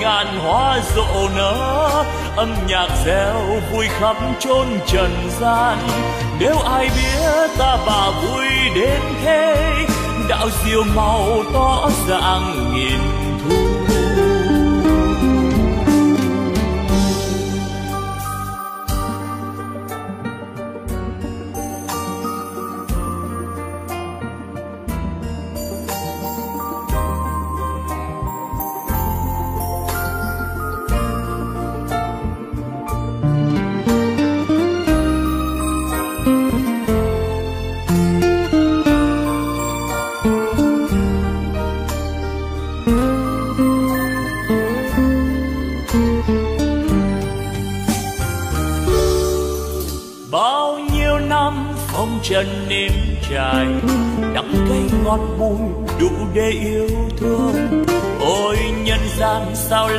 [0.00, 2.04] ngàn hoa rộ nở,
[2.36, 5.78] âm nhạc reo vui khắp chốn trần gian.
[6.38, 9.74] Nếu ai biết ta bà vui đến thế,
[10.28, 13.27] đạo diều màu tỏ ràng nghìn